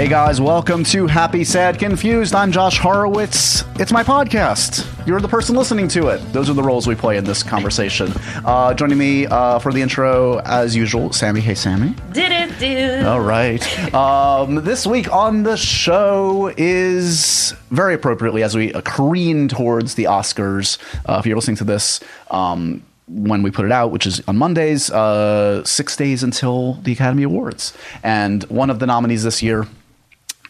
Hey 0.00 0.08
guys, 0.08 0.40
welcome 0.40 0.82
to 0.84 1.06
Happy, 1.06 1.44
Sad, 1.44 1.78
Confused. 1.78 2.34
I'm 2.34 2.52
Josh 2.52 2.78
Horowitz. 2.78 3.64
It's 3.78 3.92
my 3.92 4.02
podcast. 4.02 4.86
You're 5.06 5.20
the 5.20 5.28
person 5.28 5.54
listening 5.54 5.88
to 5.88 6.08
it. 6.08 6.20
Those 6.32 6.48
are 6.48 6.54
the 6.54 6.62
roles 6.62 6.86
we 6.86 6.94
play 6.94 7.18
in 7.18 7.24
this 7.24 7.42
conversation. 7.42 8.10
Uh, 8.42 8.72
joining 8.72 8.96
me 8.96 9.26
uh, 9.26 9.58
for 9.58 9.74
the 9.74 9.82
intro, 9.82 10.38
as 10.38 10.74
usual, 10.74 11.12
Sammy. 11.12 11.42
Hey, 11.42 11.54
Sammy. 11.54 11.94
Did 12.12 12.32
it, 12.32 12.58
dude? 12.58 13.04
All 13.04 13.20
right. 13.20 13.62
Um, 13.94 14.64
this 14.64 14.86
week 14.86 15.12
on 15.12 15.42
the 15.42 15.58
show 15.58 16.50
is 16.56 17.54
very 17.68 17.92
appropriately 17.92 18.42
as 18.42 18.56
we 18.56 18.72
careen 18.86 19.48
towards 19.48 19.96
the 19.96 20.04
Oscars. 20.04 20.78
Uh, 21.06 21.18
if 21.18 21.26
you're 21.26 21.36
listening 21.36 21.58
to 21.58 21.64
this, 21.64 22.00
um, 22.30 22.82
when 23.06 23.42
we 23.42 23.50
put 23.50 23.66
it 23.66 23.72
out, 23.72 23.90
which 23.90 24.06
is 24.06 24.22
on 24.26 24.38
Mondays, 24.38 24.90
uh, 24.90 25.62
six 25.64 25.94
days 25.94 26.22
until 26.22 26.74
the 26.84 26.92
Academy 26.92 27.24
Awards. 27.24 27.76
And 28.02 28.44
one 28.44 28.70
of 28.70 28.78
the 28.78 28.86
nominees 28.86 29.24
this 29.24 29.42
year 29.42 29.66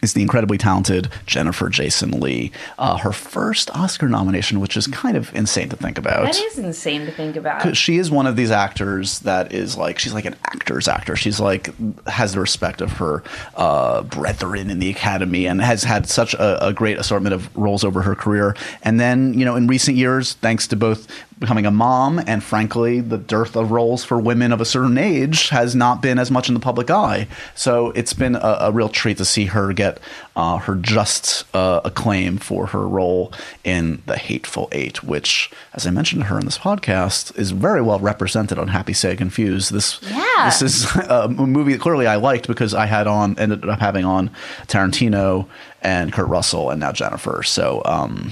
is 0.01 0.13
the 0.13 0.21
incredibly 0.21 0.57
talented 0.57 1.09
Jennifer 1.25 1.69
Jason 1.69 2.11
Leigh. 2.11 2.51
Uh, 2.77 2.97
her 2.97 3.11
first 3.11 3.69
Oscar 3.75 4.09
nomination, 4.09 4.59
which 4.59 4.75
is 4.75 4.87
kind 4.87 5.15
of 5.15 5.33
insane 5.35 5.69
to 5.69 5.75
think 5.75 5.97
about. 5.97 6.23
That 6.25 6.37
is 6.37 6.57
insane 6.57 7.05
to 7.05 7.11
think 7.11 7.35
about. 7.35 7.75
She 7.77 7.97
is 7.97 8.09
one 8.09 8.27
of 8.27 8.35
these 8.35 8.51
actors 8.51 9.19
that 9.19 9.53
is 9.53 9.77
like 9.77 9.99
she's 9.99 10.13
like 10.13 10.25
an 10.25 10.35
actor's 10.45 10.87
actor. 10.87 11.15
She's 11.15 11.39
like 11.39 11.69
has 12.07 12.33
the 12.33 12.39
respect 12.39 12.81
of 12.81 12.91
her 12.93 13.23
uh, 13.55 14.03
brethren 14.03 14.69
in 14.69 14.79
the 14.79 14.89
Academy 14.89 15.45
and 15.45 15.61
has 15.61 15.83
had 15.83 16.07
such 16.07 16.33
a, 16.33 16.67
a 16.67 16.73
great 16.73 16.97
assortment 16.97 17.33
of 17.33 17.55
roles 17.55 17.83
over 17.83 18.01
her 18.01 18.15
career. 18.15 18.55
And 18.83 18.99
then 18.99 19.37
you 19.37 19.45
know 19.45 19.55
in 19.55 19.67
recent 19.67 19.97
years, 19.97 20.33
thanks 20.33 20.67
to 20.67 20.75
both 20.75 21.07
becoming 21.41 21.65
a 21.65 21.71
mom 21.71 22.21
and 22.27 22.41
frankly 22.43 23.01
the 23.01 23.17
dearth 23.17 23.57
of 23.57 23.71
roles 23.71 24.05
for 24.05 24.17
women 24.19 24.53
of 24.53 24.61
a 24.61 24.65
certain 24.65 24.97
age 24.97 25.49
has 25.49 25.75
not 25.75 26.01
been 26.01 26.17
as 26.17 26.31
much 26.31 26.47
in 26.47 26.53
the 26.53 26.59
public 26.61 26.89
eye. 26.89 27.27
So 27.55 27.87
it's 27.91 28.13
been 28.13 28.35
a, 28.35 28.57
a 28.61 28.71
real 28.71 28.87
treat 28.87 29.17
to 29.17 29.25
see 29.25 29.45
her 29.47 29.73
get 29.73 29.99
uh, 30.35 30.57
her 30.59 30.75
just 30.75 31.43
uh, 31.53 31.81
acclaim 31.83 32.37
for 32.37 32.67
her 32.67 32.87
role 32.87 33.33
in 33.65 34.01
the 34.05 34.17
hateful 34.17 34.69
eight 34.71 35.03
which 35.03 35.51
as 35.73 35.85
i 35.85 35.91
mentioned 35.91 36.21
to 36.21 36.27
her 36.27 36.39
in 36.39 36.45
this 36.45 36.57
podcast 36.57 37.37
is 37.37 37.51
very 37.51 37.81
well 37.81 37.99
represented 37.99 38.57
on 38.57 38.69
happy 38.69 38.93
Sad 38.93 39.17
confused. 39.17 39.73
This 39.73 39.99
Yeah. 40.03 40.45
this 40.45 40.61
is 40.61 40.85
a 41.09 41.27
movie 41.27 41.73
that 41.73 41.81
clearly 41.81 42.07
i 42.07 42.15
liked 42.15 42.47
because 42.47 42.73
i 42.73 42.85
had 42.85 43.07
on 43.07 43.37
ended 43.39 43.67
up 43.67 43.79
having 43.79 44.05
on 44.05 44.29
tarantino 44.67 45.47
and 45.81 46.13
kurt 46.13 46.27
russell 46.27 46.69
and 46.69 46.79
now 46.79 46.91
jennifer. 46.91 47.41
So 47.43 47.81
um 47.85 48.31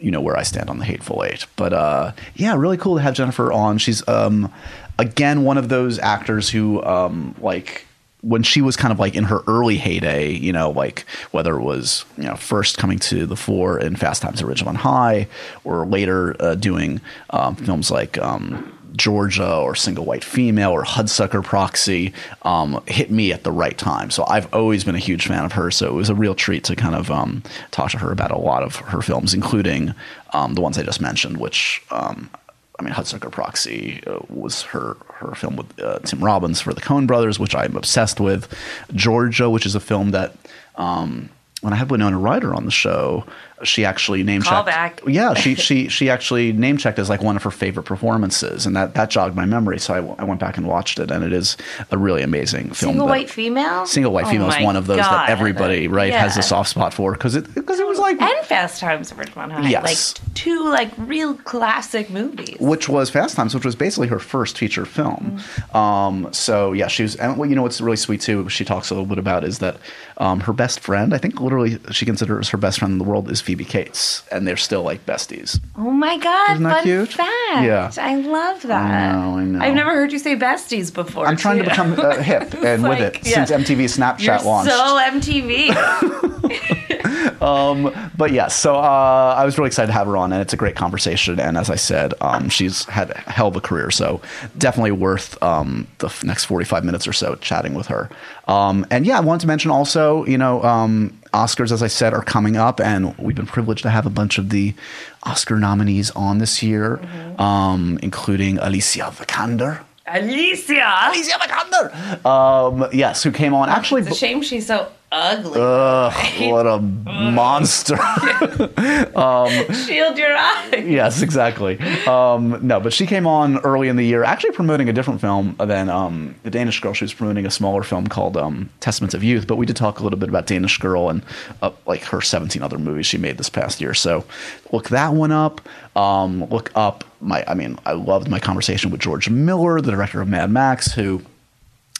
you 0.00 0.10
know 0.10 0.20
where 0.20 0.36
I 0.36 0.42
stand 0.42 0.70
on 0.70 0.78
the 0.78 0.84
Hateful 0.84 1.24
Eight. 1.24 1.46
But 1.56 1.72
uh, 1.72 2.12
yeah, 2.34 2.54
really 2.56 2.76
cool 2.76 2.96
to 2.96 3.02
have 3.02 3.14
Jennifer 3.14 3.52
on. 3.52 3.78
She's 3.78 4.06
um, 4.08 4.52
again 4.98 5.44
one 5.44 5.58
of 5.58 5.68
those 5.68 5.98
actors 5.98 6.50
who 6.50 6.82
um, 6.82 7.34
like 7.40 7.86
when 8.22 8.42
she 8.42 8.60
was 8.60 8.76
kind 8.76 8.92
of 8.92 8.98
like 8.98 9.14
in 9.14 9.24
her 9.24 9.40
early 9.46 9.78
heyday, 9.78 10.30
you 10.30 10.52
know, 10.52 10.70
like 10.70 11.06
whether 11.30 11.56
it 11.56 11.62
was 11.62 12.04
you 12.16 12.24
know 12.24 12.36
first 12.36 12.78
coming 12.78 12.98
to 12.98 13.26
the 13.26 13.36
fore 13.36 13.78
in 13.78 13.96
Fast 13.96 14.22
Times 14.22 14.42
at 14.42 14.48
Ridgemont 14.48 14.76
High, 14.76 15.28
or 15.64 15.86
later 15.86 16.36
uh, 16.40 16.54
doing 16.54 17.00
um, 17.30 17.56
films 17.56 17.90
like. 17.90 18.18
Um, 18.18 18.76
Georgia 18.96 19.56
or 19.56 19.74
Single 19.74 20.04
White 20.04 20.24
Female 20.24 20.70
or 20.70 20.84
Hudsucker 20.84 21.44
Proxy 21.44 22.12
um, 22.42 22.82
hit 22.86 23.10
me 23.10 23.32
at 23.32 23.44
the 23.44 23.52
right 23.52 23.76
time. 23.76 24.10
So 24.10 24.24
I've 24.26 24.52
always 24.54 24.84
been 24.84 24.94
a 24.94 25.00
huge 25.00 25.26
fan 25.26 25.44
of 25.44 25.52
her. 25.52 25.70
So 25.70 25.88
it 25.88 25.94
was 25.94 26.08
a 26.08 26.14
real 26.14 26.34
treat 26.34 26.64
to 26.64 26.76
kind 26.76 26.94
of 26.94 27.10
um, 27.10 27.42
talk 27.70 27.90
to 27.92 27.98
her 27.98 28.12
about 28.12 28.30
a 28.30 28.38
lot 28.38 28.62
of 28.62 28.76
her 28.76 29.02
films, 29.02 29.34
including 29.34 29.94
um, 30.32 30.54
the 30.54 30.60
ones 30.60 30.78
I 30.78 30.82
just 30.82 31.00
mentioned, 31.00 31.38
which. 31.38 31.82
Um, 31.90 32.30
I 32.78 32.82
mean, 32.82 32.94
Hudsucker 32.94 33.30
Proxy 33.30 34.02
uh, 34.06 34.20
was 34.30 34.62
her 34.62 34.96
her 35.16 35.34
film 35.34 35.56
with 35.56 35.78
uh, 35.78 35.98
Tim 35.98 36.24
Robbins 36.24 36.62
for 36.62 36.72
the 36.72 36.80
Coen 36.80 37.06
Brothers, 37.06 37.38
which 37.38 37.54
I'm 37.54 37.76
obsessed 37.76 38.20
with. 38.20 38.50
Georgia, 38.94 39.50
which 39.50 39.66
is 39.66 39.74
a 39.74 39.80
film 39.80 40.12
that 40.12 40.34
um, 40.76 41.28
when 41.60 41.74
I 41.74 41.76
had 41.76 41.90
Winona 41.90 42.18
Ryder 42.18 42.54
on 42.54 42.64
the 42.64 42.70
show, 42.70 43.26
she 43.62 43.84
actually 43.84 44.22
name 44.22 44.42
checked. 44.42 44.66
back. 44.66 45.00
Yeah, 45.06 45.34
she 45.34 45.54
she 45.54 45.88
she 45.88 46.08
actually 46.10 46.52
name 46.52 46.76
checked 46.76 46.98
as 46.98 47.08
like 47.08 47.22
one 47.22 47.36
of 47.36 47.42
her 47.42 47.50
favorite 47.50 47.84
performances, 47.84 48.66
and 48.66 48.74
that 48.76 48.94
that 48.94 49.10
jogged 49.10 49.36
my 49.36 49.44
memory. 49.44 49.78
So 49.78 49.94
I, 49.94 49.96
w- 49.98 50.16
I 50.18 50.24
went 50.24 50.40
back 50.40 50.56
and 50.56 50.66
watched 50.66 50.98
it, 50.98 51.10
and 51.10 51.24
it 51.24 51.32
is 51.32 51.56
a 51.90 51.98
really 51.98 52.22
amazing 52.22 52.70
film. 52.72 52.92
Single 52.92 53.06
white 53.08 53.30
female? 53.30 53.86
Single 53.86 54.12
white 54.12 54.26
Oh 54.26 54.30
female 54.30 54.50
is 54.50 54.62
one 54.64 54.76
of 54.76 54.86
those 54.86 54.98
God. 54.98 55.10
that 55.12 55.30
everybody 55.30 55.88
right 55.88 56.12
has 56.12 56.36
a 56.36 56.42
soft 56.42 56.70
spot 56.70 56.94
for 56.94 57.12
because 57.12 57.34
it 57.34 57.54
because 57.54 57.78
it 57.80 57.86
was 57.86 57.98
like 57.98 58.20
And 58.20 58.46
Fast 58.46 58.80
Times 58.80 59.12
at 59.12 59.18
Ridgemont 59.18 59.52
High. 59.52 59.68
Yes. 59.68 60.14
Like 60.18 60.34
two 60.34 60.68
like 60.70 60.90
real 60.98 61.34
classic 61.34 62.10
movies. 62.10 62.56
which 62.60 62.88
was 62.88 63.10
Fast 63.10 63.36
Times, 63.36 63.54
which 63.54 63.64
was 63.64 63.76
basically 63.76 64.08
her 64.08 64.18
first 64.18 64.56
feature 64.58 64.84
film. 64.84 65.38
Mm-hmm. 65.38 65.76
Um, 65.76 66.32
so 66.32 66.72
yeah, 66.72 66.86
she 66.88 67.02
was. 67.02 67.16
And 67.16 67.36
what 67.36 67.48
you 67.48 67.54
know, 67.54 67.62
what's 67.62 67.80
really 67.80 67.96
sweet 67.96 68.20
too. 68.20 68.48
She 68.48 68.64
talks 68.64 68.90
a 68.90 68.94
little 68.94 69.06
bit 69.08 69.18
about 69.18 69.44
is 69.44 69.58
that 69.58 69.76
um, 70.18 70.40
her 70.40 70.52
best 70.52 70.80
friend, 70.80 71.14
I 71.14 71.18
think, 71.18 71.40
literally, 71.40 71.78
she 71.92 72.04
considers 72.04 72.48
her 72.50 72.58
best 72.58 72.78
friend 72.78 72.92
in 72.92 72.98
the 72.98 73.04
world 73.04 73.30
is 73.30 73.40
Phoebe 73.50 73.64
Cates, 73.64 74.22
and 74.30 74.46
they're 74.46 74.56
still 74.56 74.84
like 74.84 75.04
besties. 75.06 75.58
Oh 75.76 75.90
my 75.90 76.16
god, 76.18 76.50
Isn't 76.52 76.62
that 76.62 76.74
fun 76.76 76.82
cute? 76.84 77.08
fact. 77.08 77.30
Yeah. 77.64 77.90
I 77.98 78.14
love 78.14 78.62
that. 78.62 79.12
know, 79.16 79.38
I 79.38 79.42
know. 79.42 79.58
I've 79.58 79.74
never 79.74 79.90
heard 79.90 80.12
you 80.12 80.20
say 80.20 80.36
besties 80.36 80.94
before. 80.94 81.26
I'm 81.26 81.36
trying 81.36 81.58
to 81.58 81.64
become 81.64 81.98
uh, 81.98 82.22
hip 82.22 82.54
and 82.62 82.84
with 82.84 83.00
it 83.00 83.26
yeah. 83.26 83.44
since 83.44 83.68
MTV 83.68 83.86
Snapchat 83.98 84.20
You're 84.20 84.38
launched. 84.42 84.70
so 84.70 85.00
MTV. 85.34 86.86
but 87.40 88.32
yes, 88.32 88.54
so 88.54 88.76
uh, 88.76 89.34
I 89.36 89.44
was 89.44 89.58
really 89.58 89.68
excited 89.68 89.88
to 89.88 89.92
have 89.92 90.06
her 90.06 90.16
on, 90.16 90.32
and 90.32 90.42
it's 90.42 90.52
a 90.52 90.56
great 90.56 90.76
conversation. 90.76 91.40
And 91.40 91.56
as 91.56 91.70
I 91.70 91.76
said, 91.76 92.14
um, 92.20 92.48
she's 92.48 92.84
had 92.84 93.10
a 93.10 93.18
hell 93.30 93.48
of 93.48 93.56
a 93.56 93.60
career, 93.60 93.90
so 93.90 94.20
definitely 94.58 94.92
worth 94.92 95.40
um, 95.42 95.86
the 95.98 96.06
f- 96.06 96.24
next 96.24 96.44
forty-five 96.44 96.84
minutes 96.84 97.06
or 97.06 97.12
so 97.12 97.34
chatting 97.36 97.74
with 97.74 97.86
her. 97.86 98.10
Um, 98.46 98.86
and 98.90 99.06
yeah, 99.06 99.16
I 99.16 99.20
wanted 99.20 99.40
to 99.42 99.46
mention 99.46 99.70
also, 99.70 100.24
you 100.24 100.36
know, 100.36 100.62
um, 100.62 101.18
Oscars, 101.32 101.70
as 101.70 101.82
I 101.82 101.86
said, 101.86 102.12
are 102.12 102.22
coming 102.22 102.56
up, 102.56 102.80
and 102.80 103.16
we've 103.18 103.36
been 103.36 103.46
privileged 103.46 103.82
to 103.82 103.90
have 103.90 104.06
a 104.06 104.10
bunch 104.10 104.38
of 104.38 104.50
the 104.50 104.74
Oscar 105.22 105.58
nominees 105.58 106.10
on 106.12 106.38
this 106.38 106.62
year, 106.62 107.00
um, 107.38 107.98
including 108.02 108.58
Alicia 108.58 109.12
Vikander. 109.12 109.80
Alicia. 110.10 111.08
Alicia 111.08 111.38
Vikander, 111.38 112.24
um, 112.24 112.88
yes, 112.92 113.22
who 113.22 113.30
came 113.30 113.54
on 113.54 113.68
actually. 113.68 114.02
It's 114.02 114.10
a 114.10 114.14
shame 114.14 114.42
she's 114.42 114.66
so 114.66 114.90
ugly. 115.12 115.60
Ugh, 115.60 116.12
what 116.50 116.66
a 116.66 116.78
monster. 116.78 117.96
Shield 119.74 120.18
your 120.18 120.36
eyes. 120.36 120.84
yes, 120.84 121.22
exactly. 121.22 121.78
Um, 122.06 122.58
no, 122.66 122.80
but 122.80 122.92
she 122.92 123.06
came 123.06 123.26
on 123.26 123.58
early 123.58 123.88
in 123.88 123.96
the 123.96 124.04
year, 124.04 124.24
actually 124.24 124.52
promoting 124.52 124.88
a 124.88 124.92
different 124.92 125.20
film 125.20 125.56
than 125.58 125.88
um, 125.88 126.34
the 126.42 126.50
Danish 126.50 126.80
Girl. 126.80 126.92
She 126.92 127.04
was 127.04 127.14
promoting 127.14 127.46
a 127.46 127.50
smaller 127.50 127.82
film 127.82 128.06
called 128.06 128.36
um, 128.36 128.70
Testaments 128.80 129.14
of 129.14 129.22
Youth. 129.24 129.46
But 129.46 129.56
we 129.56 129.66
did 129.66 129.76
talk 129.76 130.00
a 130.00 130.02
little 130.02 130.18
bit 130.18 130.28
about 130.28 130.46
Danish 130.46 130.78
Girl 130.78 131.08
and 131.08 131.22
uh, 131.62 131.70
like 131.86 132.02
her 132.04 132.20
17 132.20 132.62
other 132.62 132.78
movies 132.78 133.06
she 133.06 133.18
made 133.18 133.38
this 133.38 133.50
past 133.50 133.80
year. 133.80 133.94
So 133.94 134.24
look 134.72 134.88
that 134.90 135.12
one 135.12 135.32
up. 135.32 135.60
Um, 135.96 136.44
look 136.44 136.70
up 136.74 137.04
my. 137.20 137.44
I 137.46 137.54
mean, 137.54 137.78
I 137.86 137.92
loved 137.92 138.28
my 138.28 138.38
conversation 138.38 138.90
with 138.90 139.00
George 139.00 139.28
Miller, 139.28 139.80
the 139.80 139.90
director 139.90 140.20
of 140.20 140.28
Mad 140.28 140.50
Max, 140.50 140.92
who 140.92 141.22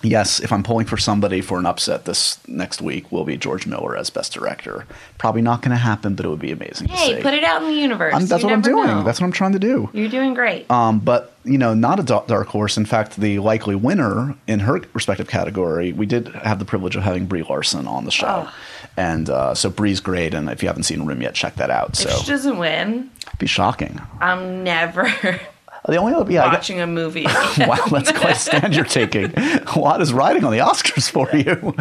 yes, 0.03 0.41
if 0.41 0.53
I'm 0.53 0.63
pulling 0.63 0.87
for 0.87 0.97
somebody 0.97 1.41
for 1.41 1.59
an 1.59 1.67
upset 1.67 2.05
this 2.05 2.39
next 2.49 2.81
week, 2.81 3.11
will 3.13 3.25
be 3.25 3.37
George 3.37 3.67
Miller 3.67 3.97
as 3.97 4.11
best 4.11 4.33
director. 4.33 4.87
Probably 5.19 5.43
not 5.43 5.63
going 5.63 5.71
to 5.73 5.77
happen, 5.77 6.15
but 6.15 6.25
it 6.25 6.29
would 6.29 6.39
be 6.39 6.53
amazing. 6.53 6.89
to 6.89 6.93
Hey, 6.95 7.23
put 7.23 7.35
it 7.35 7.45
out 7.45 7.63
in 7.63 7.69
the 7.69 7.75
universe. 7.75 8.15
I'm, 8.15 8.27
that's 8.27 8.43
You 8.43 8.49
what 8.49 8.55
I'm 8.55 8.63
doing. 8.63 8.87
know. 8.87 9.03
That's 9.03 9.21
what 9.21 9.27
I'm 9.27 9.33
trying 9.33 9.53
to 9.53 9.59
do. 9.59 9.91
You're 9.93 10.09
doing 10.09 10.35
great. 10.35 10.71
Um, 10.71 10.99
but 11.01 11.35
you 11.45 11.57
know, 11.57 11.73
not 11.73 11.99
a 11.99 12.03
dark 12.03 12.49
horse. 12.49 12.77
In 12.77 12.85
fact, 12.85 13.17
the 13.17 13.39
likely 13.39 13.75
winner 13.75 14.35
in 14.47 14.61
her 14.61 14.83
respective 14.93 15.27
category, 15.29 15.93
we 15.93 16.05
did 16.05 16.29
have 16.29 16.59
the 16.59 16.67
privilege 16.67 16.97
of 16.97 17.03
having 17.03 17.25
Brie 17.27 17.43
Larson 17.43 17.87
on 17.87 18.05
the 18.05 18.11
show, 18.11 18.47
Oh. 18.47 18.55
and 18.99 19.31
uh, 19.31 19.55
so 19.55 19.71
Brie's 19.71 20.01
great. 20.01 20.35
And 20.35 20.51
if 20.51 20.63
you 20.63 20.69
haven't 20.69 20.83
seen 20.83 21.07
Room 21.07 21.23
yet, 21.23 21.35
check 21.35 21.57
that 21.57 21.71
out. 21.71 21.97
So 21.97 22.11
if 22.11 22.17
she 22.17 22.27
doesn't 22.27 22.59
win, 22.59 23.11
be 23.39 23.47
shocking. 23.47 24.01
I'm 24.21 24.63
never 24.65 25.11
The 25.89 25.97
only 25.97 26.13
other, 26.13 26.31
yeah, 26.31 26.43
I 26.43 26.47
got- 26.47 26.55
watching 26.55 26.81
a 26.81 26.87
movie. 26.87 27.25
wow, 27.59 27.77
that's 27.91 28.13
quite 28.13 28.37
a 28.37 28.39
stand 28.39 28.77
you're 28.77 28.85
taking. 28.85 29.33
A 29.37 29.79
lot 29.79 30.03
is 30.03 30.13
riding 30.13 30.45
on 30.45 30.53
the 30.53 30.59
Oscars 30.59 31.11
for 31.11 31.29
you. 31.35 31.75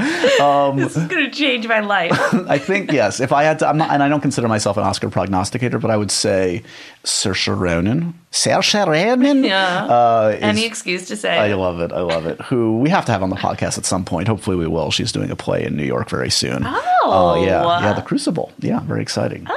Um, 0.44 0.78
this 0.78 0.96
is 0.96 1.06
gonna 1.07 1.30
change 1.30 1.68
my 1.68 1.81
life. 1.81 2.12
I 2.48 2.57
think 2.57 2.92
yes. 2.92 3.19
If 3.19 3.31
I 3.34 3.44
had 3.44 3.60
to, 3.60 3.68
I'm 3.68 3.78
not, 3.78 3.92
and 3.92 4.01
I 4.01 4.07
don't 4.07 4.22
consider 4.22 4.48
myself 4.48 4.78
an 4.78 4.84
Oscar 4.84 5.10
prognosticator, 5.10 5.80
but 5.80 5.92
I 5.92 5.98
would 5.98 6.12
say 6.12 6.63
Saoirse 7.04 7.60
Ronan. 7.60 8.13
Saoirse 8.31 8.86
Ronan. 8.86 9.44
Yeah. 9.50 9.86
Uh, 9.86 10.34
is- 10.38 10.44
Any 10.44 10.66
excuse 10.66 11.08
to 11.08 11.16
say. 11.16 11.38
I 11.38 11.54
love 11.54 11.80
it. 11.80 11.92
I 11.92 12.02
love 12.02 12.26
it. 12.28 12.40
Who 12.42 12.78
we 12.80 12.90
have 12.90 13.06
to 13.06 13.12
have 13.12 13.24
on 13.24 13.30
the 13.30 13.36
podcast 13.36 13.78
at 13.78 13.86
some 13.86 14.06
point. 14.06 14.28
Hopefully, 14.28 14.56
we 14.56 14.68
will. 14.68 14.92
She's 14.92 15.12
doing 15.12 15.31
a 15.31 15.36
play 15.36 15.64
in 15.66 15.76
New 15.76 15.84
York 15.84 16.10
very 16.10 16.30
soon. 16.30 16.64
Oh. 16.66 17.36
Uh, 17.40 17.44
yeah, 17.44 17.64
yeah. 17.81 17.94
The 17.94 18.02
Crucible. 18.04 18.52
Yeah, 18.60 18.81
very 18.81 19.02
exciting. 19.02 19.48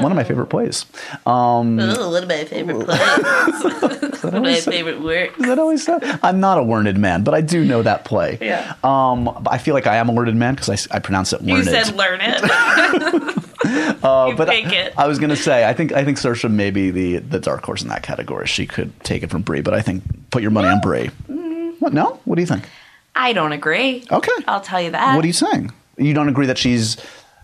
One 0.00 0.10
of 0.12 0.16
my 0.16 0.24
favorite 0.24 0.46
plays. 0.46 0.84
Um, 1.26 1.78
Ooh, 1.78 2.10
one 2.10 2.22
of 2.22 2.28
my 2.28 2.44
favorite 2.44 2.84
plays. 2.84 2.98
one 4.24 4.34
of 4.34 4.42
my 4.42 4.60
favorite 4.60 5.00
works. 5.00 5.38
Is 5.38 5.46
that 5.46 5.58
always 5.58 5.84
so? 5.84 5.98
I'm 6.22 6.40
not 6.40 6.58
a 6.58 6.62
learned 6.62 6.98
man, 6.98 7.22
but 7.24 7.34
I 7.34 7.40
do 7.40 7.64
know 7.64 7.82
that 7.82 8.04
play. 8.04 8.38
Yeah. 8.40 8.74
Um, 8.82 9.46
I 9.48 9.58
feel 9.58 9.74
like 9.74 9.86
I 9.86 9.96
am 9.96 10.08
a 10.08 10.12
learned 10.12 10.36
man 10.38 10.54
because 10.54 10.88
I, 10.90 10.96
I 10.96 10.98
pronounce 10.98 11.32
it 11.32 11.42
learned. 11.42 11.48
You 11.66 11.72
learned. 11.72 11.86
said 11.86 11.94
learn 11.96 12.20
it. 12.22 13.44
Uh, 14.00 14.34
but 14.36 14.48
I. 14.48 14.92
I 14.96 15.08
was 15.08 15.18
gonna 15.18 15.34
say 15.34 15.68
I 15.68 15.72
think 15.72 15.92
I 15.92 16.04
think 16.04 16.18
Saoirse 16.18 16.48
may 16.48 16.70
be 16.70 16.90
the 16.92 17.18
the 17.18 17.40
dark 17.40 17.64
horse 17.64 17.82
in 17.82 17.88
that 17.88 18.04
category. 18.04 18.46
She 18.46 18.64
could 18.66 18.92
take 19.02 19.24
it 19.24 19.30
from 19.30 19.42
Brie, 19.42 19.60
but 19.60 19.74
I 19.74 19.82
think 19.82 20.04
put 20.30 20.40
your 20.42 20.52
money 20.52 20.68
on 20.68 20.80
Brie. 20.80 21.10
Mm. 21.28 21.80
What? 21.80 21.92
No? 21.92 22.20
What 22.24 22.36
do 22.36 22.42
you 22.42 22.46
think? 22.46 22.68
I 23.16 23.32
don't 23.32 23.50
agree. 23.52 24.04
Okay. 24.10 24.32
I'll 24.46 24.60
tell 24.60 24.80
you 24.80 24.92
that. 24.92 25.16
What 25.16 25.24
are 25.24 25.26
you 25.26 25.32
saying? 25.32 25.72
You 25.96 26.14
don't 26.14 26.28
agree 26.28 26.46
that 26.46 26.58
she's 26.58 26.96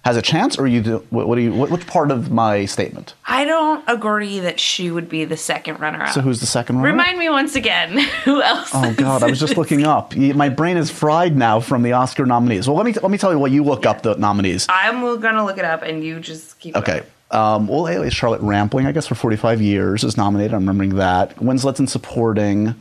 has 0.04 0.16
a 0.18 0.22
chance, 0.22 0.58
or 0.58 0.66
you 0.66 0.82
do? 0.82 1.06
What, 1.10 1.26
what 1.26 1.36
do 1.36 1.42
you? 1.42 1.52
What, 1.52 1.70
which 1.70 1.86
part 1.86 2.10
of 2.10 2.30
my 2.30 2.66
statement? 2.66 3.14
I 3.26 3.44
don't 3.44 3.82
agree 3.88 4.38
that 4.40 4.60
she 4.60 4.90
would 4.90 5.08
be 5.08 5.24
the 5.24 5.36
second 5.36 5.80
runner-up. 5.80 6.10
So 6.10 6.20
who's 6.20 6.40
the 6.40 6.46
second 6.46 6.76
one? 6.76 6.84
Remind 6.84 7.18
me 7.18 7.30
once 7.30 7.56
again 7.56 7.98
who 8.24 8.42
else? 8.42 8.70
Oh 8.74 8.92
God! 8.94 9.22
I 9.22 9.26
was 9.26 9.40
just 9.40 9.56
looking 9.56 9.84
up. 9.84 10.14
My 10.16 10.48
brain 10.50 10.76
is 10.76 10.90
fried 10.90 11.36
now 11.36 11.60
from 11.60 11.82
the 11.82 11.92
Oscar 11.92 12.26
nominees. 12.26 12.68
Well, 12.68 12.76
let 12.76 12.84
me 12.84 12.92
let 12.92 13.10
me 13.10 13.18
tell 13.18 13.32
you 13.32 13.38
what 13.38 13.50
you 13.50 13.64
look 13.64 13.86
up 13.86 14.02
the 14.02 14.14
nominees. 14.16 14.66
I'm 14.68 15.00
gonna 15.20 15.44
look 15.44 15.58
it 15.58 15.64
up, 15.64 15.82
and 15.82 16.04
you 16.04 16.20
just 16.20 16.58
keep. 16.58 16.76
Okay. 16.76 17.02
Um, 17.30 17.66
well, 17.66 17.88
anyway, 17.88 18.10
Charlotte 18.10 18.42
Rampling, 18.42 18.86
I 18.86 18.92
guess, 18.92 19.08
for 19.08 19.16
45 19.16 19.60
years 19.60 20.04
is 20.04 20.16
nominated. 20.16 20.54
I'm 20.54 20.60
remembering 20.60 20.96
that. 20.96 21.36
Winslet's 21.42 21.80
in 21.80 21.88
supporting. 21.88 22.74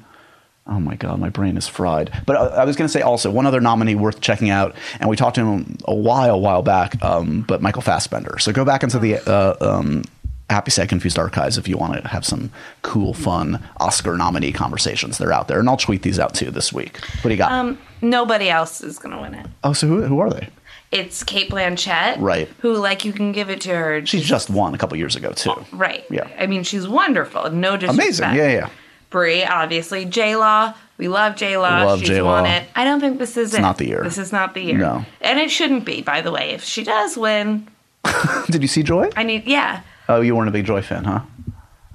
Oh 0.66 0.80
my 0.80 0.96
God, 0.96 1.20
my 1.20 1.28
brain 1.30 1.58
is 1.58 1.68
fried. 1.68 2.10
But 2.26 2.38
uh, 2.38 2.56
I 2.56 2.64
was 2.64 2.76
going 2.78 2.88
to 2.88 2.92
say 2.92 3.02
also 3.02 3.30
one 3.30 3.46
other 3.46 3.60
nominee 3.60 3.96
worth 3.96 4.22
checking 4.22 4.50
out, 4.50 4.74
and 5.00 5.10
we 5.10 5.18
talked 5.18 5.36
to 5.36 5.42
him 5.42 5.78
a 5.86 5.94
while, 5.94 6.40
while 6.40 6.62
back. 6.62 7.02
Um, 7.04 7.42
but 7.42 7.62
Michael 7.62 7.82
Fassbender. 7.82 8.40
So 8.40 8.54
go 8.54 8.64
back 8.64 8.82
into 8.82 8.98
the 8.98 9.18
uh, 9.30 9.58
um, 9.60 10.04
Happy 10.50 10.72
Sad 10.72 10.88
Confused 10.88 11.20
archives 11.20 11.58
if 11.58 11.68
you 11.68 11.78
want 11.78 12.02
to 12.02 12.08
have 12.08 12.26
some 12.26 12.50
cool, 12.82 13.14
fun 13.14 13.62
Oscar 13.82 14.16
nominee 14.16 14.54
conversations. 14.54 15.18
They're 15.18 15.34
out 15.34 15.50
there, 15.50 15.60
and 15.60 15.68
I'll 15.68 15.76
tweet 15.78 16.02
these 16.04 16.18
out 16.18 16.34
too 16.34 16.50
this 16.50 16.72
week. 16.72 16.98
What 16.98 17.24
do 17.24 17.30
you 17.32 17.38
got? 17.38 17.52
Um, 17.52 17.78
nobody 18.02 18.50
else 18.50 18.80
is 18.82 19.00
gonna 19.00 19.22
win 19.22 19.34
it. 19.34 19.48
oh, 19.66 19.74
so 19.74 19.88
who, 19.88 20.04
who 20.04 20.20
are 20.20 20.30
they? 20.30 20.48
It's 20.92 21.24
Cate 21.24 21.50
Blanchett, 21.50 22.22
Right. 22.22 22.48
Who, 22.60 22.76
like, 22.76 23.04
you 23.04 23.12
can 23.14 23.32
give 23.32 23.50
it 23.50 23.62
to 23.62 23.72
her. 23.76 24.06
She 24.06 24.22
just 24.22 24.50
won 24.50 24.76
a 24.76 24.78
couple 24.78 24.96
years 24.96 25.16
ago 25.16 25.32
too. 25.32 25.56
right. 25.72 26.06
Yeah. 26.10 26.28
I 26.38 26.46
mean, 26.46 26.64
she's 26.64 26.88
wonderful. 26.88 27.50
No 27.50 27.76
disrespect. 27.76 28.20
Amazing. 28.20 28.36
Yeah, 28.36 28.52
yeah. 28.52 28.70
Brie, 29.14 29.44
obviously. 29.46 30.04
J 30.04 30.36
Law. 30.36 30.74
We 30.98 31.08
love 31.08 31.36
J 31.38 31.56
Law. 31.58 31.84
Love 31.86 32.00
She's 32.00 32.10
J-Law. 32.10 32.42
won 32.42 32.46
it. 32.52 32.68
I 32.76 32.84
don't 32.84 33.00
think 33.00 33.18
this 33.20 33.38
is 33.38 33.54
it. 33.54 33.62
not 33.62 33.78
the 33.78 33.88
year. 33.88 34.04
This 34.04 34.18
is 34.18 34.32
not 34.34 34.54
the 34.54 34.62
year. 34.62 34.78
No. 34.78 35.06
And 35.22 35.40
it 35.40 35.50
shouldn't 35.50 35.86
be, 35.86 36.02
by 36.02 36.22
the 36.22 36.32
way. 36.32 36.50
If 36.52 36.64
she 36.64 36.84
does 36.84 37.16
win, 37.18 37.68
Did 38.50 38.62
you 38.62 38.68
see 38.68 38.84
Joy? 38.84 39.10
I 39.16 39.24
need, 39.24 39.46
yeah. 39.48 39.82
Oh, 40.10 40.20
you 40.22 40.36
weren't 40.36 40.50
a 40.50 40.52
big 40.52 40.66
Joy 40.66 40.82
fan, 40.82 41.06
huh? 41.06 41.22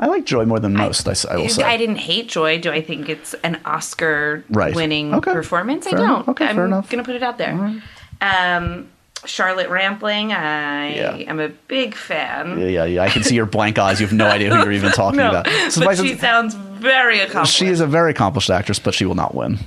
I 0.01 0.07
like 0.07 0.25
Joy 0.25 0.45
more 0.47 0.59
than 0.61 0.75
most. 0.75 1.07
I 1.27 1.37
will 1.37 1.49
say. 1.49 1.63
I 1.65 1.77
didn't 1.77 1.97
hate 1.97 2.29
Joy. 2.29 2.59
Do 2.61 2.71
I 2.73 2.81
think 2.81 3.09
it's 3.09 3.35
an 3.45 3.61
Oscar 3.65 4.45
Right. 4.49 4.75
winning 4.75 5.13
Okay. 5.15 5.33
performance? 5.33 5.87
I 5.87 5.91
don't. 5.91 6.01
enough. 6.01 6.29
Okay, 6.29 6.47
I'm 6.47 6.55
fair 6.57 6.67
enough. 6.67 6.89
gonna 6.89 7.03
put 7.05 7.17
it 7.17 7.23
out 7.23 7.37
there. 7.39 7.83
Um, 8.21 8.89
Charlotte 9.27 9.69
Rampling, 9.69 10.33
I 10.33 10.95
Yeah. 10.95 11.15
am 11.31 11.41
a 11.41 11.49
big 11.49 11.95
fan. 11.95 12.59
Yeah, 12.59 12.67
yeah, 12.67 12.85
yeah. 12.85 13.03
I 13.03 13.09
can 13.11 13.23
see 13.23 13.35
your 13.35 13.47
blank 13.47 13.79
eyes. 13.79 14.01
You 14.01 14.07
have 14.07 14.15
no 14.15 14.27
idea 14.27 14.51
who 14.55 14.63
you're 14.63 14.73
even 14.73 14.93
talking 15.03 15.19
No, 15.19 15.31
about. 15.31 15.45
but 15.45 15.97
she 15.99 16.13
it- 16.13 16.21
sounds 16.21 16.55
very 16.55 17.21
accomplished. 17.21 17.57
she 17.57 17.67
is 17.67 17.81
a 17.81 17.87
very 17.87 18.11
accomplished 18.13 18.51
actress, 18.51 18.79
but 18.79 18.95
she 18.95 19.05
will 19.05 19.15
not 19.17 19.35
win. 19.35 19.59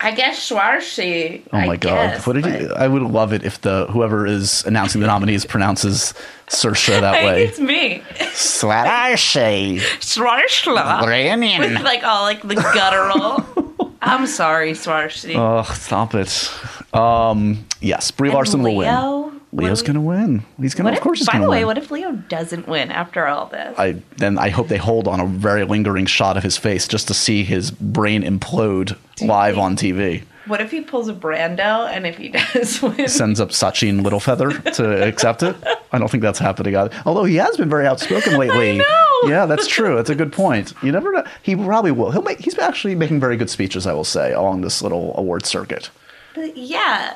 I 0.00 0.12
guess 0.12 0.48
Schwarzy. 0.48 1.42
Oh 1.52 1.56
my 1.58 1.72
I 1.72 1.76
god! 1.76 2.12
guess, 2.12 2.24
what 2.26 2.34
did 2.34 2.44
but 2.44 2.60
you? 2.60 2.72
I 2.76 2.86
would 2.86 3.02
love 3.02 3.32
it 3.32 3.42
if 3.44 3.60
the 3.62 3.86
whoever 3.90 4.26
is 4.26 4.64
announcing 4.64 5.00
the 5.00 5.08
nominees 5.08 5.44
pronounces 5.44 6.14
Saoirse 6.46 7.00
that 7.00 7.14
I 7.14 7.24
way. 7.24 7.44
it's 7.46 7.58
me. 7.58 8.00
Saoirse 8.32 9.80
Schwarzschla. 10.00 11.58
With 11.58 11.82
like 11.82 12.04
all 12.04 12.22
like 12.22 12.42
the 12.46 12.54
guttural. 12.54 13.44
I'm 14.08 14.26
sorry, 14.26 14.72
Swarzy. 14.72 15.34
Oh, 15.36 15.62
stop 15.74 16.14
it. 16.14 16.50
Um, 16.94 17.66
yes, 17.80 18.10
Brie 18.10 18.30
Larson 18.30 18.62
will 18.62 18.76
win. 18.76 18.88
Leo? 18.88 19.32
Leo's 19.52 19.82
gonna 19.82 20.00
win. 20.00 20.44
He's 20.60 20.74
gonna. 20.74 20.92
Of 20.92 21.00
course, 21.00 21.20
he's 21.20 21.28
by 21.28 21.38
the 21.38 21.48
way, 21.48 21.58
win. 21.58 21.66
what 21.68 21.78
if 21.78 21.90
Leo 21.90 22.12
doesn't 22.12 22.68
win 22.68 22.90
after 22.90 23.26
all 23.26 23.46
this? 23.46 23.78
I 23.78 24.02
then 24.18 24.38
I 24.38 24.50
hope 24.50 24.68
they 24.68 24.76
hold 24.76 25.08
on 25.08 25.20
a 25.20 25.26
very 25.26 25.64
lingering 25.64 26.06
shot 26.06 26.36
of 26.36 26.42
his 26.42 26.56
face 26.58 26.86
just 26.86 27.08
to 27.08 27.14
see 27.14 27.44
his 27.44 27.70
brain 27.70 28.22
implode 28.22 28.96
live 29.22 29.56
on 29.56 29.74
TV. 29.76 30.24
What 30.48 30.60
if 30.60 30.70
he 30.70 30.80
pulls 30.80 31.08
a 31.08 31.14
Brando 31.14 31.88
and 31.88 32.06
if 32.06 32.16
he 32.16 32.28
does 32.54 32.82
win? 32.82 33.08
Sends 33.08 33.40
up 33.40 33.50
Sacheen 33.50 34.00
Littlefeather 34.02 34.74
to 34.74 35.06
accept 35.06 35.42
it. 35.42 35.54
I 35.92 35.98
don't 35.98 36.10
think 36.10 36.22
that's 36.22 36.38
happening. 36.38 36.74
Although 36.76 37.24
he 37.24 37.36
has 37.36 37.56
been 37.56 37.68
very 37.68 37.86
outspoken 37.86 38.36
lately. 38.38 38.78
know. 38.78 39.20
Yeah, 39.26 39.46
that's 39.46 39.66
true. 39.66 39.96
That's 39.96 40.10
a 40.10 40.14
good 40.14 40.32
point. 40.32 40.72
You 40.82 40.90
never 40.92 41.12
know. 41.12 41.24
He 41.42 41.54
probably 41.54 41.92
will. 41.92 42.10
He'll 42.10 42.22
make. 42.22 42.40
He's 42.40 42.58
actually 42.58 42.94
making 42.94 43.20
very 43.20 43.36
good 43.36 43.50
speeches. 43.50 43.86
I 43.86 43.92
will 43.92 44.04
say 44.04 44.32
along 44.32 44.62
this 44.62 44.82
little 44.82 45.14
award 45.16 45.44
circuit. 45.46 45.90
But 46.34 46.56
yeah, 46.56 47.14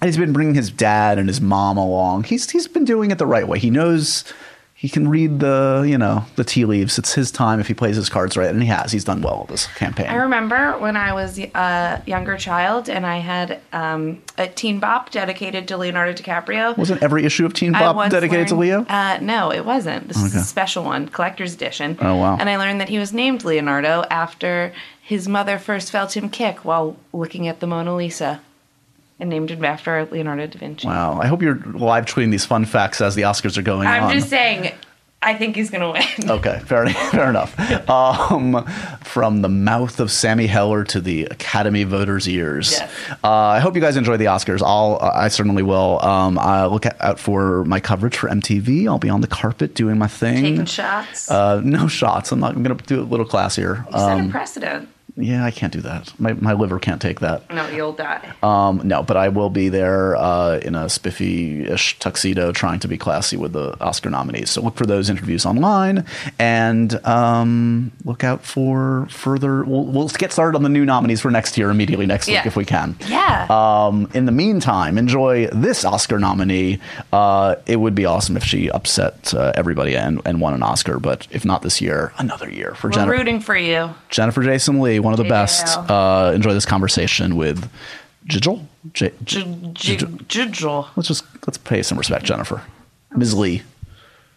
And 0.00 0.08
he's 0.08 0.16
been 0.16 0.32
bringing 0.32 0.54
his 0.54 0.70
dad 0.70 1.18
and 1.18 1.28
his 1.28 1.40
mom 1.40 1.76
along. 1.76 2.24
He's 2.24 2.48
he's 2.50 2.68
been 2.68 2.84
doing 2.84 3.10
it 3.10 3.18
the 3.18 3.26
right 3.26 3.46
way. 3.48 3.58
He 3.58 3.70
knows 3.70 4.24
he 4.80 4.88
can 4.88 5.08
read 5.08 5.40
the 5.40 5.84
you 5.86 5.98
know 5.98 6.24
the 6.36 6.44
tea 6.44 6.64
leaves. 6.64 6.98
It's 6.98 7.12
his 7.12 7.30
time 7.30 7.60
if 7.60 7.68
he 7.68 7.74
plays 7.74 7.96
his 7.96 8.08
cards 8.08 8.34
right, 8.34 8.48
and 8.48 8.62
he 8.62 8.68
has. 8.70 8.92
He's 8.92 9.04
done 9.04 9.20
well 9.20 9.44
this 9.50 9.66
campaign. 9.74 10.06
I 10.06 10.14
remember 10.14 10.78
when 10.78 10.96
I 10.96 11.12
was 11.12 11.38
a 11.38 12.02
younger 12.06 12.38
child 12.38 12.88
and 12.88 13.04
I 13.04 13.18
had 13.18 13.60
um, 13.74 14.22
a 14.38 14.48
Teen 14.48 14.80
Bop 14.80 15.10
dedicated 15.10 15.68
to 15.68 15.76
Leonardo 15.76 16.14
DiCaprio. 16.14 16.78
Wasn't 16.78 17.02
every 17.02 17.26
issue 17.26 17.44
of 17.44 17.52
Teen 17.52 17.72
Bop 17.72 18.10
dedicated 18.10 18.48
to 18.48 18.54
Leo? 18.54 18.86
Uh, 18.88 19.18
no, 19.20 19.52
it 19.52 19.66
wasn't. 19.66 20.08
This 20.08 20.16
is 20.16 20.34
a 20.34 20.40
special 20.40 20.82
one, 20.82 21.08
collector's 21.08 21.52
edition. 21.52 21.98
Oh, 22.00 22.16
wow. 22.16 22.38
And 22.40 22.48
I 22.48 22.56
learned 22.56 22.80
that 22.80 22.88
he 22.88 22.98
was 22.98 23.12
named 23.12 23.44
Leonardo 23.44 24.04
after 24.10 24.72
his 25.02 25.28
mother 25.28 25.58
first 25.58 25.90
felt 25.90 26.16
him 26.16 26.30
kick 26.30 26.64
while 26.64 26.96
looking 27.12 27.46
at 27.48 27.60
the 27.60 27.66
Mona 27.66 27.94
Lisa, 27.94 28.40
and 29.20 29.30
named 29.30 29.50
him 29.50 29.64
after 29.64 30.04
Leonardo 30.06 30.46
da 30.46 30.58
Vinci. 30.58 30.86
Wow. 30.88 31.20
I 31.20 31.26
hope 31.26 31.42
you're 31.42 31.56
live 31.56 32.06
tweeting 32.06 32.30
these 32.30 32.44
fun 32.46 32.64
facts 32.64 33.00
as 33.00 33.14
the 33.14 33.22
Oscars 33.22 33.56
are 33.58 33.62
going 33.62 33.86
on. 33.86 33.94
I'm 33.94 34.16
just 34.16 34.28
saying, 34.30 34.72
I 35.22 35.34
think 35.34 35.54
he's 35.56 35.68
gonna 35.70 35.90
win. 35.90 36.02
Okay, 36.30 36.60
fair, 36.64 36.88
fair 36.88 37.28
enough. 37.28 37.54
Um, 37.90 38.64
from 39.04 39.42
the 39.42 39.48
mouth 39.48 40.00
of 40.00 40.10
Sammy 40.10 40.46
Heller 40.46 40.84
to 40.84 41.00
the 41.00 41.24
Academy 41.26 41.84
voters' 41.84 42.26
ears. 42.28 42.70
Yes. 42.72 42.90
Uh, 43.22 43.28
I 43.30 43.58
hope 43.60 43.74
you 43.74 43.80
guys 43.82 43.96
enjoy 43.96 44.16
the 44.16 44.26
Oscars. 44.26 44.62
I'll, 44.64 44.98
I 45.00 45.28
certainly 45.28 45.62
will. 45.62 46.02
Um, 46.04 46.38
I 46.38 46.64
look 46.66 46.86
out 47.00 47.18
for 47.18 47.64
my 47.64 47.80
coverage 47.80 48.16
for 48.16 48.28
MTV. 48.30 48.86
I'll 48.86 48.98
be 48.98 49.10
on 49.10 49.20
the 49.20 49.26
carpet 49.26 49.74
doing 49.74 49.98
my 49.98 50.06
thing. 50.06 50.42
Taking 50.42 50.64
shots. 50.66 51.30
Uh, 51.30 51.60
no 51.64 51.86
shots. 51.88 52.32
I'm 52.32 52.40
not. 52.40 52.54
I'm 52.54 52.62
going 52.62 52.76
to 52.78 52.84
do 52.86 53.00
a 53.00 53.02
little 53.02 53.26
classier. 53.26 53.84
you 53.86 53.92
set 53.98 54.18
Um, 54.18 54.28
a 54.28 54.30
precedent. 54.30 54.88
Yeah, 55.16 55.44
I 55.44 55.50
can't 55.50 55.72
do 55.72 55.80
that. 55.82 56.12
My 56.20 56.32
my 56.34 56.52
liver 56.52 56.78
can't 56.78 57.00
take 57.00 57.20
that. 57.20 57.48
No, 57.52 57.68
you'll 57.68 57.92
die. 57.92 58.32
Um, 58.42 58.80
no, 58.84 59.02
but 59.02 59.16
I 59.16 59.28
will 59.28 59.50
be 59.50 59.68
there 59.68 60.16
uh, 60.16 60.58
in 60.58 60.74
a 60.74 60.88
spiffy-ish 60.88 61.98
tuxedo, 61.98 62.52
trying 62.52 62.80
to 62.80 62.88
be 62.88 62.96
classy 62.96 63.36
with 63.36 63.52
the 63.52 63.76
Oscar 63.80 64.10
nominees. 64.10 64.50
So 64.50 64.62
look 64.62 64.76
for 64.76 64.86
those 64.86 65.10
interviews 65.10 65.44
online, 65.46 66.04
and 66.38 66.94
um, 67.06 67.92
look 68.04 68.24
out 68.24 68.44
for 68.44 69.06
further. 69.10 69.64
We'll, 69.64 69.84
we'll 69.84 70.08
get 70.08 70.32
started 70.32 70.56
on 70.56 70.62
the 70.62 70.68
new 70.68 70.84
nominees 70.84 71.20
for 71.20 71.30
next 71.30 71.56
year 71.58 71.70
immediately 71.70 72.06
next 72.06 72.26
week 72.26 72.34
Yeah. 72.34 72.46
if 72.46 72.56
we 72.56 72.64
can. 72.64 72.96
Yeah. 73.06 73.46
Um, 73.50 74.10
in 74.14 74.26
the 74.26 74.32
meantime, 74.32 74.98
enjoy 74.98 75.46
this 75.48 75.84
Oscar 75.84 76.18
nominee. 76.18 76.78
Uh, 77.12 77.56
it 77.66 77.76
would 77.76 77.94
be 77.94 78.04
awesome 78.06 78.36
if 78.36 78.44
she 78.44 78.70
upset 78.70 79.34
uh, 79.34 79.52
everybody 79.54 79.96
and, 79.96 80.20
and 80.24 80.40
won 80.40 80.54
an 80.54 80.62
Oscar, 80.62 80.98
but 80.98 81.26
if 81.30 81.44
not 81.44 81.62
this 81.62 81.80
year, 81.80 82.12
another 82.18 82.50
year 82.50 82.74
for 82.74 82.88
We're 82.88 82.92
Jennifer. 82.92 83.10
rooting 83.12 83.40
for 83.40 83.56
you. 83.56 83.90
Jennifer 84.08 84.42
Jason 84.42 84.80
Leigh, 84.80 84.99
one 85.00 85.12
of 85.12 85.18
the 85.18 85.24
best. 85.24 85.66
Uh, 85.90 86.32
enjoy 86.34 86.52
this 86.54 86.66
conversation 86.66 87.36
with 87.36 87.68
Jigel. 88.26 88.66
J- 88.94 89.12
J- 89.24 89.42
J- 89.74 89.96
J- 90.28 90.84
let's 90.96 91.08
just 91.08 91.24
let's 91.46 91.58
pay 91.58 91.82
some 91.82 91.98
respect, 91.98 92.24
Jennifer. 92.24 92.62
Ms. 93.14 93.34
Leigh. 93.34 93.62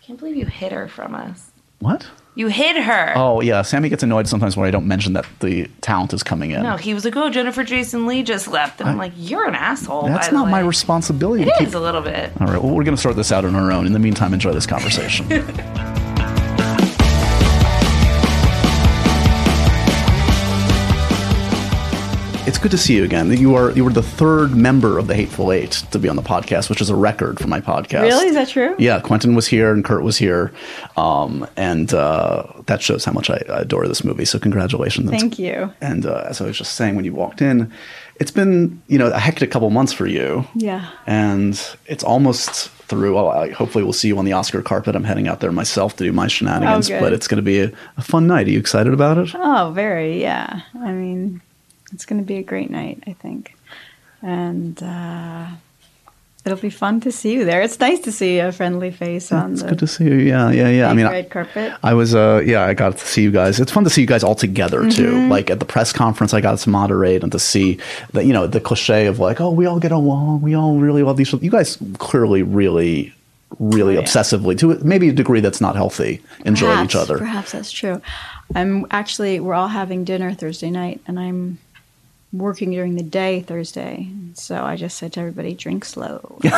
Can't 0.05 0.19
believe 0.19 0.35
you 0.35 0.45
hid 0.47 0.71
her 0.71 0.87
from 0.87 1.15
us. 1.15 1.51
What? 1.79 2.07
You 2.35 2.47
hid 2.47 2.77
her. 2.77 3.13
Oh 3.15 3.41
yeah, 3.41 3.61
Sammy 3.61 3.89
gets 3.89 4.01
annoyed 4.01 4.27
sometimes 4.27 4.57
when 4.57 4.67
I 4.67 4.71
don't 4.71 4.87
mention 4.87 5.13
that 5.13 5.25
the 5.39 5.67
talent 5.81 6.13
is 6.13 6.23
coming 6.23 6.49
in. 6.51 6.63
No, 6.63 6.77
he 6.77 6.93
was 6.95 7.05
like, 7.05 7.15
"Oh, 7.15 7.29
Jennifer 7.29 7.63
Jason 7.63 8.07
Leigh 8.07 8.23
just 8.23 8.47
left," 8.47 8.81
and 8.81 8.89
I'm 8.89 8.97
like, 8.97 9.13
"You're 9.15 9.47
an 9.47 9.53
asshole." 9.53 10.07
That's 10.07 10.27
by 10.29 10.31
the 10.31 10.37
not 10.39 10.49
my 10.49 10.59
responsibility. 10.61 11.43
It 11.43 11.45
to 11.45 11.65
keep- 11.65 11.75
a 11.75 11.77
little 11.79 12.01
bit. 12.01 12.31
All 12.41 12.47
right, 12.47 12.61
well, 12.61 12.73
we're 12.73 12.83
going 12.83 12.95
to 12.95 13.01
sort 13.01 13.15
this 13.15 13.31
out 13.31 13.45
on 13.45 13.53
our 13.55 13.71
own. 13.71 13.85
In 13.85 13.93
the 13.93 13.99
meantime, 13.99 14.33
enjoy 14.33 14.51
this 14.51 14.65
conversation. 14.65 15.27
good 22.63 22.71
to 22.71 22.77
see 22.77 22.95
you 22.95 23.03
again. 23.03 23.29
You 23.29 23.55
are 23.55 23.71
you 23.71 23.83
were 23.83 23.91
the 23.91 24.01
third 24.01 24.55
member 24.55 24.97
of 24.97 25.07
the 25.07 25.15
Hateful 25.15 25.51
Eight 25.51 25.83
to 25.91 25.99
be 25.99 26.07
on 26.07 26.15
the 26.15 26.21
podcast, 26.21 26.69
which 26.69 26.79
is 26.79 26.89
a 26.89 26.95
record 26.95 27.37
for 27.37 27.47
my 27.47 27.59
podcast. 27.59 28.03
Really? 28.03 28.27
Is 28.27 28.35
that 28.35 28.47
true? 28.47 28.73
Yeah, 28.79 29.01
Quentin 29.01 29.35
was 29.35 29.45
here 29.47 29.73
and 29.73 29.83
Kurt 29.83 30.01
was 30.01 30.17
here, 30.17 30.53
um, 30.95 31.45
and 31.57 31.93
uh, 31.93 32.45
that 32.67 32.81
shows 32.81 33.03
how 33.03 33.11
much 33.11 33.29
I 33.29 33.35
adore 33.49 33.85
this 33.89 34.05
movie. 34.05 34.23
So 34.23 34.39
congratulations! 34.39 35.09
Thank 35.09 35.37
you. 35.37 35.73
And 35.81 36.05
uh, 36.05 36.23
as 36.29 36.39
I 36.39 36.45
was 36.45 36.57
just 36.57 36.75
saying 36.75 36.95
when 36.95 37.03
you 37.03 37.13
walked 37.13 37.41
in, 37.41 37.69
it's 38.21 38.31
been 38.31 38.81
you 38.87 38.97
know 38.97 39.07
a 39.07 39.19
hectic 39.19 39.51
couple 39.51 39.69
months 39.69 39.91
for 39.91 40.07
you. 40.07 40.47
Yeah. 40.55 40.89
And 41.05 41.61
it's 41.87 42.03
almost 42.05 42.69
through. 42.87 43.15
Well, 43.15 43.27
I, 43.27 43.49
hopefully, 43.49 43.83
we'll 43.83 43.91
see 43.91 44.07
you 44.07 44.17
on 44.17 44.23
the 44.23 44.31
Oscar 44.31 44.61
carpet. 44.61 44.95
I'm 44.95 45.03
heading 45.03 45.27
out 45.27 45.41
there 45.41 45.51
myself 45.51 45.97
to 45.97 46.05
do 46.05 46.13
my 46.13 46.27
shenanigans, 46.27 46.89
Oh, 46.89 46.97
but 47.01 47.11
it's 47.11 47.27
going 47.27 47.39
to 47.39 47.41
be 47.41 47.59
a, 47.59 47.73
a 47.97 48.01
fun 48.01 48.25
night. 48.25 48.47
Are 48.47 48.51
you 48.51 48.59
excited 48.59 48.93
about 48.93 49.17
it? 49.17 49.31
Oh, 49.35 49.73
very. 49.75 50.21
Yeah. 50.21 50.61
I 50.79 50.93
mean, 50.93 51.41
it's 51.93 52.05
going 52.05 52.21
to 52.21 52.25
be 52.25 52.37
a 52.37 52.43
great 52.43 52.69
night, 52.69 53.03
I 53.07 53.13
think. 53.13 53.55
And 54.21 54.81
uh, 54.81 55.47
it'll 56.45 56.57
be 56.57 56.69
fun 56.69 56.99
to 57.01 57.11
see 57.11 57.33
you 57.33 57.45
there. 57.45 57.61
It's 57.61 57.79
nice 57.79 57.99
to 58.01 58.11
see 58.11 58.39
a 58.39 58.51
friendly 58.51 58.91
face 58.91 59.31
on 59.31 59.53
It's 59.53 59.61
the 59.61 59.69
good 59.69 59.79
to 59.79 59.87
see 59.87 60.05
you. 60.05 60.15
Yeah, 60.15 60.49
yeah, 60.51 60.69
yeah. 60.69 60.89
I 60.89 60.93
mean, 60.93 61.05
red 61.05 61.25
I, 61.25 61.29
carpet. 61.29 61.73
I 61.83 61.93
was, 61.93 62.15
uh, 62.15 62.41
yeah, 62.45 62.63
I 62.65 62.73
got 62.73 62.97
to 62.97 63.05
see 63.05 63.21
you 63.21 63.31
guys. 63.31 63.59
It's 63.59 63.71
fun 63.71 63.83
to 63.83 63.89
see 63.89 64.01
you 64.01 64.07
guys 64.07 64.23
all 64.23 64.35
together 64.35 64.89
too. 64.89 65.11
Mm-hmm. 65.11 65.31
Like 65.31 65.49
at 65.49 65.59
the 65.59 65.65
press 65.65 65.91
conference, 65.93 66.33
I 66.33 66.41
got 66.41 66.57
to 66.57 66.69
moderate 66.69 67.23
and 67.23 67.31
to 67.31 67.39
see 67.39 67.79
that, 68.13 68.25
you 68.25 68.33
know, 68.33 68.47
the 68.47 68.61
cliche 68.61 69.07
of 69.07 69.19
like, 69.19 69.41
oh, 69.41 69.51
we 69.51 69.65
all 69.65 69.79
get 69.79 69.91
along, 69.91 70.41
we 70.41 70.55
all 70.55 70.77
really 70.77 71.03
love 71.03 71.17
these. 71.17 71.31
You 71.33 71.51
guys 71.51 71.77
clearly, 71.97 72.43
really, 72.43 73.13
really 73.59 73.97
Oh, 73.97 73.99
yeah. 73.99 74.05
obsessively, 74.05 74.57
to 74.59 74.75
maybe 74.83 75.09
a 75.09 75.13
degree 75.13 75.41
that's 75.41 75.61
not 75.61 75.75
healthy, 75.75 76.21
enjoy 76.45 76.67
perhaps, 76.67 76.91
each 76.91 76.95
other. 76.95 77.17
Perhaps 77.17 77.51
that's 77.51 77.71
true. 77.71 78.01
I'm 78.55 78.87
actually 78.91 79.39
we're 79.39 79.53
all 79.53 79.67
having 79.67 80.03
dinner 80.03 80.33
Thursday 80.33 80.71
night, 80.71 81.01
and 81.07 81.19
I'm 81.19 81.59
working 82.33 82.71
during 82.71 82.95
the 82.95 83.03
day 83.03 83.41
Thursday. 83.41 84.09
So 84.33 84.63
I 84.63 84.75
just 84.75 84.97
said 84.97 85.13
to 85.13 85.19
everybody, 85.21 85.53
drink 85.53 85.85
slow. 85.85 86.39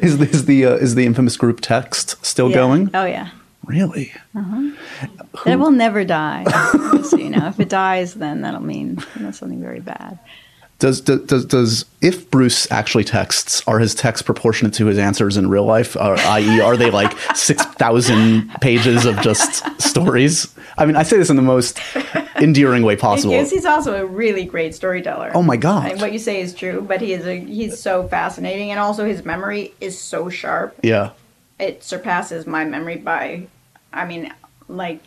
Is, 0.00 0.18
is 0.20 0.46
the 0.46 0.64
uh, 0.64 0.74
is 0.76 0.94
the 0.94 1.04
infamous 1.04 1.36
group 1.36 1.60
text 1.60 2.24
still 2.24 2.48
Yeah. 2.48 2.54
going? 2.56 2.90
Oh 2.94 3.04
yeah. 3.04 3.28
Really? 3.66 4.12
It 5.44 5.56
will 5.56 5.72
never 5.72 6.04
die. 6.04 6.44
so 7.04 7.18
you 7.18 7.28
know, 7.28 7.48
if 7.48 7.60
it 7.60 7.68
dies, 7.68 8.14
then 8.14 8.40
that'll 8.42 8.62
mean 8.62 8.98
you 9.16 9.22
know, 9.22 9.30
something 9.30 9.60
very 9.60 9.80
bad. 9.80 10.18
Does, 10.78 11.00
does 11.00 11.22
does 11.22 11.44
does 11.44 11.84
if 12.00 12.30
Bruce 12.30 12.70
actually 12.70 13.02
texts, 13.02 13.64
are 13.66 13.80
his 13.80 13.96
texts 13.96 14.24
proportionate 14.24 14.72
to 14.74 14.86
his 14.86 14.96
answers 14.96 15.36
in 15.36 15.48
real 15.50 15.64
life? 15.64 15.96
I.e., 15.96 16.60
are 16.60 16.76
they 16.76 16.92
like 16.92 17.18
six 17.34 17.64
thousand 17.64 18.48
pages 18.60 19.04
of 19.04 19.20
just 19.20 19.64
stories? 19.82 20.54
I 20.76 20.86
mean, 20.86 20.94
I 20.94 21.02
say 21.02 21.16
this 21.16 21.30
in 21.30 21.36
the 21.36 21.42
most 21.42 21.80
endearing 22.36 22.84
way 22.84 22.94
possible. 22.94 23.32
Yes, 23.32 23.50
he's 23.50 23.64
also 23.64 24.00
a 24.00 24.06
really 24.06 24.44
great 24.44 24.72
storyteller. 24.72 25.32
Oh 25.34 25.42
my 25.42 25.56
God. 25.56 25.90
And 25.90 26.00
what 26.00 26.12
you 26.12 26.20
say 26.20 26.40
is 26.40 26.54
true, 26.54 26.80
but 26.86 27.00
he 27.00 27.12
is 27.12 27.26
a 27.26 27.40
he's 27.40 27.80
so 27.80 28.06
fascinating, 28.06 28.70
and 28.70 28.78
also 28.78 29.04
his 29.04 29.24
memory 29.24 29.74
is 29.80 29.98
so 29.98 30.28
sharp. 30.28 30.78
Yeah, 30.84 31.10
It 31.58 31.82
surpasses 31.82 32.46
my 32.46 32.64
memory 32.64 32.98
by, 32.98 33.48
I 33.92 34.06
mean, 34.06 34.32
like 34.68 35.00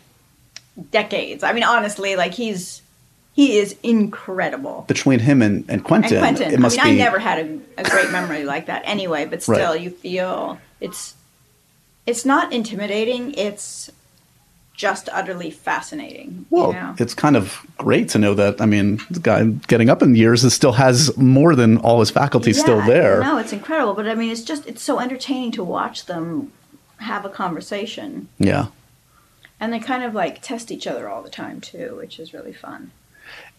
decades. 0.90 1.42
I 1.42 1.54
mean, 1.54 1.64
honestly, 1.64 2.14
like 2.14 2.32
he's 2.34 2.81
he 3.34 3.56
is 3.58 3.76
incredible. 3.82 4.84
between 4.88 5.18
him 5.20 5.40
and, 5.42 5.64
and 5.68 5.82
Quentin, 5.84 6.18
and 6.18 6.36
Quentin, 6.36 6.52
it 6.54 6.60
must 6.60 6.78
I 6.78 6.84
mean, 6.84 6.94
be. 6.96 7.00
I 7.02 7.04
never 7.04 7.18
had 7.18 7.38
a, 7.46 7.58
a 7.78 7.84
great 7.84 8.10
memory 8.10 8.44
like 8.44 8.66
that 8.66 8.82
anyway, 8.84 9.24
but 9.24 9.42
still, 9.42 9.54
Right. 9.72 9.80
you 9.80 9.90
feel 9.90 10.58
it's 10.80 11.14
it's 12.06 12.24
not 12.24 12.52
intimidating. 12.52 13.32
It's 13.34 13.90
just 14.74 15.08
utterly 15.12 15.50
fascinating. 15.50 16.44
well, 16.50 16.68
you 16.68 16.72
know? 16.72 16.94
it's 16.98 17.14
kind 17.14 17.36
of 17.36 17.64
great 17.78 18.08
to 18.08 18.18
know 18.18 18.34
that. 18.34 18.60
I 18.60 18.66
mean, 18.66 19.00
the 19.10 19.20
guy 19.20 19.44
getting 19.44 19.88
up 19.88 20.02
in 20.02 20.14
years 20.16 20.42
is 20.44 20.54
still 20.54 20.72
has 20.72 21.16
more 21.16 21.54
than 21.54 21.76
all 21.78 22.00
his 22.00 22.10
faculties 22.10 22.58
still 22.58 22.80
there. 22.82 23.20
No, 23.20 23.38
it's 23.38 23.52
incredible, 23.52 23.94
but 23.94 24.08
I 24.08 24.14
mean, 24.14 24.30
it's 24.30 24.42
just 24.42 24.66
it's 24.66 24.82
so 24.82 24.98
entertaining 24.98 25.52
to 25.52 25.62
watch 25.64 26.06
them 26.06 26.52
have 26.98 27.24
a 27.24 27.28
conversation, 27.28 28.28
Yeah. 28.38 28.66
and 29.60 29.72
they 29.72 29.78
kind 29.80 30.02
of 30.04 30.14
like 30.14 30.40
test 30.42 30.70
each 30.70 30.86
other 30.86 31.08
all 31.08 31.22
the 31.22 31.30
time 31.30 31.60
too, 31.60 31.94
which 31.96 32.18
is 32.18 32.32
really 32.34 32.52
fun. 32.52 32.90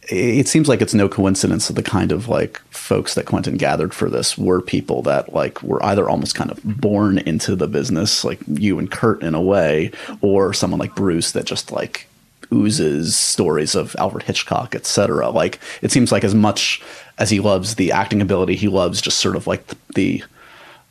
It 0.09 0.47
seems 0.47 0.67
like 0.67 0.81
it's 0.81 0.93
no 0.93 1.07
coincidence 1.07 1.67
that 1.67 1.73
the 1.73 1.83
kind 1.83 2.11
of 2.11 2.27
like 2.27 2.59
folks 2.69 3.13
that 3.13 3.25
Quentin 3.25 3.55
gathered 3.55 3.93
for 3.93 4.09
this 4.09 4.37
were 4.37 4.61
people 4.61 5.01
that 5.03 5.33
like 5.33 5.63
were 5.63 5.83
either 5.85 6.09
almost 6.09 6.35
kind 6.35 6.51
of 6.51 6.59
born 6.63 7.19
into 7.19 7.55
the 7.55 7.67
business, 7.67 8.25
like 8.25 8.39
you 8.47 8.79
and 8.79 8.91
Kurt 8.91 9.23
in 9.23 9.33
a 9.33 9.41
way, 9.41 9.91
or 10.21 10.53
someone 10.53 10.79
like 10.79 10.95
Bruce 10.95 11.31
that 11.31 11.45
just 11.45 11.71
like 11.71 12.07
oozes 12.51 13.15
stories 13.15 13.75
of 13.75 13.95
Alfred 13.97 14.23
Hitchcock, 14.23 14.75
etc. 14.75 15.29
Like 15.29 15.59
it 15.81 15.91
seems 15.91 16.11
like 16.11 16.23
as 16.23 16.35
much 16.35 16.81
as 17.17 17.29
he 17.29 17.39
loves 17.39 17.75
the 17.75 17.91
acting 17.91 18.21
ability, 18.21 18.55
he 18.55 18.67
loves 18.67 19.01
just 19.01 19.19
sort 19.19 19.35
of 19.35 19.47
like 19.47 19.65
the 19.95 20.23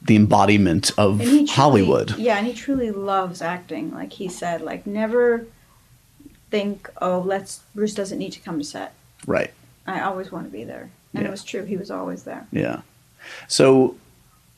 the, 0.05 0.17
embodiment 0.17 0.91
of 0.99 1.21
truly- 1.21 1.47
Hollywood. 1.47 2.19
Yeah, 2.19 2.37
and 2.37 2.47
he 2.47 2.55
truly 2.55 2.91
loves 2.91 3.41
acting. 3.41 3.93
Like 3.93 4.13
he 4.13 4.29
said, 4.29 4.61
like 4.61 4.85
never 4.85 5.47
think, 6.53 6.89
oh, 7.01 7.19
let's 7.27 7.61
Bruce 7.75 7.95
doesn't 7.95 8.19
need 8.19 8.33
to 8.33 8.41
come 8.41 8.59
to 8.59 8.65
set. 8.65 8.93
Right. 9.27 9.53
I 9.87 10.03
always 10.03 10.31
want 10.31 10.45
to 10.47 10.53
be 10.53 10.65
there, 10.65 10.91
and 11.15 11.23
Yeah. 11.23 11.29
it 11.29 11.31
was 11.31 11.43
true. 11.43 11.65
He 11.65 11.77
was 11.79 11.91
always 11.91 12.23
there. 12.25 12.47
Yeah. 12.53 12.83
So 13.49 13.97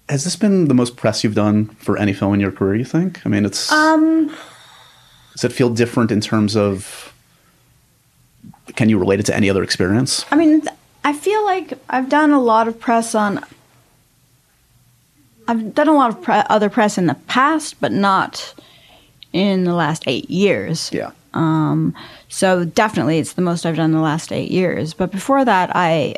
has 0.08 0.24
this 0.24 0.36
been 0.36 0.66
the 0.68 0.74
most 0.74 0.96
press 0.96 1.22
you've 1.24 1.36
done 1.36 1.66
for 1.86 1.96
any 1.96 2.12
film 2.12 2.34
in 2.34 2.40
your 2.40 2.50
career, 2.52 2.74
you 2.74 2.84
think? 2.84 3.24
I 3.24 3.28
mean, 3.30 3.44
it's 3.46 3.70
Um, 3.72 4.34
Does 5.34 5.44
it 5.44 5.52
feel 5.52 5.70
different 5.70 6.10
in 6.10 6.20
terms 6.20 6.56
of? 6.56 7.12
Can 8.76 8.88
you 8.88 8.98
relate 8.98 9.20
it 9.20 9.26
to 9.26 9.36
any 9.36 9.48
other 9.48 9.62
experience? 9.62 10.24
I 10.32 10.36
mean, 10.36 10.62
I 11.04 11.12
feel 11.12 11.44
like 11.44 11.78
I've 11.88 12.08
done 12.08 12.32
a 12.32 12.40
lot 12.40 12.66
of 12.68 12.78
press 12.80 13.14
on. 13.14 13.40
I've 15.46 15.74
done 15.74 15.88
a 15.88 15.92
lot 15.94 16.10
of 16.10 16.22
pre- 16.22 16.42
other 16.56 16.68
press 16.70 16.98
in 16.98 17.06
the 17.06 17.14
past, 17.28 17.80
but 17.80 17.92
not 17.92 18.54
in 19.32 19.64
the 19.64 19.74
last 19.74 20.04
eight 20.06 20.28
years. 20.30 20.90
Yeah. 20.92 21.10
So 22.28 22.64
definitely, 22.64 23.18
it's 23.18 23.34
the 23.34 23.42
most 23.42 23.66
I've 23.66 23.76
done 23.76 23.86
in 23.86 23.96
the 23.96 24.00
last 24.02 24.32
eight 24.32 24.50
years. 24.50 24.94
But 24.94 25.10
before 25.10 25.44
that, 25.44 25.70
I 25.74 26.16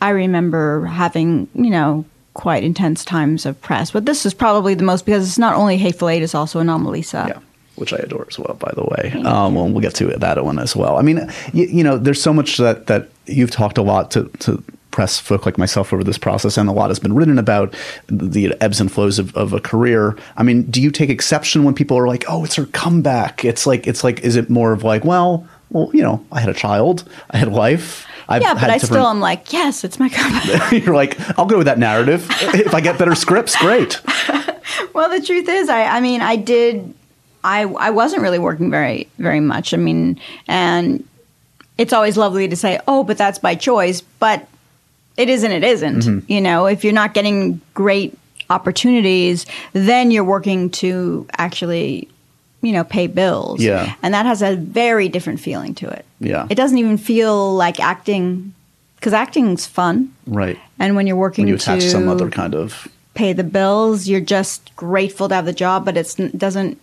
I 0.00 0.10
remember 0.10 0.86
having 0.86 1.48
you 1.54 1.70
know 1.70 2.04
quite 2.34 2.64
intense 2.64 3.04
times 3.04 3.46
of 3.46 3.60
press. 3.60 3.90
But 3.90 4.06
this 4.06 4.24
is 4.24 4.34
probably 4.34 4.74
the 4.74 4.84
most 4.84 5.04
because 5.04 5.26
it's 5.26 5.38
not 5.38 5.54
only 5.54 5.76
Hateful 5.76 6.08
Eight; 6.08 6.22
it's 6.22 6.34
also 6.34 6.60
Anomalisa. 6.60 7.28
Yeah. 7.28 7.38
Which 7.76 7.92
I 7.94 7.96
adore 7.96 8.26
as 8.28 8.38
well, 8.38 8.54
by 8.54 8.70
the 8.76 8.84
way. 8.84 9.12
Um, 9.24 9.54
well, 9.54 9.66
we'll 9.66 9.80
get 9.80 9.94
to 9.94 10.06
that 10.06 10.44
one 10.44 10.58
as 10.58 10.76
well. 10.76 10.98
I 10.98 11.02
mean, 11.02 11.26
you, 11.54 11.64
you 11.64 11.82
know, 11.82 11.96
there's 11.96 12.20
so 12.22 12.32
much 12.32 12.58
that, 12.58 12.86
that 12.88 13.08
you've 13.24 13.50
talked 13.50 13.78
a 13.78 13.82
lot 13.82 14.10
to, 14.10 14.24
to 14.40 14.62
press 14.92 15.18
folk 15.18 15.44
like 15.44 15.58
myself 15.58 15.92
over 15.92 16.04
this 16.04 16.18
process, 16.18 16.56
and 16.56 16.68
a 16.68 16.72
lot 16.72 16.90
has 16.90 17.00
been 17.00 17.14
written 17.14 17.38
about 17.38 17.74
the 18.06 18.54
ebbs 18.60 18.80
and 18.80 18.92
flows 18.92 19.18
of, 19.18 19.34
of 19.36 19.52
a 19.52 19.58
career. 19.60 20.16
I 20.36 20.44
mean, 20.44 20.62
do 20.70 20.80
you 20.80 20.92
take 20.92 21.10
exception 21.10 21.64
when 21.64 21.74
people 21.74 21.98
are 21.98 22.06
like, 22.06 22.24
"Oh, 22.28 22.44
it's 22.44 22.54
her 22.54 22.66
comeback"? 22.66 23.44
It's 23.44 23.66
like, 23.66 23.88
it's 23.88 24.04
like, 24.04 24.20
is 24.20 24.36
it 24.36 24.48
more 24.48 24.72
of 24.72 24.84
like, 24.84 25.04
well, 25.04 25.48
well, 25.70 25.90
you 25.92 26.02
know, 26.02 26.24
I 26.30 26.38
had 26.40 26.48
a 26.50 26.54
child, 26.54 27.08
I 27.30 27.38
had 27.38 27.48
a 27.48 27.50
wife. 27.50 28.06
I've 28.28 28.42
Yeah, 28.42 28.54
but 28.54 28.64
I 28.64 28.74
different- 28.74 28.92
still 28.92 29.06
am 29.08 29.18
like, 29.20 29.52
yes, 29.52 29.82
it's 29.82 29.98
my 29.98 30.08
comeback. 30.08 30.72
You're 30.84 30.94
like, 30.94 31.18
I'll 31.38 31.46
go 31.46 31.58
with 31.58 31.66
that 31.66 31.78
narrative. 31.78 32.26
if 32.30 32.72
I 32.72 32.80
get 32.80 32.96
better 32.98 33.14
scripts, 33.16 33.56
great. 33.56 34.00
Well, 34.94 35.08
the 35.10 35.24
truth 35.24 35.48
is, 35.48 35.68
I, 35.68 35.84
I 35.84 36.00
mean, 36.00 36.20
I 36.20 36.36
did, 36.36 36.94
I, 37.42 37.62
I 37.62 37.90
wasn't 37.90 38.22
really 38.22 38.38
working 38.38 38.70
very, 38.70 39.08
very 39.18 39.40
much. 39.40 39.74
I 39.74 39.76
mean, 39.76 40.20
and 40.46 41.06
it's 41.78 41.92
always 41.92 42.16
lovely 42.16 42.46
to 42.48 42.56
say, 42.56 42.78
oh, 42.86 43.02
but 43.02 43.18
that's 43.18 43.38
by 43.38 43.54
choice, 43.54 44.00
but 44.02 44.46
it 45.16 45.28
isn't, 45.28 45.50
it 45.50 45.64
isn't. 45.64 46.28
You 46.28 46.40
know, 46.40 46.66
if 46.66 46.84
you're 46.84 46.92
not 46.92 47.14
getting 47.14 47.60
great 47.74 48.18
opportunities, 48.50 49.46
then 49.72 50.10
you're 50.10 50.24
working 50.24 50.70
to 50.70 51.26
actually, 51.38 52.08
you 52.60 52.72
know, 52.72 52.84
pay 52.84 53.06
bills. 53.06 53.60
Yeah. 53.60 53.94
And 54.02 54.14
that 54.14 54.26
has 54.26 54.42
a 54.42 54.56
very 54.56 55.08
different 55.08 55.40
feeling 55.40 55.74
to 55.76 55.88
it. 55.88 56.04
Yeah. 56.20 56.46
It 56.50 56.54
doesn't 56.54 56.78
even 56.78 56.98
feel 56.98 57.54
like 57.54 57.80
acting, 57.80 58.54
because 58.96 59.12
acting's 59.12 59.66
fun. 59.66 60.14
Right. 60.26 60.58
And 60.78 60.96
when 60.96 61.06
you're 61.06 61.16
working 61.16 61.44
When 61.44 61.50
you 61.50 61.54
attach 61.56 61.80
to 61.80 61.90
some 61.90 62.08
other 62.08 62.30
kind 62.30 62.54
of 62.54 62.88
pay 63.14 63.32
the 63.32 63.44
bills. 63.44 64.08
You're 64.08 64.20
just 64.20 64.74
grateful 64.76 65.28
to 65.28 65.34
have 65.34 65.44
the 65.44 65.52
job, 65.52 65.84
but 65.84 65.96
it's, 65.96 66.18
it 66.18 66.38
doesn't. 66.38 66.80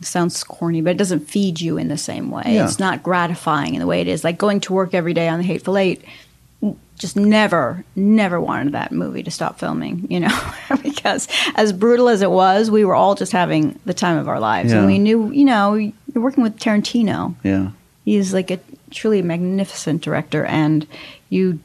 It 0.00 0.06
sounds 0.06 0.42
corny, 0.44 0.80
but 0.80 0.90
it 0.90 0.96
doesn't 0.98 1.28
feed 1.28 1.60
you 1.60 1.76
in 1.76 1.88
the 1.88 1.98
same 1.98 2.30
way. 2.30 2.42
Yeah. 2.46 2.64
It's 2.64 2.78
not 2.78 3.02
gratifying 3.02 3.74
in 3.74 3.80
the 3.80 3.86
way 3.86 4.00
it 4.00 4.08
is. 4.08 4.24
Like 4.24 4.38
going 4.38 4.60
to 4.60 4.72
work 4.72 4.94
every 4.94 5.12
day 5.12 5.28
on 5.28 5.38
the 5.38 5.44
Hateful 5.44 5.76
Eight. 5.76 6.02
Just 6.96 7.16
never, 7.16 7.82
never 7.96 8.38
wanted 8.38 8.74
that 8.74 8.92
movie 8.92 9.22
to 9.22 9.30
stop 9.30 9.58
filming. 9.58 10.06
You 10.10 10.20
know, 10.20 10.52
because 10.82 11.28
as 11.54 11.72
brutal 11.72 12.08
as 12.08 12.20
it 12.20 12.30
was, 12.30 12.70
we 12.70 12.84
were 12.84 12.94
all 12.94 13.14
just 13.14 13.32
having 13.32 13.78
the 13.86 13.94
time 13.94 14.18
of 14.18 14.28
our 14.28 14.40
lives, 14.40 14.72
and 14.72 14.86
we 14.86 14.98
knew, 14.98 15.30
you 15.30 15.44
know, 15.44 15.74
you're 15.74 15.94
working 16.14 16.42
with 16.42 16.58
Tarantino. 16.58 17.34
yeah. 17.42 17.70
He's 18.04 18.34
like 18.34 18.50
a 18.50 18.58
truly 18.90 19.22
magnificent 19.22 20.02
director, 20.02 20.44
and 20.44 20.86
you 21.28 21.60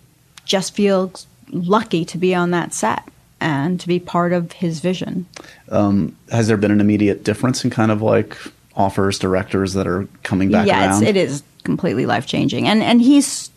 just 0.46 0.76
feel 0.76 1.12
lucky 1.52 2.06
to 2.06 2.18
be 2.18 2.36
on 2.36 2.52
that 2.52 2.74
set 2.74 3.04
and 3.42 3.80
to 3.80 3.88
be 3.88 4.00
part 4.00 4.34
of 4.34 4.52
his 4.54 4.80
vision. 4.80 5.26
Um, 5.70 6.16
has 6.32 6.48
there 6.48 6.58
been 6.58 6.72
an 6.72 6.82
immediate 6.82 7.24
difference 7.24 7.64
in 7.64 7.70
kind 7.70 7.92
of 7.92 8.02
like 8.02 8.38
offers, 8.76 9.20
directors 9.20 9.74
that 9.74 9.88
are 9.88 10.08
coming 10.24 10.52
back 10.52 10.68
yeah, 10.68 10.88
around? 10.88 11.04
it's, 11.04 11.10
it 11.10 11.18
is 11.18 11.44
completely 11.64 12.06
life 12.06 12.26
changing, 12.26 12.68
and 12.68 12.82
and 12.82 13.02
he's 13.02 13.50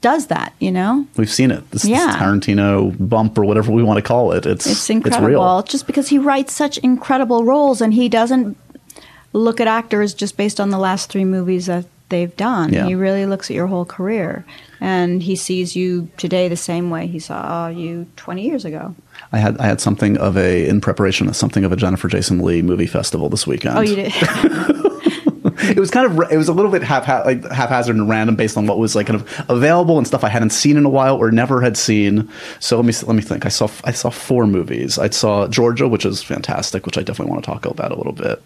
does 0.00 0.26
that. 0.28 0.54
You 0.58 0.70
know, 0.70 1.06
We've 1.16 1.30
seen 1.30 1.50
it. 1.50 1.70
This, 1.70 1.82
this 1.82 1.90
Yeah. 1.90 2.16
Tarantino 2.18 2.94
bump 2.98 3.36
or 3.38 3.44
whatever 3.44 3.70
we 3.72 3.82
want 3.82 3.98
to 3.98 4.02
call 4.02 4.32
it. 4.32 4.46
It's 4.46 4.66
it's 4.66 4.90
incredible. 4.90 5.26
real. 5.26 5.62
just 5.62 5.86
because 5.86 6.08
he 6.08 6.18
writes 6.18 6.52
such 6.54 6.78
incredible 6.78 7.44
roles, 7.44 7.80
and 7.80 7.92
he 7.94 8.08
doesn't 8.08 8.56
look 9.32 9.60
at 9.60 9.66
actors 9.68 10.14
just 10.14 10.36
based 10.36 10.60
on 10.60 10.70
the 10.70 10.78
last 10.78 11.10
three 11.10 11.24
movies 11.24 11.66
that 11.66 11.84
they've 12.08 12.36
done. 12.36 12.72
Yeah. 12.72 12.86
He 12.86 12.94
really 12.94 13.26
looks 13.26 13.50
at 13.50 13.54
your 13.54 13.68
whole 13.68 13.84
career, 13.84 14.44
and 14.80 15.22
he 15.22 15.36
sees 15.36 15.76
you 15.76 16.08
today 16.16 16.48
the 16.48 16.56
same 16.56 16.90
way 16.90 17.06
he 17.06 17.18
saw 17.18 17.68
you 17.68 18.06
twenty 18.16 18.42
years 18.46 18.64
ago. 18.64 18.94
I 19.32 19.38
had 19.38 19.58
I 19.58 19.66
had 19.66 19.80
something 19.80 20.16
of 20.18 20.36
a 20.36 20.66
in 20.68 20.80
preparation 20.80 21.28
of 21.28 21.36
something 21.36 21.64
of 21.64 21.72
a 21.72 21.76
Jennifer 21.76 22.08
Jason 22.08 22.40
Leigh 22.40 22.62
movie 22.62 22.86
festival 22.86 23.28
this 23.28 23.46
weekend. 23.46 23.78
Oh, 23.78 23.82
you 23.82 23.96
did. 23.96 24.12
it 25.70 25.78
was 25.78 25.90
kind 25.90 26.06
of 26.06 26.30
it 26.30 26.36
was 26.36 26.48
a 26.48 26.52
little 26.52 26.70
bit 26.70 26.82
half 26.82 27.08
like 27.24 27.44
haphazard 27.50 27.96
and 27.96 28.08
random 28.08 28.36
based 28.36 28.56
on 28.56 28.66
what 28.66 28.78
was 28.78 28.94
like 28.94 29.06
kind 29.06 29.20
of 29.20 29.44
available 29.48 29.98
and 29.98 30.06
stuff 30.06 30.24
I 30.24 30.28
hadn't 30.28 30.50
seen 30.50 30.76
in 30.76 30.84
a 30.84 30.88
while 30.88 31.16
or 31.16 31.30
never 31.30 31.60
had 31.60 31.76
seen. 31.76 32.28
So 32.58 32.76
let 32.76 32.84
me 32.84 32.92
let 33.06 33.14
me 33.14 33.22
think. 33.22 33.46
I 33.46 33.48
saw 33.48 33.68
I 33.84 33.92
saw 33.92 34.10
four 34.10 34.46
movies. 34.46 34.98
I 34.98 35.08
saw 35.10 35.46
Georgia, 35.48 35.88
which 35.88 36.04
is 36.04 36.22
fantastic, 36.22 36.86
which 36.86 36.98
I 36.98 37.02
definitely 37.02 37.32
want 37.32 37.44
to 37.44 37.50
talk 37.50 37.66
about 37.66 37.92
a 37.92 37.96
little 37.96 38.12
bit. 38.12 38.42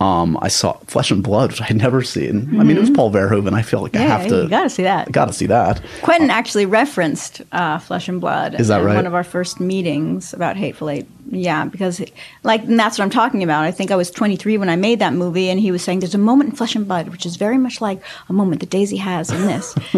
Um, 0.00 0.38
I 0.40 0.48
saw 0.48 0.74
Flesh 0.86 1.10
and 1.10 1.22
Blood, 1.22 1.50
which 1.50 1.60
I 1.60 1.64
had 1.64 1.76
never 1.76 2.02
seen. 2.02 2.42
Mm-hmm. 2.42 2.60
I 2.60 2.64
mean, 2.64 2.76
it 2.76 2.80
was 2.80 2.90
Paul 2.90 3.10
Verhoeven. 3.10 3.54
I 3.54 3.62
feel 3.62 3.82
like 3.82 3.94
yeah, 3.94 4.02
I 4.02 4.04
have 4.04 4.28
to. 4.28 4.42
You 4.42 4.48
got 4.48 4.62
to 4.62 4.70
see 4.70 4.84
that. 4.84 5.10
Got 5.10 5.26
to 5.26 5.32
see 5.32 5.46
that. 5.46 5.82
Quentin 6.02 6.30
actually 6.30 6.66
referenced 6.66 7.42
uh, 7.52 7.78
Flesh 7.78 8.08
and 8.08 8.20
Blood. 8.20 8.60
Is 8.60 8.68
that 8.68 8.82
right? 8.82 8.94
One 8.96 9.06
of 9.06 9.14
our 9.14 9.24
first 9.24 9.60
meetings 9.60 10.32
about 10.32 10.56
Hateful 10.56 10.90
Eight. 10.90 11.06
Yeah, 11.30 11.66
because 11.66 12.02
like 12.42 12.66
that's 12.66 12.98
what 12.98 13.04
I'm 13.04 13.10
talking 13.10 13.42
about. 13.42 13.64
I 13.64 13.70
think 13.70 13.90
I 13.90 13.96
was 13.96 14.10
23 14.10 14.56
when 14.56 14.70
I 14.70 14.76
made 14.76 15.00
that 15.00 15.12
movie, 15.12 15.50
and 15.50 15.60
he 15.60 15.70
was 15.70 15.82
saying 15.82 16.00
there's 16.00 16.14
a 16.14 16.18
moment 16.18 16.50
in 16.50 16.56
Flesh 16.56 16.67
and 16.76 16.86
Blood 16.86 17.08
which 17.08 17.24
is 17.26 17.36
very 17.36 17.58
much 17.58 17.80
like 17.80 18.00
a 18.28 18.32
moment 18.32 18.60
that 18.60 18.70
Daisy 18.70 18.96
has 18.96 19.30
in 19.30 19.42
this, 19.46 19.74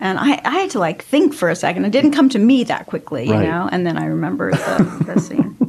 and 0.00 0.18
I, 0.18 0.40
I 0.44 0.50
had 0.60 0.70
to 0.70 0.78
like 0.78 1.04
think 1.04 1.34
for 1.34 1.48
a 1.50 1.56
second. 1.56 1.84
It 1.84 1.90
didn't 1.90 2.12
come 2.12 2.28
to 2.30 2.38
me 2.38 2.64
that 2.64 2.86
quickly, 2.86 3.26
you 3.26 3.32
Right. 3.32 3.48
know. 3.48 3.68
And 3.72 3.86
then 3.86 3.96
I 3.98 4.06
remembered 4.06 4.54
the, 4.54 5.12
the 5.14 5.20
scene. 5.20 5.52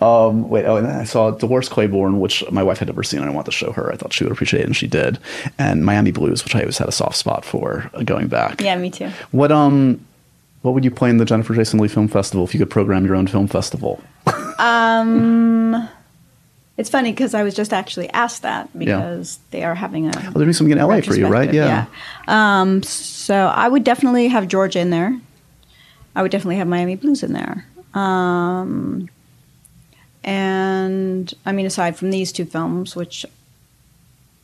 Um, 0.00 0.48
wait, 0.48 0.64
oh, 0.66 0.76
and 0.76 0.86
then 0.86 1.00
I 1.00 1.02
saw 1.04 1.32
Dolores 1.32 1.68
Claiborne, 1.68 2.20
which 2.20 2.48
my 2.52 2.62
wife 2.62 2.78
had 2.78 2.86
never 2.86 3.02
seen. 3.02 3.20
and 3.20 3.28
I 3.28 3.32
wanted 3.32 3.46
to 3.46 3.56
show 3.56 3.72
her. 3.72 3.92
I 3.92 3.96
thought 3.96 4.12
she 4.12 4.22
would 4.22 4.32
appreciate 4.32 4.60
it, 4.60 4.66
and 4.66 4.76
she 4.76 4.86
did. 4.86 5.18
And 5.58 5.84
Miami 5.84 6.12
Blues, 6.12 6.44
which 6.44 6.54
I 6.54 6.60
always 6.60 6.78
had 6.78 6.86
a 6.88 6.92
soft 6.92 7.16
spot 7.16 7.44
for 7.44 7.90
uh, 7.92 8.04
going 8.04 8.28
back. 8.28 8.60
Yeah, 8.60 8.76
me 8.76 8.88
too. 8.90 9.10
What 9.32 9.50
um, 9.50 10.00
what 10.62 10.74
would 10.74 10.84
you 10.84 10.92
play 10.92 11.10
in 11.10 11.16
the 11.16 11.24
Jennifer 11.24 11.54
Jason 11.56 11.80
Leigh 11.80 11.88
Film 11.88 12.06
Festival 12.06 12.44
if 12.44 12.54
you 12.54 12.58
could 12.60 12.70
program 12.70 13.04
your 13.04 13.16
own 13.16 13.26
film 13.26 13.48
festival? 13.48 14.00
It's 16.78 16.88
funny 16.88 17.10
because 17.10 17.34
I 17.34 17.42
was 17.42 17.54
just 17.54 17.72
actually 17.72 18.08
asked 18.10 18.42
that 18.42 18.76
because 18.78 19.40
they 19.50 19.64
are 19.64 19.74
having 19.74 20.06
a. 20.06 20.12
Oh, 20.16 20.30
there'd 20.38 20.46
be 20.46 20.52
something 20.52 20.78
in 20.78 20.78
LA 20.78 21.00
for 21.00 21.16
you, 21.16 21.26
right? 21.26 21.52
Yeah. 21.52 21.86
yeah. 22.28 22.60
Um, 22.60 22.84
so 22.84 23.34
I 23.48 23.68
would 23.68 23.82
definitely 23.82 24.28
have 24.28 24.46
Georgia 24.46 24.78
in 24.78 24.90
there. 24.90 25.18
I 26.14 26.22
would 26.22 26.30
definitely 26.30 26.56
have 26.56 26.68
Miami 26.68 26.94
Blues 26.94 27.24
in 27.24 27.32
there. 27.32 27.66
Um, 27.94 29.08
and 30.22 31.34
I 31.44 31.50
mean, 31.50 31.66
aside 31.66 31.96
from 31.96 32.10
these 32.12 32.30
two 32.30 32.44
films, 32.44 32.94
which 32.94 33.26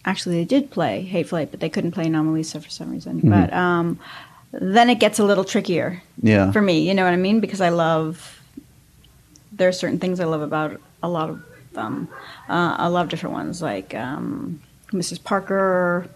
actually 0.05 0.37
they 0.37 0.45
did 0.45 0.73
play 0.73 1.03
Hateful 1.03 1.38
Eight, 1.38 1.53
but 1.53 1.61
they 1.61 1.69
couldn't 1.69 1.93
play 1.93 2.07
Anomalisa 2.07 2.61
for 2.62 2.69
some 2.71 2.91
reason. 2.91 3.21
But 3.23 3.53
um, 3.53 4.00
then 4.53 4.91
it 4.91 4.99
gets 4.99 5.21
a 5.21 5.25
little 5.25 5.45
trickier 5.45 6.03
Yeah. 6.21 6.50
for 6.50 6.61
me. 6.61 6.81
You 6.88 6.95
know 6.95 7.05
what 7.05 7.12
I 7.12 7.17
mean? 7.17 7.38
Because 7.38 7.61
I 7.61 7.69
love 7.69 8.41
there 9.53 9.69
are 9.69 9.73
certain 9.73 10.00
things 10.00 10.19
I 10.19 10.25
love 10.25 10.43
about 10.43 10.81
a 11.00 11.09
lot 11.09 11.31
of 11.31 11.41
them. 11.75 12.09
Uh, 12.49 12.76
I 12.78 12.87
love 12.88 13.09
different 13.09 13.35
ones, 13.35 13.61
like 13.62 13.95
um, 13.95 14.61
Mrs. 14.93 15.23
Parker 15.23 16.09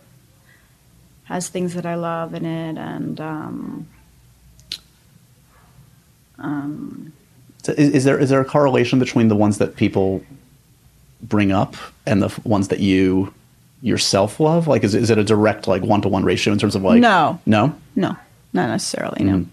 has 1.25 1.49
things 1.49 1.75
that 1.75 1.85
I 1.85 1.95
love 1.95 2.35
in 2.35 2.47
it, 2.47 2.79
and 2.79 3.21
um, 3.21 3.87
So 7.63 7.73
Is, 7.73 7.91
is 7.91 8.05
there 8.05 8.19
is 8.19 8.31
there 8.31 8.41
a 8.41 8.45
correlation 8.45 8.99
between 8.99 9.29
the 9.29 9.37
ones 9.37 9.59
that 9.59 9.77
people 9.77 10.23
bring 11.23 11.53
up 11.53 11.77
and 12.07 12.23
the 12.23 12.41
ones 12.45 12.69
that 12.69 12.81
you 12.81 13.35
yourself 13.83 14.41
love? 14.41 14.67
Like, 14.67 14.85
is 14.85 14.95
is 14.95 15.11
it 15.11 15.19
a 15.19 15.25
direct 15.25 15.67
like 15.67 15.83
one 15.83 16.01
to 16.03 16.09
one 16.09 16.25
ratio 16.25 16.53
in 16.53 16.59
terms 16.59 16.75
of 16.75 16.83
like? 16.83 17.01
No. 17.01 17.41
no. 17.45 17.75
no, 17.97 18.17
not 18.53 18.69
necessarily. 18.69 19.25
No, 19.25 19.47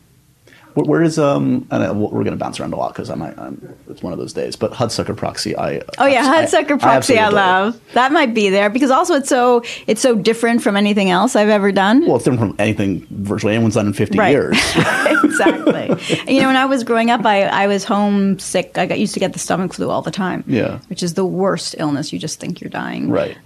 Where, 0.76 0.86
where 0.86 1.02
is 1.02 1.18
um? 1.20 1.68
And 1.72 1.84
I, 1.84 1.92
we're 1.92 2.24
going 2.24 2.38
to 2.38 2.38
bounce 2.38 2.60
around 2.60 2.74
a 2.74 2.78
lot 2.78 2.94
because 2.94 3.10
I 3.10 3.16
might. 3.16 3.38
I'm, 3.40 3.76
it's 3.90 4.04
one 4.04 4.14
of 4.14 4.20
those 4.20 4.32
days. 4.34 4.56
But 4.56 4.72
Hudsucker 4.74 5.18
Proxy, 5.18 5.58
I. 5.58 5.82
Oh 5.98 6.06
yeah, 6.06 6.22
I- 6.30 6.46
Hudsucker 6.46 6.80
Proxy, 6.80 6.86
I, 6.86 6.96
absolutely 6.98 7.16
adore. 7.26 7.32
love. 7.34 7.82
That 7.94 8.12
might 8.12 8.34
be 8.34 8.50
there 8.50 8.70
because 8.70 8.92
also 8.92 9.16
it's 9.16 9.30
so 9.30 9.64
it's 9.88 10.02
so 10.02 10.16
different 10.16 10.62
from 10.62 10.78
anything 10.78 11.10
else 11.10 11.36
I've 11.36 11.50
ever 11.50 11.72
done. 11.72 12.06
Well, 12.06 12.18
it's 12.18 12.26
different 12.26 12.40
from 12.52 12.56
anything 12.60 13.08
virtually 13.10 13.56
anyone's 13.56 13.74
done 13.76 13.88
in 13.88 13.94
50 13.94 14.18
Right. 14.18 14.30
years. 14.32 14.58
exactly. 15.24 16.34
you 16.34 16.42
know, 16.42 16.48
when 16.48 16.56
I 16.58 16.66
was 16.66 16.84
growing 16.84 17.10
up, 17.10 17.26
I, 17.26 17.44
I 17.44 17.68
was 17.68 17.84
homesick. 17.84 18.78
I 18.78 18.86
got 18.86 19.00
used 19.00 19.14
to 19.14 19.20
get 19.20 19.34
the 19.34 19.40
stomach 19.40 19.74
flu 19.74 19.90
all 19.90 20.02
the 20.02 20.12
time. 20.12 20.44
Yeah. 20.48 20.80
Which 20.88 21.02
is 21.04 21.14
the 21.16 21.26
worst 21.26 21.76
illness. 21.78 22.12
You 22.14 22.20
just 22.20 22.40
think 22.40 22.62
you're 22.62 22.70
dying. 22.70 23.10
right. 23.10 23.38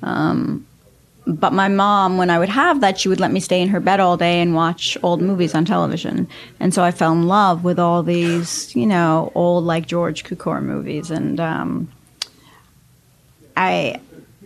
But 1.29 1.53
my 1.53 1.67
mom, 1.67 2.17
when 2.17 2.31
I 2.31 2.39
would 2.39 2.49
have 2.49 2.81
that, 2.81 2.99
she 2.99 3.07
would 3.07 3.19
let 3.19 3.31
me 3.31 3.39
stay 3.39 3.61
in 3.61 3.67
her 3.69 3.79
bed 3.79 3.99
all 3.99 4.17
day 4.17 4.41
and 4.41 4.55
watch 4.55 4.97
old 5.03 5.21
movies 5.21 5.53
on 5.53 5.63
television. 5.63 6.27
And 6.59 6.73
so 6.73 6.83
I 6.83 6.89
fell 6.89 7.11
in 7.11 7.27
love 7.27 7.63
with 7.63 7.77
all 7.77 8.01
these, 8.01 8.75
you 8.75 8.87
know, 8.87 9.31
old 9.35 9.63
like 9.63 9.85
George 9.85 10.23
Cukor 10.23 10.59
movies. 10.63 11.11
And 11.11 11.39
um, 11.39 11.91
I, 13.55 13.99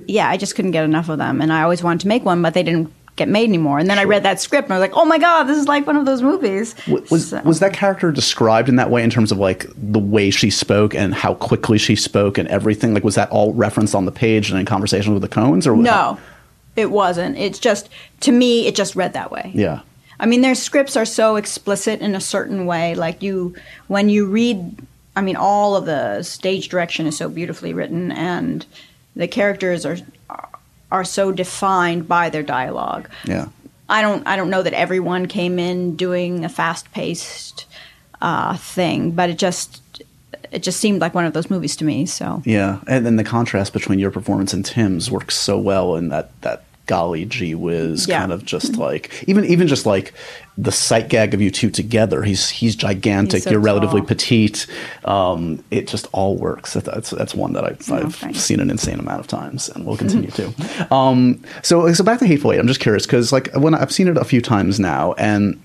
yeah, 0.08 0.30
I 0.30 0.36
just 0.36 0.56
couldn't 0.56 0.72
get 0.72 0.84
enough 0.84 1.08
of 1.08 1.20
them. 1.20 1.42
And 1.42 1.54
I 1.54 1.62
always 1.64 1.82
wanted 1.84 2.02
to 2.02 2.08
make 2.10 2.26
one, 2.26 2.42
but 2.42 2.54
they 2.54 2.64
didn't 2.64 2.92
get 3.16 3.30
made 3.30 3.48
anymore. 3.48 3.78
And 3.80 3.90
then 3.90 4.00
I 4.00 4.06
read 4.06 4.24
that 4.24 4.42
script 4.42 4.66
and 4.66 4.74
I 4.74 4.78
was 4.80 4.82
like, 4.82 4.98
oh 4.98 5.06
my 5.06 5.20
God, 5.20 5.44
this 5.44 5.58
is 5.58 5.68
like 5.68 5.86
one 5.86 5.96
of 5.96 6.06
those 6.06 6.22
movies. 6.24 6.76
Was 7.10 7.30
So- 7.30 7.42
was 7.44 7.60
that 7.60 7.72
character 7.74 8.12
described 8.12 8.68
in 8.70 8.76
that 8.78 8.90
way 8.90 9.04
in 9.04 9.10
terms 9.10 9.32
of 9.32 9.38
like 9.38 9.68
the 9.78 10.00
way 10.00 10.32
she 10.32 10.50
spoke 10.50 10.96
and 10.96 11.14
how 11.14 11.36
quickly 11.36 11.78
she 11.78 11.96
spoke 11.96 12.38
and 12.38 12.50
everything? 12.50 12.94
Like, 12.94 13.04
was 13.04 13.16
that 13.16 13.30
all 13.30 13.54
referenced 13.54 13.94
on 13.94 14.06
the 14.06 14.12
page 14.12 14.50
and 14.50 14.60
in 14.60 14.66
conversations 14.66 15.14
with 15.14 15.22
the 15.22 15.30
Coens? 15.30 15.68
Or 15.68 15.76
No, 15.78 16.18
it 16.76 16.92
wasn't. 16.92 17.38
It's 17.38 17.60
just 17.60 17.90
to 18.22 18.32
me, 18.32 18.68
it 18.68 18.76
just 18.76 18.96
read 18.96 19.14
that 19.14 19.32
way. 19.32 19.52
Yeah. 19.54 19.82
I 20.20 20.26
mean, 20.26 20.42
their 20.42 20.56
scripts 20.56 20.96
are 20.96 21.06
so 21.06 21.36
explicit 21.36 22.00
in 22.02 22.16
a 22.16 22.22
certain 22.22 22.66
way. 22.66 22.96
Like 22.96 23.22
you, 23.22 23.56
when 23.88 24.10
you 24.10 24.26
read, 24.26 24.78
I 25.16 25.22
mean, 25.22 25.36
all 25.36 25.76
of 25.76 25.86
the 25.86 26.24
stage 26.24 26.70
direction 26.70 27.08
is 27.08 27.18
so 27.18 27.30
beautifully 27.30 27.74
written, 27.74 28.12
and 28.12 28.66
the 29.16 29.28
characters 29.28 29.86
are 29.86 29.98
are 30.92 31.04
so 31.04 31.32
defined 31.32 32.08
by 32.08 32.30
their 32.30 32.44
dialogue. 32.44 33.10
Yeah. 33.26 33.48
I 33.90 34.02
don't, 34.02 34.26
I 34.26 34.36
don't 34.36 34.50
know 34.50 34.64
that 34.64 34.74
everyone 34.74 35.28
came 35.28 35.60
in 35.60 35.96
doing 35.96 36.46
a 36.46 36.50
fast 36.50 36.92
paced 36.92 37.66
uh, 38.22 38.58
thing, 38.58 39.12
but 39.12 39.30
it 39.30 39.38
just, 39.38 39.82
it 40.54 40.64
just 40.64 40.80
seemed 40.80 41.02
like 41.02 41.14
one 41.14 41.26
of 41.26 41.34
those 41.34 41.50
movies 41.50 41.76
to 41.78 41.86
me. 41.86 42.06
So 42.06 42.42
Yeah, 42.46 42.80
and 42.88 43.06
then 43.06 43.16
the 43.18 43.24
contrast 43.24 43.74
between 43.74 44.00
your 44.00 44.12
performance 44.12 44.54
and 44.54 44.66
Tim's 44.66 45.10
works 45.12 45.36
so 45.36 45.58
well 45.58 45.96
in 45.96 46.10
that 46.10 46.30
that 46.42 46.64
golly 46.86 47.24
gee 47.24 47.56
whiz 47.56 48.10
Yeah. 48.10 48.20
kind 48.20 48.34
of 48.34 48.44
just 48.44 48.76
like 48.76 49.24
even 49.26 49.46
even 49.46 49.68
just 49.70 49.86
like 49.86 50.14
the 50.58 50.72
sight 50.72 51.08
gag 51.08 51.34
of 51.34 51.42
you 51.42 51.50
two 51.50 51.70
together. 51.70 52.24
He's 52.24 52.50
he's 52.50 52.76
gigantic. 52.76 53.36
He's 53.38 53.44
so 53.46 53.52
you're 53.52 53.60
relatively 53.62 54.02
petite. 54.02 54.68
Um, 55.06 55.64
it 55.72 55.88
just 55.88 56.08
all 56.12 56.36
works. 56.36 56.74
That's 56.74 57.10
that's 57.10 57.34
one 57.34 57.54
that 57.54 57.64
I've, 57.64 57.90
Oh, 57.90 58.12
I've 58.28 58.38
seen 58.38 58.60
an 58.60 58.70
insane 58.70 59.00
amount 59.00 59.22
of 59.22 59.28
times 59.28 59.70
and 59.70 59.86
will 59.86 59.98
continue 60.04 60.30
to. 60.32 60.94
Um, 60.94 61.42
so 61.64 61.92
so 61.94 62.04
back 62.04 62.20
to 62.20 62.28
Hateful 62.28 62.52
Eight. 62.52 62.60
I'm 62.60 62.68
just 62.68 62.82
curious 62.82 63.06
because 63.06 63.32
like 63.32 63.50
when 63.56 63.74
I've 63.74 63.92
seen 63.92 64.08
it 64.10 64.18
a 64.18 64.26
few 64.26 64.42
times 64.42 64.80
now 64.80 65.14
and 65.14 65.60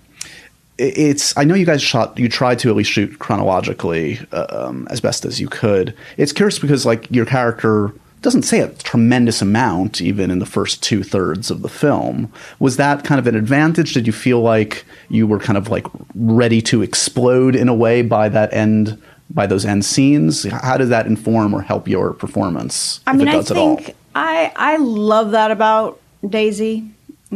it's 0.78 1.36
i 1.36 1.44
know 1.44 1.54
you 1.54 1.66
guys 1.66 1.82
shot 1.82 2.18
you 2.18 2.28
tried 2.28 2.58
to 2.58 2.70
at 2.70 2.76
least 2.76 2.90
shoot 2.90 3.18
chronologically 3.18 4.20
uh, 4.32 4.46
um, 4.50 4.86
as 4.90 5.00
best 5.00 5.24
as 5.24 5.40
you 5.40 5.48
could. 5.48 5.94
It's 6.16 6.32
curious 6.32 6.58
because 6.58 6.86
like 6.86 7.10
your 7.10 7.26
character 7.26 7.92
doesn't 8.20 8.42
say 8.42 8.60
a 8.60 8.68
tremendous 8.68 9.40
amount 9.40 10.00
even 10.00 10.30
in 10.30 10.40
the 10.40 10.46
first 10.46 10.82
two 10.82 11.02
thirds 11.04 11.50
of 11.50 11.62
the 11.62 11.68
film. 11.68 12.32
Was 12.58 12.76
that 12.76 13.04
kind 13.04 13.18
of 13.18 13.26
an 13.26 13.36
advantage? 13.36 13.94
Did 13.94 14.06
you 14.06 14.12
feel 14.12 14.40
like 14.40 14.84
you 15.08 15.26
were 15.26 15.38
kind 15.38 15.56
of 15.56 15.68
like 15.68 15.86
ready 16.14 16.60
to 16.62 16.82
explode 16.82 17.54
in 17.54 17.68
a 17.68 17.74
way 17.74 18.02
by 18.02 18.28
that 18.28 18.52
end 18.52 19.00
by 19.30 19.46
those 19.46 19.64
end 19.64 19.84
scenes? 19.84 20.44
How 20.44 20.76
does 20.76 20.88
that 20.88 21.06
inform 21.06 21.54
or 21.54 21.62
help 21.62 21.86
your 21.86 22.12
performance 22.12 23.00
I 23.06 23.12
mean, 23.12 23.28
I 23.28 23.42
think 23.42 23.94
I 24.14 24.52
I 24.56 24.76
love 24.76 25.30
that 25.32 25.50
about 25.50 26.00
Daisy 26.28 26.90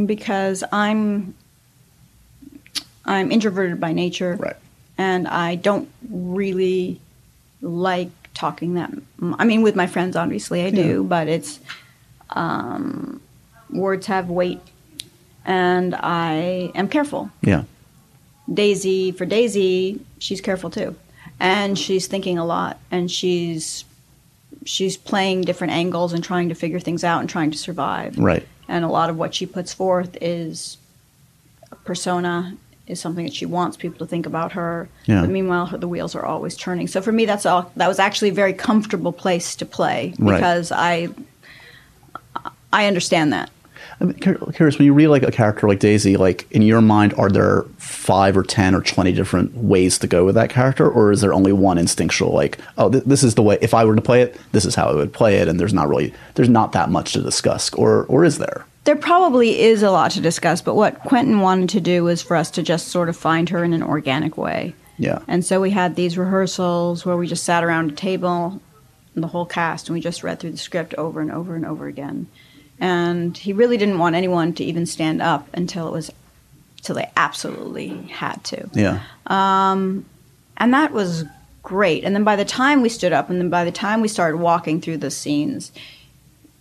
because 0.07 0.65
I'm 0.73 1.35
I'm 3.05 3.31
introverted 3.33 3.81
by 3.81 3.93
nature, 3.93 4.37
Right. 4.39 4.57
And 4.99 5.27
I 5.27 5.55
don't 5.57 5.89
really 6.11 7.01
like 7.61 8.11
talking 8.35 8.75
that. 8.75 8.91
m- 9.21 9.37
I 9.39 9.45
mean, 9.45 9.63
with 9.63 9.75
my 9.75 9.87
friends, 9.87 10.17
obviously 10.17 10.63
I 10.65 10.71
do, 10.71 11.03
but 11.03 11.29
it's 11.29 11.59
um, 12.31 13.21
words 13.71 14.07
have 14.07 14.29
weight, 14.29 14.61
and 15.45 15.95
I 15.95 16.71
am 16.75 16.89
careful. 16.89 17.31
yeah 17.43 17.65
Daisy 18.53 19.13
for 19.13 19.25
Daisy, 19.25 20.01
she's 20.19 20.41
careful 20.41 20.69
too, 20.71 20.95
and 21.41 21.79
she's 21.79 22.07
thinking 22.07 22.39
a 22.39 22.45
lot, 22.45 22.79
and 22.91 23.11
she's 23.11 23.85
she's 24.65 24.97
playing 24.97 25.43
different 25.43 25.73
angles 25.73 26.13
and 26.13 26.23
trying 26.23 26.49
to 26.49 26.55
figure 26.55 26.79
things 26.81 27.03
out 27.03 27.21
and 27.21 27.29
trying 27.29 27.51
to 27.51 27.59
survive. 27.59 28.17
right 28.19 28.47
And 28.69 28.85
a 28.85 28.89
lot 28.89 29.11
of 29.11 29.17
what 29.17 29.35
she 29.35 29.47
puts 29.47 29.73
forth 29.75 30.17
is 30.21 30.77
a 31.71 31.77
persona 31.77 32.57
is 32.87 33.01
something 33.01 33.25
that 33.25 33.35
she 33.35 33.47
wants 33.47 33.77
people 33.77 33.99
to 33.99 34.07
think 34.07 34.27
about 34.27 34.53
her. 34.53 34.89
Yeah. 35.07 35.21
But 35.23 35.31
meanwhile, 35.31 35.67
her, 35.67 35.79
the 35.79 35.89
wheels 35.89 36.15
are 36.15 36.25
always 36.27 36.57
turning. 36.57 36.89
So 36.89 37.01
for 37.01 37.13
me, 37.13 37.25
that's 37.27 37.47
all. 37.47 37.71
That 37.77 37.89
was 37.89 37.99
actually 37.99 38.31
a 38.31 38.35
very 38.35 38.53
comfortable 38.53 39.13
place 39.13 39.55
to 39.57 39.67
play 39.67 40.15
Right. 40.19 40.37
because 40.37 40.73
I 40.73 41.09
I 42.73 42.87
understand 42.87 43.33
that. 43.33 43.51
I'm 44.01 44.15
curious 44.15 44.79
when 44.79 44.87
you 44.87 44.95
read 44.95 45.09
like 45.09 45.23
a 45.23 45.31
character 45.31 45.69
like 45.69 45.79
Daisy, 45.79 46.17
like 46.17 46.51
in 46.51 46.63
your 46.63 46.81
mind, 46.81 47.15
are 47.19 47.29
there 47.29 47.63
five 47.77 48.37
or 48.37 48.43
ten 48.43 48.75
or 48.75 48.81
twenty 48.81 49.13
different 49.13 49.55
ways 49.55 49.99
to 49.99 50.07
go 50.07 50.25
with 50.25 50.35
that 50.35 50.51
character, 50.51 50.89
or 50.91 51.13
is 51.13 51.21
there 51.21 51.33
only 51.33 51.53
one 51.53 51.79
instinctual? 51.79 52.33
Like, 52.33 52.59
oh, 52.79 52.91
th- 52.91 53.05
this 53.05 53.23
is 53.23 53.35
the 53.35 53.43
way. 53.43 53.59
If 53.61 53.75
I 53.75 53.85
were 53.85 53.95
to 53.95 54.01
play 54.03 54.23
it, 54.23 54.37
this 54.53 54.65
is 54.65 54.75
how 54.75 54.89
I 54.89 54.95
would 54.95 55.13
play 55.13 55.37
it, 55.37 55.47
and 55.47 55.61
there's 55.61 55.75
not 55.75 55.89
really 55.89 56.13
there's 56.35 56.49
not 56.49 56.73
that 56.73 56.91
much 56.91 57.13
to 57.13 57.23
discuss, 57.23 57.73
or 57.75 58.05
or 58.07 58.25
is 58.25 58.39
there? 58.39 58.65
There 58.85 58.97
probably 58.97 59.61
is 59.61 59.83
a 59.83 59.91
lot 59.91 60.11
to 60.13 60.21
discuss, 60.21 60.61
but 60.61 60.75
what 60.75 61.01
Quentin 61.01 61.41
wanted 61.41 61.69
to 61.71 61.81
do 61.81 62.05
was 62.05 62.21
for 62.23 62.37
us 62.37 62.51
to 62.53 62.63
just 62.63 62.89
sort 62.89 63.09
of 63.09 63.17
find 63.17 63.49
her 63.51 63.63
in 63.63 63.73
an 63.73 63.83
organic 63.83 64.37
way. 64.37 64.75
Yeah. 64.99 65.21
And 65.29 65.45
so 65.45 65.61
we 65.61 65.71
had 65.71 65.95
these 65.95 66.19
rehearsals 66.19 67.07
where 67.07 67.17
we 67.17 67.27
just 67.27 67.45
sat 67.45 67.65
around 67.65 67.93
a 67.93 67.95
table, 67.95 68.61
the 69.15 69.29
whole 69.29 69.47
cast, 69.47 69.89
and 69.89 69.95
we 69.95 70.01
just 70.01 70.23
read 70.23 70.41
through 70.41 70.51
the 70.53 70.59
script 70.59 70.95
over 70.95 71.21
and 71.21 71.31
over 71.31 71.55
and 71.55 71.65
over 71.65 71.87
again. 71.87 72.27
And 72.81 73.37
he 73.37 73.53
really 73.53 73.77
didn't 73.77 73.99
want 73.99 74.17
anyone 74.17 74.53
to 74.55 74.65
even 74.65 74.87
stand 74.87 75.23
up 75.23 75.49
until 75.55 75.87
it 75.87 75.93
was, 75.93 76.11
until 76.79 76.97
they 76.97 77.11
absolutely 77.17 77.97
had 78.09 78.43
to. 78.45 78.69
Yeah. 78.73 79.03
Um, 79.29 80.05
and 80.57 80.75
that 80.75 80.93
was 80.93 81.25
great. 81.63 82.03
And 82.03 82.15
then 82.15 82.25
by 82.25 82.35
the 82.35 82.45
time 82.45 82.83
we 82.83 82.89
stood 82.89 83.13
up, 83.13 83.31
and 83.31 83.41
then 83.41 83.51
by 83.51 83.65
the 83.65 83.73
time 83.73 84.01
we 84.01 84.09
started 84.09 84.39
walking 84.39 84.81
through 84.81 84.99
the 84.99 85.11
scenes, 85.11 85.71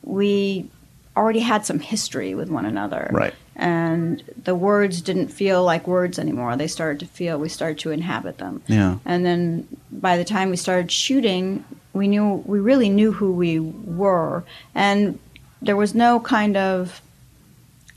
we 0.04 0.70
already 1.16 1.40
had 1.40 1.66
some 1.66 1.80
history 1.80 2.36
with 2.36 2.50
one 2.50 2.66
another. 2.66 3.10
Right. 3.12 3.34
And 3.56 4.24
the 4.44 4.56
words 4.56 5.02
didn't 5.02 5.28
feel 5.28 5.64
like 5.64 5.88
words 5.88 6.18
anymore. 6.18 6.56
They 6.56 6.68
started 6.68 7.00
to 7.02 7.06
feel, 7.06 7.38
we 7.38 7.50
started 7.50 7.80
to 7.80 7.92
inhabit 7.92 8.38
them. 8.38 8.64
Yeah. 8.68 8.98
And 9.06 9.26
then 9.26 9.68
by 9.92 10.18
the 10.18 10.24
time 10.24 10.50
we 10.50 10.56
started 10.56 10.92
shooting, 10.92 11.66
we 11.94 12.08
knew, 12.08 12.44
we 12.46 12.60
really 12.60 12.90
knew 12.90 13.12
who 13.12 13.34
we 13.34 13.60
were. 13.60 14.44
And 14.74 15.20
there 15.62 15.76
was 15.76 15.94
no 15.94 16.20
kind 16.22 16.56
of, 16.56 17.02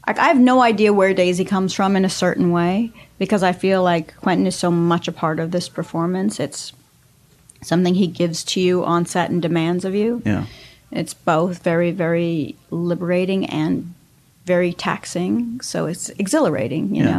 like, 0.07 0.19
I 0.19 0.27
have 0.27 0.39
no 0.39 0.61
idea 0.61 0.93
where 0.93 1.15
Daisy 1.15 1.45
comes 1.45 1.73
from 1.73 1.97
in 1.97 2.05
a 2.05 2.11
certain 2.11 2.51
way 2.51 2.91
because 3.19 3.43
I 3.43 3.53
feel 3.53 3.83
like 3.83 4.17
Quentin 4.17 4.47
is 4.47 4.57
so 4.57 4.71
much 4.71 5.09
a 5.09 5.13
part 5.13 5.39
of 5.39 5.51
this 5.51 5.69
performance. 5.69 6.41
It's 6.41 6.73
something 7.63 7.95
he 7.95 8.09
gives 8.09 8.45
to 8.45 8.61
you 8.61 8.85
on 8.85 9.07
set 9.07 9.31
and 9.31 9.41
demands 9.41 9.85
of 9.85 9.95
you. 9.95 10.21
Yeah. 10.27 10.45
It's 10.95 11.13
both 11.15 11.63
very, 11.63 11.91
very 11.91 12.55
liberating 12.71 13.47
and 13.47 13.93
very 14.47 14.73
taxing. 14.73 15.61
So 15.61 15.87
it's 15.87 16.09
exhilarating, 16.11 16.95
you 16.95 17.05
Yeah. 17.05 17.11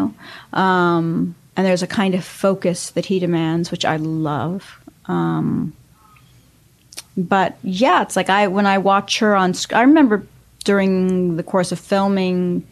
know. 0.54 0.60
Um, 0.60 1.36
and 1.58 1.66
there's 1.66 1.84
a 1.84 1.88
kind 1.88 2.16
of 2.16 2.24
focus 2.24 2.90
that 2.92 3.06
he 3.06 3.20
demands, 3.20 3.72
which 3.72 3.86
I 3.86 3.98
love. 3.98 4.80
Um, 5.08 5.74
but 7.18 7.58
yeah, 7.64 8.02
it's 8.02 8.16
like 8.16 8.30
I 8.30 8.48
when 8.48 8.66
I 8.66 8.78
watch 8.78 9.20
her 9.20 9.36
on. 9.36 9.54
sc- 9.54 9.74
I 9.74 9.82
remember 9.82 10.26
during 10.64 11.36
the 11.38 11.44
course 11.44 11.72
of 11.72 11.80
filming, 11.80 12.66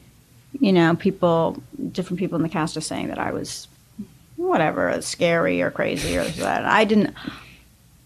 you 0.59 0.71
know, 0.73 0.95
people, 0.95 1.61
different 1.91 2.19
people 2.19 2.35
in 2.35 2.43
the 2.43 2.49
cast 2.49 2.75
are 2.75 2.81
saying 2.81 3.07
that 3.07 3.19
I 3.19 3.31
was 3.31 3.67
whatever, 4.35 5.01
scary 5.01 5.61
or 5.61 5.71
crazy 5.71 6.17
or 6.17 6.25
that. 6.25 6.65
I 6.65 6.83
didn't 6.83 7.13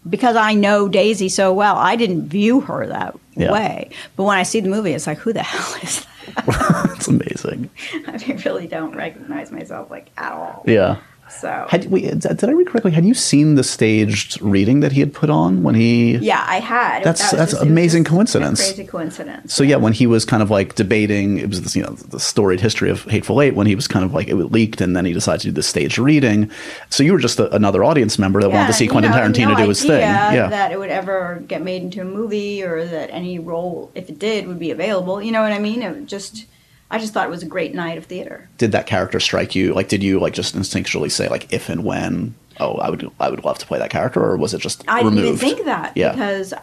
because 0.08 0.36
I 0.36 0.54
know 0.54 0.88
Daisy 0.88 1.28
so 1.28 1.52
well. 1.52 1.76
I 1.76 1.96
didn't 1.96 2.28
view 2.28 2.60
her 2.62 2.86
that 2.86 3.14
Yeah. 3.36 3.52
way. 3.52 3.90
But 4.16 4.24
when 4.24 4.38
I 4.38 4.42
see 4.42 4.60
the 4.60 4.68
movie, 4.68 4.92
it's 4.92 5.06
like, 5.06 5.18
who 5.18 5.32
the 5.32 5.42
hell 5.42 5.82
is 5.82 6.00
that? 6.00 6.06
It's 6.96 7.08
amazing. 7.08 7.70
I 8.06 8.40
really 8.44 8.66
don't 8.66 8.94
recognize 8.94 9.50
myself 9.50 9.90
like 9.90 10.10
at 10.16 10.32
all. 10.32 10.62
Yeah. 10.66 10.96
So 11.30 11.66
Had 11.68 11.86
we, 11.90 12.02
did 12.02 12.44
I 12.44 12.50
read 12.52 12.66
correctly? 12.68 12.90
Had 12.92 13.04
you 13.04 13.14
seen 13.14 13.54
the 13.54 13.62
staged 13.64 14.40
reading 14.40 14.80
that 14.80 14.92
he 14.92 15.00
had 15.00 15.12
put 15.12 15.30
on 15.30 15.62
when 15.62 15.74
he? 15.74 16.16
yeah, 16.16 16.44
I 16.48 16.60
had. 16.60 17.04
That's- 17.04 17.30
That 17.30 17.36
that's 17.36 17.52
just- 17.52 17.62
amazing 17.62 18.04
coincidence. 18.04 18.60
Crazy 18.60 18.84
coincidence. 18.86 19.52
So 19.54 19.62
yeah, 19.62 19.76
when 19.76 19.92
he 19.92 20.06
was 20.06 20.24
kind 20.24 20.42
of 20.42 20.50
like 20.50 20.74
debating, 20.74 21.38
it 21.38 21.48
was 21.48 21.62
this, 21.62 21.76
you 21.76 21.82
know 21.82 21.90
the 21.92 22.18
storied 22.20 22.60
history 22.60 22.90
of 22.90 23.04
Hateful 23.04 23.40
Eight. 23.42 23.54
When 23.54 23.66
he 23.66 23.74
was 23.74 23.86
kind 23.86 24.04
of 24.04 24.12
like 24.14 24.28
it 24.28 24.36
leaked, 24.36 24.80
and 24.80 24.96
then 24.96 25.04
he 25.04 25.12
decided 25.12 25.40
to 25.42 25.46
do 25.48 25.52
the 25.52 25.62
staged 25.62 25.98
reading. 25.98 26.50
So 26.90 27.02
you 27.02 27.12
were 27.12 27.18
just 27.18 27.38
a, 27.38 27.54
another 27.54 27.84
audience 27.84 28.18
member 28.18 28.40
that 28.40 28.50
wanted 28.50 28.66
to 28.68 28.72
see 28.72 28.84
you 28.84 28.90
Quentin 28.90 29.12
know, 29.12 29.18
Tarantino 29.18 29.50
no 29.50 29.56
do 29.56 29.68
his 29.68 29.82
thing. 29.82 30.00
Yeah, 30.00 30.48
that 30.48 30.72
it 30.72 30.78
would 30.78 30.90
ever 30.90 31.42
get 31.46 31.62
made 31.62 31.82
into 31.82 32.00
a 32.00 32.04
movie 32.04 32.62
or 32.62 32.84
that 32.84 33.10
any 33.10 33.38
role, 33.38 33.90
if 33.94 34.08
it 34.08 34.18
did, 34.18 34.46
would 34.48 34.58
be 34.58 34.70
available. 34.70 35.20
You 35.22 35.32
know 35.32 35.42
what 35.42 35.52
I 35.52 35.58
mean? 35.58 35.82
It 35.82 36.06
just, 36.06 36.46
I 36.90 36.98
just 36.98 37.12
thought 37.12 37.26
it 37.26 37.30
was 37.30 37.42
a 37.42 37.46
great 37.46 37.74
night 37.74 37.98
of 37.98 38.06
theater. 38.06 38.48
did 38.58 38.72
that 38.72 38.86
character 38.86 39.20
strike 39.20 39.54
you? 39.54 39.74
Like, 39.74 39.88
did 39.88 40.02
you 40.02 40.18
like 40.20 40.32
just 40.32 40.56
instinctually 40.56 41.10
say 41.10 41.28
like 41.28 41.52
if 41.52 41.68
and 41.68 41.84
when? 41.84 42.34
Oh, 42.60 42.74
I 42.76 42.90
would 42.90 43.08
I 43.20 43.28
would 43.30 43.44
love 43.44 43.58
to 43.58 43.66
play 43.66 43.78
that 43.78 43.90
character, 43.90 44.20
or 44.24 44.36
was 44.36 44.54
it 44.54 44.60
just 44.60 44.84
I 44.88 45.02
didn't 45.02 45.18
even 45.18 45.36
think 45.36 45.64
that 45.66 45.96
Yeah. 45.96 46.12
because 46.12 46.54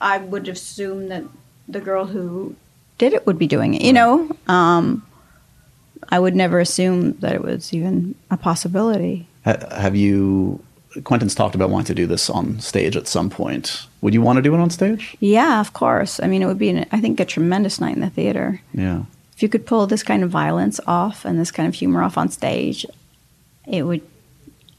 I 0.00 0.18
would 0.18 0.48
assume 0.48 1.08
that 1.08 1.22
the 1.68 1.80
girl 1.80 2.06
who 2.06 2.56
did 2.98 3.12
it 3.12 3.26
would 3.26 3.38
be 3.38 3.46
doing 3.46 3.74
it. 3.74 3.82
You 3.82 3.92
know, 3.92 4.30
um, 4.48 5.04
I 6.08 6.18
would 6.18 6.34
never 6.36 6.58
assume 6.60 7.12
that 7.20 7.32
it 7.32 7.42
was 7.42 7.72
even 7.72 8.14
a 8.30 8.36
possibility. 8.36 9.26
Ha- 9.44 9.58
have 9.70 9.94
you? 9.96 10.62
Quentin's 11.02 11.34
talked 11.34 11.54
about 11.56 11.70
wanting 11.70 11.86
to 11.86 11.94
do 11.94 12.06
this 12.06 12.30
on 12.30 12.60
stage 12.60 12.96
at 12.96 13.08
some 13.08 13.28
point. 13.28 13.86
Would 14.00 14.14
you 14.14 14.22
want 14.22 14.36
to 14.36 14.42
do 14.42 14.54
it 14.54 14.58
on 14.60 14.70
stage? 14.70 15.16
Yeah, 15.20 15.60
of 15.60 15.72
course. 15.72 16.20
I 16.22 16.28
mean, 16.28 16.40
it 16.40 16.46
would 16.46 16.58
be, 16.58 16.70
an, 16.70 16.86
I 16.92 17.00
think, 17.00 17.18
a 17.18 17.24
tremendous 17.24 17.80
night 17.80 17.96
in 17.96 18.00
the 18.00 18.10
theater. 18.10 18.60
Yeah. 18.72 19.02
If 19.36 19.42
you 19.42 19.48
could 19.48 19.66
pull 19.66 19.86
this 19.86 20.02
kind 20.02 20.22
of 20.22 20.30
violence 20.30 20.78
off 20.86 21.24
and 21.24 21.38
this 21.38 21.50
kind 21.50 21.68
of 21.68 21.74
humor 21.74 22.02
off 22.02 22.16
on 22.16 22.28
stage, 22.28 22.86
it 23.66 23.82
would. 23.82 24.00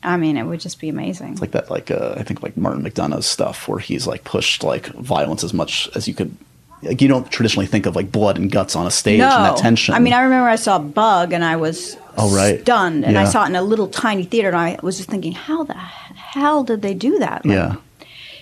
I 0.03 0.17
mean, 0.17 0.37
it 0.37 0.43
would 0.43 0.59
just 0.59 0.79
be 0.79 0.87
amazing. 0.89 1.33
It's 1.33 1.41
like 1.41 1.51
that, 1.51 1.71
like 1.71 1.89
uh, 1.91 2.13
I 2.15 2.23
think 2.23 2.43
like 2.43 2.55
Martin 2.55 2.83
McDonagh's 2.83 3.25
stuff, 3.25 3.67
where 3.67 3.79
he's 3.79 4.05
like 4.05 4.23
pushed 4.23 4.63
like 4.63 4.87
violence 4.87 5.43
as 5.43 5.53
much 5.53 5.89
as 5.95 6.07
you 6.07 6.13
could. 6.13 6.35
Like 6.83 7.01
you 7.01 7.07
don't 7.07 7.29
traditionally 7.31 7.65
think 7.65 7.85
of 7.87 7.95
like 7.95 8.11
blood 8.11 8.37
and 8.37 8.51
guts 8.51 8.75
on 8.75 8.85
a 8.85 8.91
stage 8.91 9.19
and 9.19 9.45
that 9.45 9.57
tension. 9.57 9.95
I 9.95 9.99
mean, 9.99 10.13
I 10.13 10.21
remember 10.21 10.47
I 10.47 10.57
saw 10.57 10.77
Bug 10.77 11.33
and 11.33 11.43
I 11.43 11.55
was 11.55 11.97
Oh, 12.17 12.33
right. 12.35 12.61
stunned, 12.61 13.03
and 13.03 13.17
I 13.17 13.25
saw 13.25 13.43
it 13.43 13.49
in 13.49 13.55
a 13.55 13.61
little 13.61 13.87
tiny 13.87 14.23
theater, 14.23 14.49
and 14.49 14.57
I 14.57 14.77
was 14.83 14.97
just 14.97 15.09
thinking, 15.09 15.31
how 15.33 15.63
the 15.63 15.73
hell 15.73 16.63
did 16.63 16.81
they 16.81 16.93
do 16.93 17.19
that? 17.19 17.45
Like, 17.45 17.55
yeah, 17.55 17.75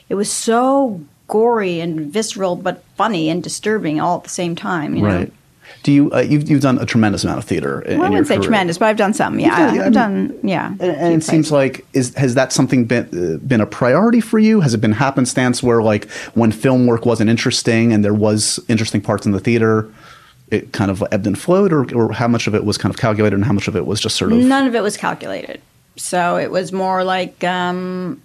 it 0.09 0.15
was 0.15 0.29
so 0.31 1.01
gory 1.27 1.79
and 1.79 2.11
visceral, 2.11 2.55
but 2.55 2.83
funny 2.97 3.29
and 3.29 3.41
disturbing 3.41 3.99
all 4.01 4.17
at 4.17 4.23
the 4.25 4.29
same 4.29 4.55
time. 4.55 4.95
You 4.95 5.01
know? 5.03 5.07
right. 5.07 5.33
Do 5.83 5.91
you 5.91 6.11
uh, 6.13 6.19
you've 6.21 6.49
you've 6.49 6.61
done 6.61 6.79
a 6.79 6.85
tremendous 6.85 7.23
amount 7.23 7.39
of 7.39 7.45
theater 7.45 7.81
in, 7.81 7.97
Well, 7.99 8.07
I 8.07 8.09
wouldn't 8.09 8.27
say 8.27 8.35
career. 8.35 8.43
tremendous, 8.43 8.77
but 8.77 8.85
I've 8.87 8.97
done 8.97 9.13
some. 9.13 9.39
Yeah, 9.39 9.49
done- 9.67 9.75
yeah, 9.75 9.81
I 9.81 9.85
I've 9.85 9.93
done. 9.93 10.39
Yeah, 10.41 10.67
And, 10.79 10.81
and 10.81 11.13
it 11.15 11.23
seems 11.25 11.51
like 11.51 11.85
is 11.93 12.13
has 12.15 12.35
that 12.35 12.51
something 12.53 12.85
been 12.85 13.05
uh, 13.35 13.37
been 13.45 13.59
a 13.61 13.65
priority 13.65 14.21
for 14.21 14.39
you? 14.39 14.61
Has 14.61 14.73
it 14.73 14.79
been 14.81 14.93
happenstance 14.93 15.61
where 15.61 15.83
like 15.83 16.09
when 16.35 16.51
film 16.51 16.87
work 16.87 17.05
wasn't 17.05 17.29
interesting 17.29 17.91
and 17.93 18.03
there 18.03 18.13
was 18.13 18.59
interesting 18.69 19.01
parts 19.01 19.25
in 19.25 19.33
the 19.33 19.39
theater, 19.41 19.91
it 20.51 20.71
kind 20.71 20.89
of 20.89 21.03
ebbed 21.11 21.27
and 21.27 21.37
flowed, 21.37 21.73
or 21.73 21.85
or 21.93 22.13
how 22.13 22.27
much 22.29 22.47
of 22.47 22.55
it 22.55 22.63
was 22.63 22.77
kind 22.77 22.93
of 22.93 22.99
calculated 22.99 23.35
and 23.35 23.43
how 23.45 23.53
much 23.53 23.67
of 23.67 23.75
it 23.75 23.85
was 23.85 23.99
just 23.99 24.15
sort 24.15 24.31
of 24.31 24.37
none 24.39 24.65
of 24.67 24.75
it 24.75 24.81
was 24.83 24.95
calculated. 24.95 25.61
So 25.97 26.37
it 26.37 26.49
was 26.49 26.71
more 26.71 27.03
like, 27.03 27.43
um, 27.43 28.21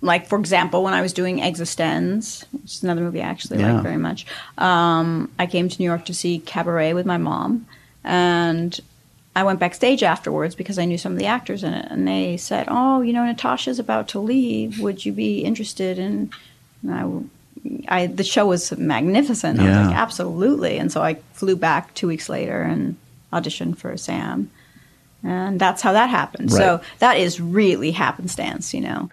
like 0.00 0.26
for 0.26 0.38
example, 0.38 0.82
when 0.84 0.94
I 0.94 1.00
was 1.02 1.12
doing 1.12 1.38
Existenz, 1.40 2.44
which 2.52 2.74
is 2.74 2.82
another 2.82 3.00
movie 3.00 3.20
I 3.22 3.26
actually 3.28 3.60
Yeah. 3.60 3.74
like 3.74 3.82
very 3.82 3.96
much. 3.96 4.26
Um, 4.56 5.30
I 5.38 5.46
came 5.46 5.68
to 5.68 5.78
New 5.78 5.84
York 5.86 6.04
to 6.06 6.14
see 6.14 6.38
Cabaret 6.40 6.94
with 6.94 7.04
my 7.06 7.16
mom, 7.16 7.66
and 8.04 8.78
I 9.36 9.42
went 9.44 9.60
backstage 9.60 10.02
afterwards 10.02 10.54
because 10.54 10.78
I 10.78 10.84
knew 10.84 10.98
some 10.98 11.12
of 11.12 11.18
the 11.18 11.26
actors 11.26 11.62
in 11.64 11.72
it, 11.72 11.86
and 11.90 12.06
they 12.06 12.36
said, 12.36 12.66
"Oh, 12.68 13.00
you 13.02 13.12
know, 13.12 13.24
Natasha's 13.24 13.78
about 13.78 14.08
to 14.08 14.18
leave. 14.20 14.80
Would 14.80 15.04
you 15.04 15.12
be 15.12 15.40
interested 15.40 15.98
in?" 15.98 16.30
And 16.82 17.30
I, 17.88 18.02
I 18.02 18.06
the 18.06 18.24
show 18.24 18.46
was 18.46 18.76
magnificent. 18.78 19.58
I 19.58 19.62
was 19.64 19.70
Yeah. 19.72 19.86
like, 19.88 19.96
"Absolutely!" 19.96 20.78
And 20.78 20.92
so 20.92 21.02
I 21.02 21.14
flew 21.32 21.56
back 21.56 21.94
two 21.94 22.06
weeks 22.06 22.28
later 22.28 22.62
and 22.62 22.96
auditioned 23.32 23.76
for 23.78 23.96
Sam 23.96 24.50
and 25.24 25.58
that's 25.60 25.82
how 25.82 25.92
that 25.92 26.08
happened. 26.08 26.50
So 26.52 26.80
that 27.00 27.16
is 27.18 27.40
really 27.40 27.90
happenstance, 27.90 28.72
you 28.72 28.80
know. 28.80 29.10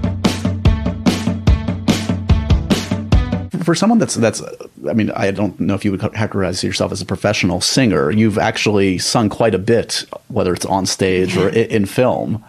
for 3.69 3.75
someone 3.75 3.99
that's 3.99 4.15
that's 4.15 4.41
I 4.89 4.93
mean 4.93 5.11
I 5.11 5.29
don't 5.29 5.59
know 5.59 5.75
if 5.75 5.85
you 5.85 5.91
would 5.91 5.99
characterize 5.99 6.63
yourself 6.63 6.91
as 6.91 7.03
a 7.03 7.05
professional 7.05 7.61
singer. 7.61 8.09
You've 8.09 8.39
actually 8.39 8.97
sung 8.97 9.29
quite 9.29 9.53
a 9.53 9.59
bit, 9.59 10.05
whether 10.27 10.55
it's 10.55 10.65
on 10.65 10.87
stage 10.87 11.37
or 11.37 11.49
in 11.49 11.85
film. 11.85 12.43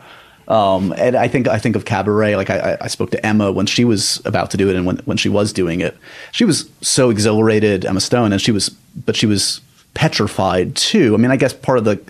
Um, 0.49 0.95
and 0.97 1.17
I 1.17 1.29
think 1.29 1.47
I 1.47 1.59
think 1.59 1.77
of 1.77 1.85
cabaret. 1.85 2.37
Like 2.37 2.49
I, 2.49 2.79
I 2.81 2.87
spoke 2.87 3.11
to 3.11 3.27
Emma 3.27 3.53
when 3.53 3.67
she 3.67 3.85
was 3.85 4.23
about 4.25 4.51
to 4.53 4.57
do 4.57 4.71
it, 4.71 4.77
and 4.77 4.87
when 4.87 4.97
when 5.05 5.19
she 5.19 5.29
was 5.29 5.53
doing 5.53 5.81
it, 5.81 5.95
she 6.33 6.47
was 6.47 6.71
so 6.81 7.11
exhilarated, 7.11 7.85
Emma 7.85 8.01
Stone, 8.01 8.33
and 8.33 8.41
she 8.41 8.51
was, 8.51 8.71
but 8.71 9.15
she 9.15 9.27
was 9.27 9.61
petrified 9.93 10.75
too. 10.75 11.13
I 11.13 11.19
mean, 11.19 11.31
I 11.31 11.37
guess 11.37 11.53
part 11.53 11.77
of 11.77 11.85
the 11.85 12.01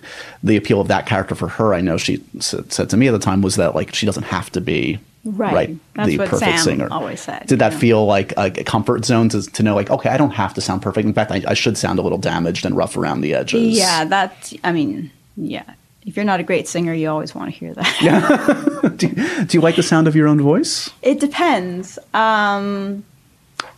the 0.45 0.57
appeal 0.57 0.81
of 0.81 0.87
that 0.87 1.07
character 1.07 1.35
for 1.35 1.49
her, 1.49 1.75
I 1.75 1.81
know 1.81 1.97
she 1.97 2.23
said, 2.39 2.73
said 2.73 2.91
to 2.91 2.97
me 2.97 3.09
at 3.09 3.11
the 3.11 3.19
time, 3.19 3.43
was 3.43 3.57
that 3.57 3.75
like 3.75 3.93
she 3.93 4.07
doesn't 4.07 4.23
have 4.23 4.53
to 4.53 4.61
be 4.61 5.01
Right. 5.25 5.77
That's 5.95 6.09
the 6.09 6.19
what 6.19 6.29
perfect 6.31 6.51
Sam 6.53 6.59
singer. 6.65 6.89
always 6.91 7.21
said, 7.21 7.47
Did 7.47 7.59
that 7.59 7.73
know. 7.73 7.79
feel 7.79 8.07
like 8.07 8.33
a, 8.39 8.51
comfort 8.65 9.05
zone 9.05 9.29
to 9.31 9.43
to 9.43 9.63
know 9.63 9.75
like 9.75 9.91
okay, 9.91 10.09
I 10.09 10.17
don't 10.17 10.31
have 10.31 10.55
to 10.55 10.61
sound 10.61 10.81
perfect. 10.83 11.07
In 11.07 11.13
fact, 11.13 11.31
I, 11.31 11.43
I 11.47 11.55
should 11.55 11.77
sound 11.77 11.99
a 11.99 12.03
little 12.03 12.19
damaged 12.19 12.65
and 12.65 12.75
rough 12.77 12.97
around 12.97 13.21
the 13.21 13.35
edges. 13.35 13.77
Yeah, 13.77 14.05
that. 14.07 14.53
I 14.65 14.73
mean, 14.73 15.11
yeah. 15.37 15.65
If 16.07 16.17
you're 16.17 16.25
not 16.25 16.41
a 16.41 16.43
great 16.43 16.67
singer, 16.67 16.95
you 16.95 17.11
always 17.11 17.35
want 17.35 17.53
to 17.53 17.59
hear 17.59 17.75
that. 17.75 18.95
do, 18.97 19.07
you- 19.09 19.45
do 19.45 19.59
you 19.59 19.61
like 19.61 19.77
the 19.77 19.83
sound 19.83 20.09
of 20.09 20.17
your 20.17 20.27
own 20.29 20.41
voice? 20.41 20.89
It 21.03 21.21
depends. 21.21 21.99
Um, 22.15 23.05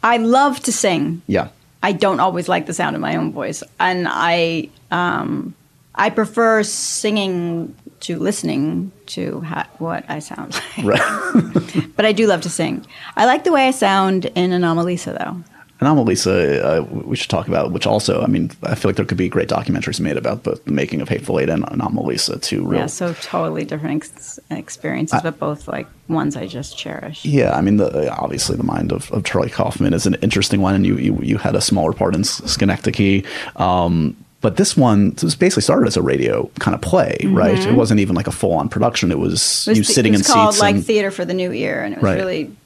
I 0.05 0.19
love 0.19 0.61
to 0.61 0.73
sing. 0.73 1.23
Yeah. 1.27 1.49
I 1.83 1.91
don't 1.91 2.21
always 2.21 2.49
like 2.49 2.67
the 2.67 2.73
sound 2.73 2.95
of 2.95 3.03
my 3.03 3.17
own 3.17 3.33
voice, 3.33 3.65
and 3.81 4.07
I 4.09 4.69
um, 4.93 5.55
I 5.97 6.11
prefer 6.11 6.63
singing 6.63 7.75
to 8.03 8.19
listening 8.19 8.93
to 9.07 9.41
ha- 9.43 9.69
what 9.79 10.05
I 10.09 10.19
sound 10.21 10.55
like. 10.79 10.87
Right. 10.87 11.89
But 11.97 12.07
I 12.07 12.13
do 12.13 12.27
love 12.27 12.41
to 12.43 12.51
sing. 12.51 12.85
I 13.17 13.27
like 13.27 13.45
the 13.45 13.53
way 13.53 13.69
I 13.69 13.71
sound 13.71 14.25
in 14.27 14.51
Anomalisa, 14.51 15.17
though. 15.19 15.43
Anomalisa, 15.81 16.63
uh, 16.65 16.83
we 16.85 17.17
should 17.17 17.29
talk 17.31 17.49
about, 17.49 17.73
which 17.73 17.87
also, 17.87 18.23
I 18.23 18.27
mean, 18.29 18.51
I 18.63 18.75
feel 18.77 18.89
like 18.89 18.97
there 18.97 19.05
could 19.05 19.19
be 19.19 19.29
great 19.29 19.49
documentaries 19.49 19.99
made 19.99 20.17
about 20.17 20.45
both 20.45 20.65
the 20.65 20.71
making 20.73 21.01
of 21.01 21.09
Hateful 21.09 21.41
Eight 21.41 21.49
and 21.49 21.65
Anomalisa, 21.65 22.41
two 22.41 22.65
real. 22.65 22.81
Yeah, 22.81 22.87
so 22.87 23.15
totally 23.15 23.65
different 23.65 23.97
ex- 23.97 24.39
experiences, 24.51 25.21
but 25.23 25.39
both 25.41 25.67
like 25.67 25.89
ones 26.09 26.37
I 26.37 26.47
just 26.47 26.79
cherish. 26.79 27.25
Yeah, 27.25 27.53
I 27.57 27.61
mean, 27.63 27.79
the, 27.79 28.15
obviously 28.17 28.57
the 28.57 28.63
mind 28.63 28.93
of, 28.93 29.11
of 29.11 29.25
Charlie 29.25 29.51
Kaufman 29.51 29.93
is 29.93 30.07
an 30.07 30.15
interesting 30.23 30.61
one, 30.61 30.75
and 30.75 30.87
you 30.87 30.97
you, 30.99 31.19
you 31.21 31.37
had 31.37 31.57
a 31.57 31.61
smaller 31.61 31.93
part 31.93 32.15
in 32.15 32.23
Synecdoche. 32.23 33.25
Um, 33.57 34.17
but 34.43 34.57
this 34.57 34.77
one 34.77 35.17
was 35.23 35.35
basically 35.35 35.63
started 35.63 35.87
as 35.87 35.97
a 35.97 36.03
radio 36.03 36.51
kind 36.59 36.75
of 36.75 36.81
play, 36.83 37.17
right? 37.27 37.59
It 37.59 37.75
wasn't 37.75 38.01
even 38.01 38.15
like 38.15 38.27
a 38.27 38.33
full 38.33 38.53
on 38.53 38.69
production. 38.69 39.11
It 39.11 39.19
was, 39.19 39.35
Mm-hmm. 39.41 39.71
It 39.71 39.75
you 39.77 39.81
was, 39.81 39.87
th- 39.89 39.95
sitting 39.95 40.13
it 40.13 40.17
in 40.17 40.21
was 40.21 40.27
called 40.27 40.55
seats. 40.55 40.61
like 40.61 40.75
and, 40.77 40.85
Theater 40.85 41.11
for 41.11 41.25
the 41.25 41.33
New 41.35 41.53
Ear, 41.53 41.83
and 41.83 41.95
it 41.95 41.99
was 42.03 42.05
Right. 42.05 42.19
really 42.19 42.57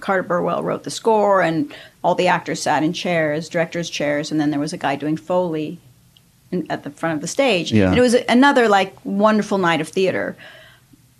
Carter 0.00 0.22
Burwell 0.22 0.62
wrote 0.64 0.82
the 0.84 0.90
score, 0.90 1.42
and 1.42 1.72
all 2.02 2.14
the 2.14 2.26
actors 2.28 2.60
sat 2.62 2.82
in 2.82 2.92
chairs, 2.92 3.48
directors' 3.48 3.90
chairs, 3.90 4.30
and 4.32 4.40
then 4.40 4.50
there 4.50 4.60
was 4.60 4.72
a 4.72 4.78
guy 4.78 4.96
doing 4.96 5.16
foley 5.16 5.78
in, 6.50 6.66
at 6.70 6.82
the 6.84 6.90
front 6.90 7.14
of 7.16 7.20
the 7.20 7.26
stage. 7.28 7.70
Yeah. 7.72 7.88
And 7.90 7.98
it 7.98 8.00
was 8.00 8.14
another 8.28 8.68
like 8.68 8.94
wonderful 9.04 9.58
night 9.58 9.80
of 9.82 9.88
theater, 9.88 10.34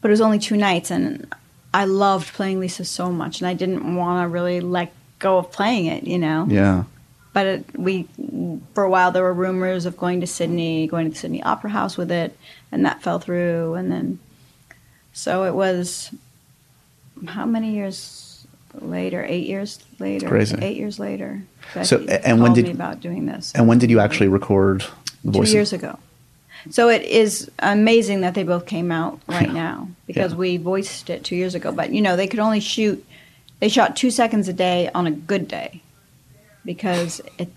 but 0.00 0.08
it 0.08 0.12
was 0.12 0.20
only 0.22 0.38
two 0.38 0.56
nights, 0.56 0.90
and 0.90 1.26
I 1.74 1.84
loved 1.84 2.32
playing 2.32 2.60
Lisa 2.60 2.84
so 2.86 3.10
much, 3.12 3.40
and 3.40 3.48
I 3.48 3.52
didn't 3.54 3.96
want 3.96 4.24
to 4.24 4.28
really 4.28 4.60
let 4.60 4.90
go 5.18 5.36
of 5.38 5.52
playing 5.52 5.86
it, 5.86 6.04
you 6.04 6.18
know. 6.18 6.46
yeah. 6.48 6.84
But 7.36 7.46
it, 7.46 7.78
we, 7.78 8.08
for 8.72 8.82
a 8.82 8.88
while, 8.88 9.12
there 9.12 9.22
were 9.22 9.34
rumors 9.34 9.84
of 9.84 9.98
going 9.98 10.22
to 10.22 10.26
Sydney, 10.26 10.86
going 10.86 11.04
to 11.04 11.10
the 11.10 11.16
Sydney 11.18 11.42
Opera 11.42 11.68
House 11.68 11.98
with 11.98 12.10
it, 12.10 12.34
and 12.72 12.86
that 12.86 13.02
fell 13.02 13.18
through. 13.18 13.74
And 13.74 13.92
then, 13.92 14.18
so 15.12 15.44
it 15.44 15.54
was 15.54 16.14
how 17.26 17.44
many 17.44 17.74
years 17.74 18.46
later? 18.80 19.22
Eight 19.28 19.46
years 19.46 19.80
later. 19.98 20.26
crazy. 20.26 20.56
Eight 20.62 20.78
years 20.78 20.98
later. 20.98 21.42
So, 21.82 21.98
Becky 22.06 22.24
and 22.24 22.40
when 22.40 22.54
did- 22.54 22.64
me 22.64 22.70
about 22.70 23.00
doing 23.00 23.26
this? 23.26 23.52
And 23.54 23.68
when 23.68 23.78
did 23.78 23.90
you 23.90 24.00
actually 24.00 24.28
record 24.28 24.86
the 25.22 25.32
Two 25.32 25.38
voice? 25.40 25.52
years 25.52 25.74
ago. 25.74 25.98
So 26.70 26.88
it 26.88 27.02
is 27.02 27.50
amazing 27.58 28.22
that 28.22 28.32
they 28.32 28.44
both 28.44 28.64
came 28.64 28.90
out 28.90 29.20
right 29.28 29.52
now 29.52 29.90
because 30.06 30.32
Yeah. 30.32 30.38
we 30.38 30.56
voiced 30.56 31.10
it 31.10 31.22
two 31.22 31.36
years 31.36 31.54
ago. 31.54 31.70
But 31.70 31.92
you 31.92 32.00
know, 32.00 32.16
they 32.16 32.28
could 32.28 32.40
only 32.40 32.60
shoot. 32.60 33.04
They 33.60 33.68
shot 33.68 33.94
two 33.94 34.10
seconds 34.10 34.48
a 34.48 34.54
day 34.54 34.88
on 34.94 35.06
a 35.06 35.10
good 35.10 35.48
day 35.48 35.82
because 36.66 37.22
it, 37.38 37.48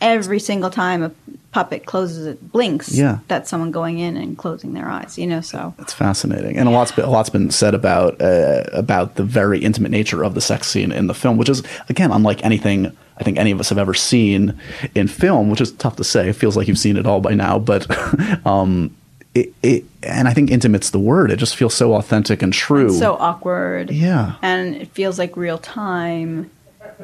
every 0.00 0.38
single 0.38 0.70
time 0.70 1.02
a 1.02 1.10
puppet 1.50 1.86
closes, 1.86 2.26
it 2.26 2.52
blinks. 2.52 2.92
Yeah. 2.92 3.18
that's 3.26 3.50
someone 3.50 3.72
going 3.72 3.98
in 3.98 4.16
and 4.16 4.38
closing 4.38 4.74
their 4.74 4.88
eyes. 4.88 5.18
You 5.18 5.26
know, 5.26 5.40
so 5.40 5.74
It's 5.78 5.92
fascinating, 5.92 6.56
and 6.56 6.68
a 6.68 6.70
lot's 6.70 6.92
been, 6.92 7.04
a 7.04 7.10
lot's 7.10 7.30
been 7.30 7.50
said 7.50 7.74
about 7.74 8.20
uh, 8.20 8.64
about 8.72 9.16
the 9.16 9.24
very 9.24 9.58
intimate 9.58 9.90
nature 9.90 10.22
of 10.22 10.34
the 10.34 10.40
sex 10.40 10.68
scene 10.68 10.92
in 10.92 11.08
the 11.08 11.14
film, 11.14 11.36
which 11.36 11.48
is 11.48 11.62
again 11.88 12.12
unlike 12.12 12.44
anything 12.44 12.96
I 13.18 13.24
think 13.24 13.38
any 13.38 13.50
of 13.50 13.60
us 13.60 13.68
have 13.70 13.78
ever 13.78 13.94
seen 13.94 14.58
in 14.94 15.08
film, 15.08 15.50
which 15.50 15.60
is 15.60 15.72
tough 15.72 15.96
to 15.96 16.04
say. 16.04 16.28
It 16.28 16.34
feels 16.34 16.56
like 16.56 16.68
you've 16.68 16.78
seen 16.78 16.96
it 16.96 17.06
all 17.06 17.20
by 17.20 17.34
now, 17.34 17.58
but 17.58 17.86
um, 18.46 18.94
it, 19.34 19.52
it 19.62 19.84
and 20.02 20.28
I 20.28 20.34
think 20.34 20.50
intimate's 20.50 20.90
the 20.90 21.00
word. 21.00 21.30
It 21.30 21.36
just 21.36 21.56
feels 21.56 21.74
so 21.74 21.94
authentic 21.94 22.42
and 22.42 22.52
true. 22.52 22.90
so 22.90 23.14
awkward. 23.14 23.90
yeah, 23.90 24.36
and 24.42 24.76
it 24.76 24.88
feels 24.92 25.18
like 25.18 25.36
real 25.36 25.58
time. 25.58 26.50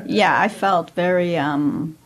Yeah, 0.06 0.38
I 0.40 0.48
felt 0.48 0.90
very 0.90 1.36
um 1.36 1.96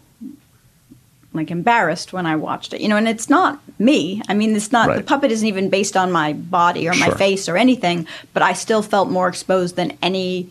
like 1.35 1.51
embarrassed 1.51 2.13
when 2.13 2.27
I 2.27 2.37
watched 2.37 2.73
it. 2.73 2.81
You 2.81 2.89
know, 2.89 2.97
and 2.97 3.07
it's 3.09 3.29
not 3.31 3.61
me. 3.79 4.23
I 4.29 4.35
mean, 4.35 4.57
it's 4.57 4.73
not 4.73 4.95
the 4.97 5.03
puppet 5.03 5.31
isn't 5.31 5.47
even 5.47 5.69
based 5.71 5.97
on 5.97 6.11
my 6.11 6.33
body 6.33 6.89
or 6.89 6.95
my 6.95 7.11
face 7.11 7.49
or 7.49 7.57
anything, 7.57 8.07
but 8.33 8.43
I 8.43 8.55
still 8.55 8.83
felt 8.83 9.11
more 9.11 9.29
exposed 9.29 9.77
than 9.77 9.97
any 10.03 10.51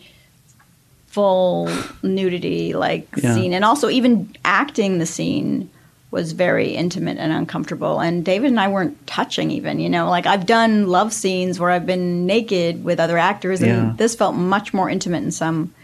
full 1.08 1.68
nudity 2.02 2.74
like 2.74 3.08
Yeah. 3.16 3.34
scene. 3.34 3.52
And 3.52 3.64
also 3.64 3.88
even 3.88 4.34
acting 4.44 4.98
the 4.98 5.06
scene 5.06 5.68
was 6.10 6.32
very 6.32 6.70
intimate 6.70 7.18
and 7.18 7.32
uncomfortable. 7.32 8.00
And 8.00 8.24
David 8.24 8.50
and 8.50 8.60
I 8.60 8.68
weren't 8.68 9.06
touching 9.06 9.50
even, 9.50 9.78
you 9.80 9.90
know, 9.90 10.08
like 10.08 10.26
I've 10.26 10.46
done 10.46 10.86
love 10.86 11.12
scenes 11.12 11.58
where 11.58 11.70
I've 11.70 11.86
been 11.86 12.24
naked 12.24 12.82
with 12.84 12.98
other 13.00 13.18
actors 13.18 13.60
and 13.60 13.68
Yeah. 13.70 13.92
this 13.96 14.14
felt 14.14 14.34
much 14.36 14.72
more 14.72 14.88
intimate 14.88 15.22
in 15.24 15.32
some 15.32 15.74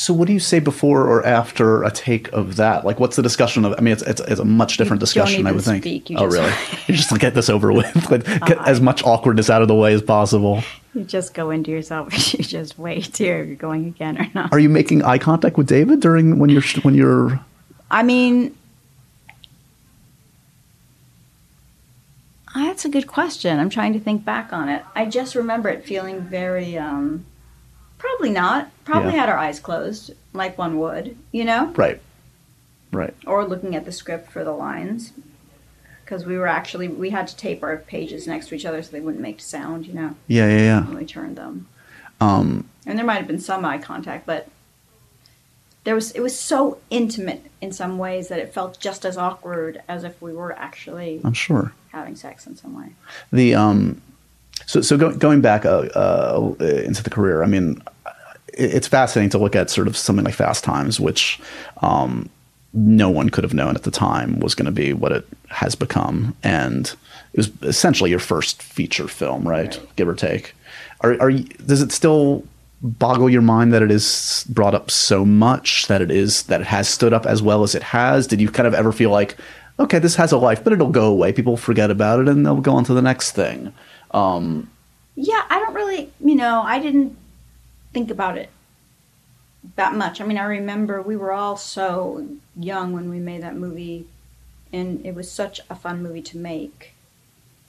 So, 0.00 0.14
what 0.14 0.28
do 0.28 0.32
you 0.32 0.38
say 0.38 0.60
before 0.60 1.08
or 1.08 1.26
after 1.26 1.82
a 1.82 1.90
take 1.90 2.32
of 2.32 2.54
that? 2.54 2.84
Like, 2.84 3.00
what's 3.00 3.16
the 3.16 3.22
discussion 3.22 3.64
of? 3.64 3.74
I 3.76 3.80
mean, 3.80 3.92
it's 3.92 4.02
it's, 4.02 4.20
it's 4.20 4.38
a 4.38 4.44
much 4.44 4.76
different 4.76 5.00
don't 5.00 5.06
discussion, 5.06 5.44
I 5.44 5.50
would 5.50 5.64
think. 5.64 5.82
speak, 5.82 6.08
you 6.08 6.18
oh, 6.18 6.26
really? 6.26 6.52
you 6.86 6.94
just 6.94 7.18
get 7.18 7.34
this 7.34 7.50
over 7.50 7.72
with. 7.72 8.08
Like, 8.08 8.24
get 8.46 8.58
as 8.58 8.80
much 8.80 9.02
awkwardness 9.02 9.50
out 9.50 9.60
of 9.60 9.66
the 9.66 9.74
way 9.74 9.92
as 9.92 10.00
possible. 10.00 10.62
You 10.94 11.02
just 11.02 11.34
go 11.34 11.50
into 11.50 11.72
yourself 11.72 12.12
and 12.12 12.34
you 12.34 12.44
just 12.44 12.78
wait 12.78 13.16
here 13.16 13.42
you're 13.42 13.56
going 13.56 13.86
again 13.86 14.18
or 14.18 14.28
not. 14.34 14.52
Are 14.52 14.60
you 14.60 14.68
making 14.68 15.02
eye 15.02 15.18
contact 15.18 15.58
with 15.58 15.66
David 15.66 15.98
during 15.98 16.38
when 16.38 16.48
you're 16.48 16.62
when 16.82 16.94
you're? 16.94 17.40
I 17.90 18.04
mean, 18.04 18.56
that's 22.54 22.84
a 22.84 22.88
good 22.88 23.08
question. 23.08 23.58
I'm 23.58 23.68
trying 23.68 23.94
to 23.94 23.98
think 23.98 24.24
back 24.24 24.52
on 24.52 24.68
it. 24.68 24.84
I 24.94 25.06
just 25.06 25.34
remember 25.34 25.68
it 25.68 25.84
feeling 25.84 26.20
very, 26.20 26.78
um, 26.78 27.26
probably 27.98 28.30
not. 28.30 28.70
Probably 28.84 29.12
Yeah. 29.14 29.20
had 29.20 29.28
our 29.28 29.38
eyes 29.38 29.60
closed, 29.60 30.12
like 30.32 30.56
one 30.56 30.78
would, 30.78 31.16
you 31.32 31.44
know? 31.44 31.72
Right. 31.76 32.00
Right. 32.92 33.14
Or 33.26 33.44
looking 33.44 33.76
at 33.76 33.84
the 33.84 33.92
script 33.92 34.30
for 34.30 34.44
the 34.44 34.52
lines. 34.52 35.12
Because 36.04 36.24
we 36.24 36.38
were 36.38 36.46
actually, 36.46 36.88
we 36.88 37.10
had 37.10 37.28
to 37.28 37.36
tape 37.36 37.62
our 37.62 37.76
pages 37.76 38.26
next 38.26 38.48
to 38.48 38.54
each 38.54 38.64
other 38.64 38.82
so 38.82 38.90
they 38.92 39.00
wouldn't 39.00 39.20
make 39.22 39.40
sound, 39.40 39.86
you 39.86 39.92
know, 39.92 40.14
Yeah, 40.26 40.48
yeah, 40.48 40.58
yeah. 40.62 40.86
when 40.86 40.96
we 40.96 41.04
turned 41.04 41.36
them. 41.36 41.66
Um, 42.20 42.68
and 42.86 42.96
there 42.98 43.04
might 43.04 43.18
have 43.18 43.26
been 43.26 43.38
some 43.40 43.62
eye 43.64 43.76
contact, 43.78 44.24
but 44.24 44.48
there 45.84 45.94
was 45.94 46.10
it 46.12 46.20
was 46.20 46.38
so 46.38 46.78
intimate 46.90 47.42
in 47.60 47.72
some 47.72 47.98
ways 47.98 48.28
that 48.28 48.38
it 48.38 48.52
felt 48.52 48.78
just 48.80 49.04
as 49.04 49.16
awkward 49.16 49.82
as 49.88 50.02
if 50.04 50.20
we 50.20 50.32
were 50.32 50.52
actually 50.52 51.20
I'm 51.24 51.32
sure. 51.34 51.72
having 51.92 52.16
sex 52.16 52.46
in 52.46 52.56
some 52.56 52.74
way. 52.76 52.92
The 53.32 53.54
um, 53.54 54.00
so 54.66 54.80
so 54.80 54.96
go, 54.96 55.14
going 55.14 55.40
back 55.40 55.64
uh, 55.64 55.88
uh, 55.94 56.54
into 56.60 57.02
the 57.02 57.10
career, 57.10 57.42
I 57.42 57.46
mean, 57.46 57.82
it, 58.54 58.74
it's 58.74 58.88
fascinating 58.88 59.30
to 59.30 59.38
look 59.38 59.56
at 59.56 59.70
sort 59.70 59.86
of 59.86 59.96
something 59.96 60.24
like 60.24 60.34
Fast 60.34 60.64
Times, 60.64 61.00
which 61.00 61.40
um, 61.82 62.28
no 62.72 63.08
one 63.10 63.30
could 63.30 63.44
have 63.44 63.54
known 63.54 63.74
at 63.74 63.84
the 63.84 63.90
time 63.90 64.40
was 64.40 64.54
going 64.54 64.66
to 64.66 64.72
be 64.72 64.92
what 64.92 65.12
it 65.12 65.26
has 65.48 65.74
become, 65.74 66.36
and 66.42 66.94
it 67.32 67.38
was 67.38 67.50
essentially 67.62 68.10
your 68.10 68.18
first 68.18 68.62
feature 68.62 69.08
film, 69.08 69.46
right? 69.46 69.76
Right. 69.76 69.96
Give 69.96 70.08
or 70.08 70.14
take. 70.14 70.54
Are, 71.00 71.20
are 71.20 71.30
you, 71.30 71.44
does 71.44 71.82
it 71.82 71.92
still 71.92 72.44
boggle 72.80 73.28
your 73.28 73.42
mind 73.42 73.72
that 73.72 73.82
it 73.82 73.90
is 73.90 74.44
brought 74.48 74.74
up 74.74 74.90
so 74.90 75.24
much 75.24 75.86
that 75.88 76.00
it 76.00 76.10
is 76.10 76.44
that 76.44 76.60
it 76.60 76.66
has 76.66 76.88
stood 76.88 77.12
up 77.12 77.26
as 77.26 77.42
well 77.42 77.62
as 77.62 77.74
it 77.74 77.82
has? 77.82 78.26
Did 78.26 78.40
you 78.40 78.48
kind 78.48 78.66
of 78.66 78.74
ever 78.74 78.92
feel 78.92 79.10
like, 79.10 79.36
okay, 79.78 79.98
this 79.98 80.16
has 80.16 80.32
a 80.32 80.38
life, 80.38 80.62
but 80.62 80.72
it'll 80.72 80.90
go 80.90 81.06
away. 81.06 81.32
People 81.32 81.56
forget 81.56 81.90
about 81.90 82.20
it, 82.20 82.28
and 82.28 82.44
they'll 82.44 82.60
go 82.60 82.74
on 82.74 82.84
to 82.84 82.94
the 82.94 83.02
next 83.02 83.32
thing. 83.32 83.72
Um, 84.12 84.70
Yeah, 85.14 85.44
I 85.50 85.58
don't 85.58 85.74
really, 85.74 86.12
you 86.20 86.34
know, 86.34 86.62
I 86.62 86.78
didn't 86.78 87.16
think 87.92 88.10
about 88.10 88.38
it 88.38 88.50
that 89.76 89.94
much. 89.94 90.20
I 90.20 90.24
mean, 90.24 90.38
I 90.38 90.44
remember 90.44 91.02
we 91.02 91.16
were 91.16 91.32
all 91.32 91.56
so 91.56 92.26
young 92.56 92.92
when 92.92 93.10
we 93.10 93.18
made 93.18 93.42
that 93.42 93.56
movie, 93.56 94.06
and 94.72 95.04
it 95.04 95.14
was 95.14 95.30
such 95.30 95.60
a 95.68 95.74
fun 95.74 96.02
movie 96.02 96.22
to 96.22 96.38
make. 96.38 96.94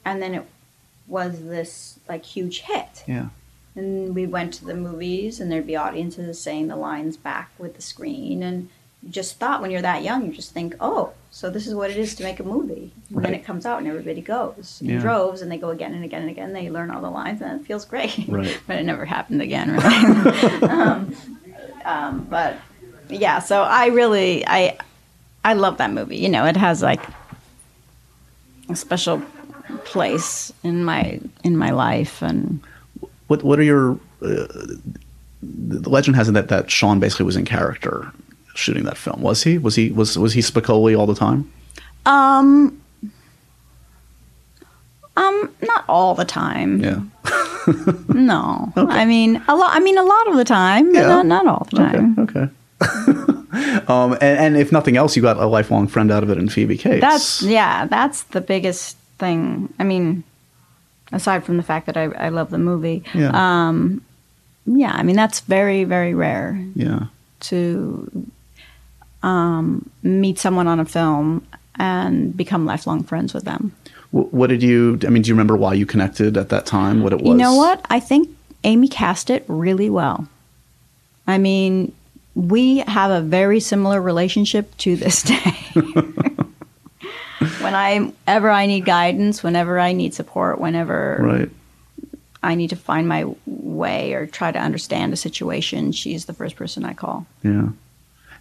And 0.05 0.21
then 0.21 0.33
it 0.33 0.45
was 1.07 1.43
this 1.43 1.99
like 2.07 2.23
huge 2.23 2.61
hit. 2.61 3.03
yeah, 3.07 3.29
And 3.75 4.15
we 4.15 4.27
went 4.27 4.53
to 4.55 4.65
the 4.65 4.75
movies, 4.75 5.39
and 5.39 5.51
there'd 5.51 5.67
be 5.67 5.75
audiences 5.75 6.39
saying 6.39 6.67
the 6.67 6.75
lines 6.75 7.17
back 7.17 7.51
with 7.57 7.75
the 7.75 7.81
screen, 7.81 8.43
and 8.43 8.69
just 9.09 9.37
thought 9.39 9.61
when 9.61 9.71
you're 9.71 9.81
that 9.81 10.03
young, 10.03 10.25
you 10.25 10.33
just 10.33 10.51
think, 10.51 10.75
oh, 10.81 11.11
so 11.31 11.49
this 11.49 11.67
is 11.67 11.73
what 11.75 11.89
it 11.89 11.97
is 11.97 12.15
to 12.15 12.23
make 12.23 12.39
a 12.39 12.43
movie. 12.43 12.91
And 13.15 13.23
then 13.23 13.33
it 13.33 13.45
comes 13.45 13.65
out 13.65 13.79
and 13.79 13.87
everybody 13.87 14.21
goes 14.21 14.79
in 14.81 14.89
Yeah. 14.89 14.99
droves 14.99 15.41
and 15.41 15.49
they 15.51 15.57
go 15.57 15.69
again 15.69 15.93
and 15.93 16.03
again 16.03 16.21
and 16.23 16.29
again. 16.31 16.51
They 16.53 16.69
learn 16.69 16.91
all 16.91 17.01
the 17.01 17.09
lines 17.09 17.41
and 17.41 17.61
it 17.61 17.65
feels 17.65 17.85
great. 17.85 18.17
Right. 18.27 18.59
but 18.67 18.77
it 18.77 18.83
never 18.83 19.05
happened 19.05 19.41
again, 19.41 19.71
really. 19.77 20.63
um, 20.67 21.15
um, 21.85 22.27
but 22.29 22.57
yeah, 23.09 23.39
so 23.39 23.61
I 23.61 23.87
really, 23.87 24.45
I, 24.45 24.77
I 25.45 25.53
love 25.53 25.77
that 25.77 25.91
movie. 25.91 26.17
You 26.17 26.29
know, 26.29 26.45
it 26.45 26.57
has 26.57 26.81
like 26.81 27.01
a 28.69 28.75
special 28.75 29.21
place 29.85 30.51
in 30.63 30.83
my 30.83 31.19
in 31.43 31.55
my 31.55 31.69
life 31.71 32.21
and 32.21 32.59
What 33.27 33.43
What 33.43 33.59
are 33.59 33.63
your? 33.63 33.93
Uh, 34.21 34.47
the 35.41 35.89
legend 35.89 36.15
has 36.17 36.27
it 36.27 36.33
that 36.33 36.49
that 36.49 36.69
Sean 36.69 36.99
basically 36.99 37.25
was 37.25 37.37
in 37.37 37.45
character 37.45 38.11
shooting 38.59 38.83
that 38.83 38.97
film. 38.97 39.21
Was 39.21 39.43
he? 39.43 39.57
Was 39.57 39.75
he? 39.75 39.91
Was 39.91 40.17
was 40.17 40.33
he 40.33 40.41
Spicoli 40.41 40.97
all 40.97 41.07
the 41.07 41.15
time? 41.15 41.51
um 42.05 42.79
um 45.17 45.49
not 45.61 45.83
all 45.89 46.15
the 46.15 46.23
time 46.25 46.79
Yeah. 46.81 47.01
no 48.07 48.71
i 48.77 49.03
mean 49.05 49.41
a 49.47 49.55
lot 49.55 49.75
i 49.75 49.79
mean 49.79 49.97
a 49.97 50.03
lot 50.03 50.27
of 50.29 50.37
the 50.37 50.45
time 50.45 50.93
but 50.93 50.99
Yeah. 51.01 51.07
not, 51.07 51.25
not 51.25 51.45
all 51.47 51.67
the 51.69 51.75
time 51.77 52.15
Okay. 52.17 52.39
Okay. 52.39 52.49
um, 53.89 54.13
and, 54.13 54.39
and 54.39 54.57
if 54.57 54.71
nothing 54.71 54.95
else, 54.95 55.17
you 55.17 55.21
got 55.21 55.35
a 55.35 55.45
lifelong 55.45 55.87
friend 55.87 56.09
out 56.11 56.23
of 56.23 56.29
it 56.29 56.37
in 56.37 56.47
Phoebe 56.47 56.77
Cates. 56.77 57.01
that's 57.01 57.41
yeah 57.41 57.85
that's 57.85 58.23
the 58.31 58.39
biggest 58.41 58.95
thing 59.17 59.67
i 59.79 59.83
mean 59.83 60.23
aside 61.11 61.43
from 61.43 61.57
the 61.57 61.63
fact 61.63 61.85
that 61.87 61.97
i, 61.97 62.03
I 62.05 62.29
love 62.29 62.49
the 62.49 62.57
movie 62.57 63.03
Yeah. 63.13 63.31
um 63.35 64.01
yeah 64.65 64.93
i 64.93 65.03
mean 65.03 65.17
that's 65.17 65.41
very 65.41 65.83
very 65.83 66.13
rare 66.13 66.63
yeah. 66.75 67.07
to 67.41 68.09
um, 69.23 69.89
meet 70.03 70.39
someone 70.39 70.67
on 70.67 70.79
a 70.79 70.85
film 70.85 71.45
and 71.75 72.35
become 72.35 72.65
lifelong 72.65 73.03
friends 73.03 73.33
with 73.33 73.45
them. 73.45 73.75
Wh- 74.11 74.33
What 74.33 74.47
did 74.47 74.61
you? 74.63 74.99
I 75.05 75.09
mean, 75.09 75.23
do 75.23 75.29
you 75.29 75.33
remember 75.33 75.55
why 75.57 75.73
you 75.73 75.85
connected 75.85 76.37
at 76.37 76.49
that 76.49 76.65
time? 76.65 77.01
What 77.03 77.13
it 77.13 77.19
was? 77.21 77.27
You 77.29 77.35
know 77.35 77.55
what? 77.55 77.85
I 77.89 77.99
think 77.99 78.29
Amy 78.63 78.87
cast 78.87 79.29
it 79.29 79.45
really 79.47 79.89
well. 79.89 80.27
I 81.27 81.37
mean, 81.37 81.93
we 82.35 82.79
have 82.79 83.11
a 83.11 83.21
very 83.21 83.59
similar 83.59 84.01
relationship 84.01 84.75
to 84.79 84.95
this 84.95 85.21
day. 85.33 85.55
when 87.61 87.75
I 87.75 88.11
ever 88.27 88.49
I 88.49 88.65
need 88.65 88.85
guidance, 88.85 89.43
whenever 89.43 89.79
I 89.79 89.93
need 89.93 90.13
support, 90.13 90.59
whenever 90.59 91.17
Right. 91.21 91.49
I 92.41 92.55
need 92.55 92.69
to 92.69 92.75
find 92.77 93.07
my 93.07 93.25
way 93.45 94.13
or 94.13 94.25
try 94.25 94.51
to 94.51 94.59
understand 94.59 95.11
a 95.13 95.17
situation, 95.17 95.91
she's 95.91 96.25
the 96.25 96.33
first 96.33 96.55
person 96.55 96.85
I 96.85 96.93
call. 96.93 97.25
Yeah. 97.43 97.69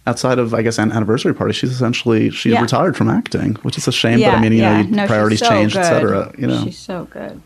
Outside 0.09 0.39
of, 0.39 0.53
I 0.53 0.61
guess, 0.63 0.77
an 0.79 0.91
anniversary 0.91 1.33
party, 1.35 1.53
she's 1.53 1.71
essentially 1.71 2.29
she's 2.31 2.53
Yeah. 2.53 2.61
retired 2.61 2.95
from 2.97 3.09
acting, 3.09 3.55
which 3.65 3.77
is 3.77 3.87
a 3.87 3.91
shame. 3.91 4.19
but 4.19 4.33
I 4.33 4.41
mean, 4.41 4.53
you 4.53 4.61
know, 4.61 4.81
No, 4.83 5.05
priorities 5.07 5.39
so 5.39 5.49
changed, 5.49 5.75
etc. 5.77 6.33
You 6.37 6.47
know. 6.47 6.63
she's 6.63 6.77
so 6.77 7.07
good. 7.11 7.41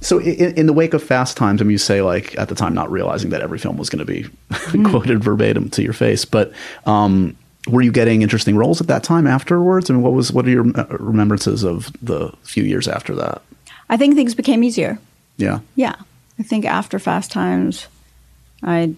So 0.00 0.18
in, 0.18 0.54
in 0.56 0.66
the 0.66 0.72
wake 0.72 0.94
of 0.94 1.02
Fast 1.02 1.36
Times, 1.36 1.60
I 1.60 1.64
mean, 1.64 1.72
you 1.72 1.78
say 1.78 2.02
like 2.02 2.38
at 2.38 2.48
the 2.48 2.54
time 2.54 2.74
not 2.74 2.90
realizing 2.90 3.30
that 3.30 3.40
every 3.40 3.58
film 3.58 3.76
was 3.76 3.88
going 3.90 4.04
to 4.06 4.12
be 4.12 4.22
Mm-hmm. 4.52 4.86
quoted 4.90 5.22
verbatim 5.24 5.68
to 5.70 5.82
your 5.82 5.92
face, 5.92 6.24
but 6.24 6.52
um, 6.86 7.36
were 7.68 7.82
you 7.82 7.92
getting 7.92 8.22
interesting 8.22 8.56
roles 8.56 8.80
at 8.80 8.86
that 8.86 9.02
time 9.04 9.26
afterwards? 9.26 9.90
I 9.90 9.94
mean, 9.94 10.02
what 10.02 10.12
was 10.12 10.32
what 10.32 10.46
are 10.46 10.50
your 10.50 10.66
uh, 10.78 10.86
remembrances 10.98 11.62
of 11.64 11.90
the 12.02 12.30
few 12.42 12.64
years 12.64 12.88
after 12.88 13.14
that? 13.16 13.42
I 13.90 13.96
think 13.96 14.14
things 14.14 14.34
became 14.34 14.62
easier. 14.64 14.98
Yeah, 15.36 15.58
Yeah, 15.76 15.94
I 16.38 16.42
think 16.42 16.64
after 16.64 16.98
Fast 16.98 17.30
Times, 17.32 17.86
I 18.62 18.94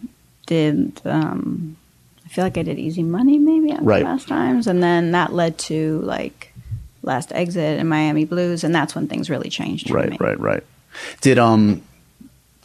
did. 0.46 1.00
Um, 1.04 1.76
I 2.24 2.28
feel 2.28 2.44
like 2.44 2.58
I 2.58 2.62
did 2.62 2.78
Easy 2.78 3.02
Money 3.02 3.38
maybe 3.38 3.70
after 3.70 3.84
Right. 3.84 4.02
Fast 4.02 4.28
Times, 4.28 4.66
and 4.66 4.82
then 4.82 5.12
that 5.12 5.32
led 5.32 5.58
to 5.58 6.00
like 6.00 6.52
Last 7.02 7.32
Exit 7.32 7.78
and 7.78 7.88
Miami 7.88 8.24
Blues, 8.24 8.64
and 8.64 8.74
that's 8.74 8.94
when 8.94 9.08
things 9.08 9.28
really 9.28 9.50
changed 9.50 9.88
for 9.88 9.94
right, 9.94 10.10
me. 10.10 10.16
right, 10.20 10.40
right. 10.40 10.64
Did 11.20 11.38
um 11.38 11.82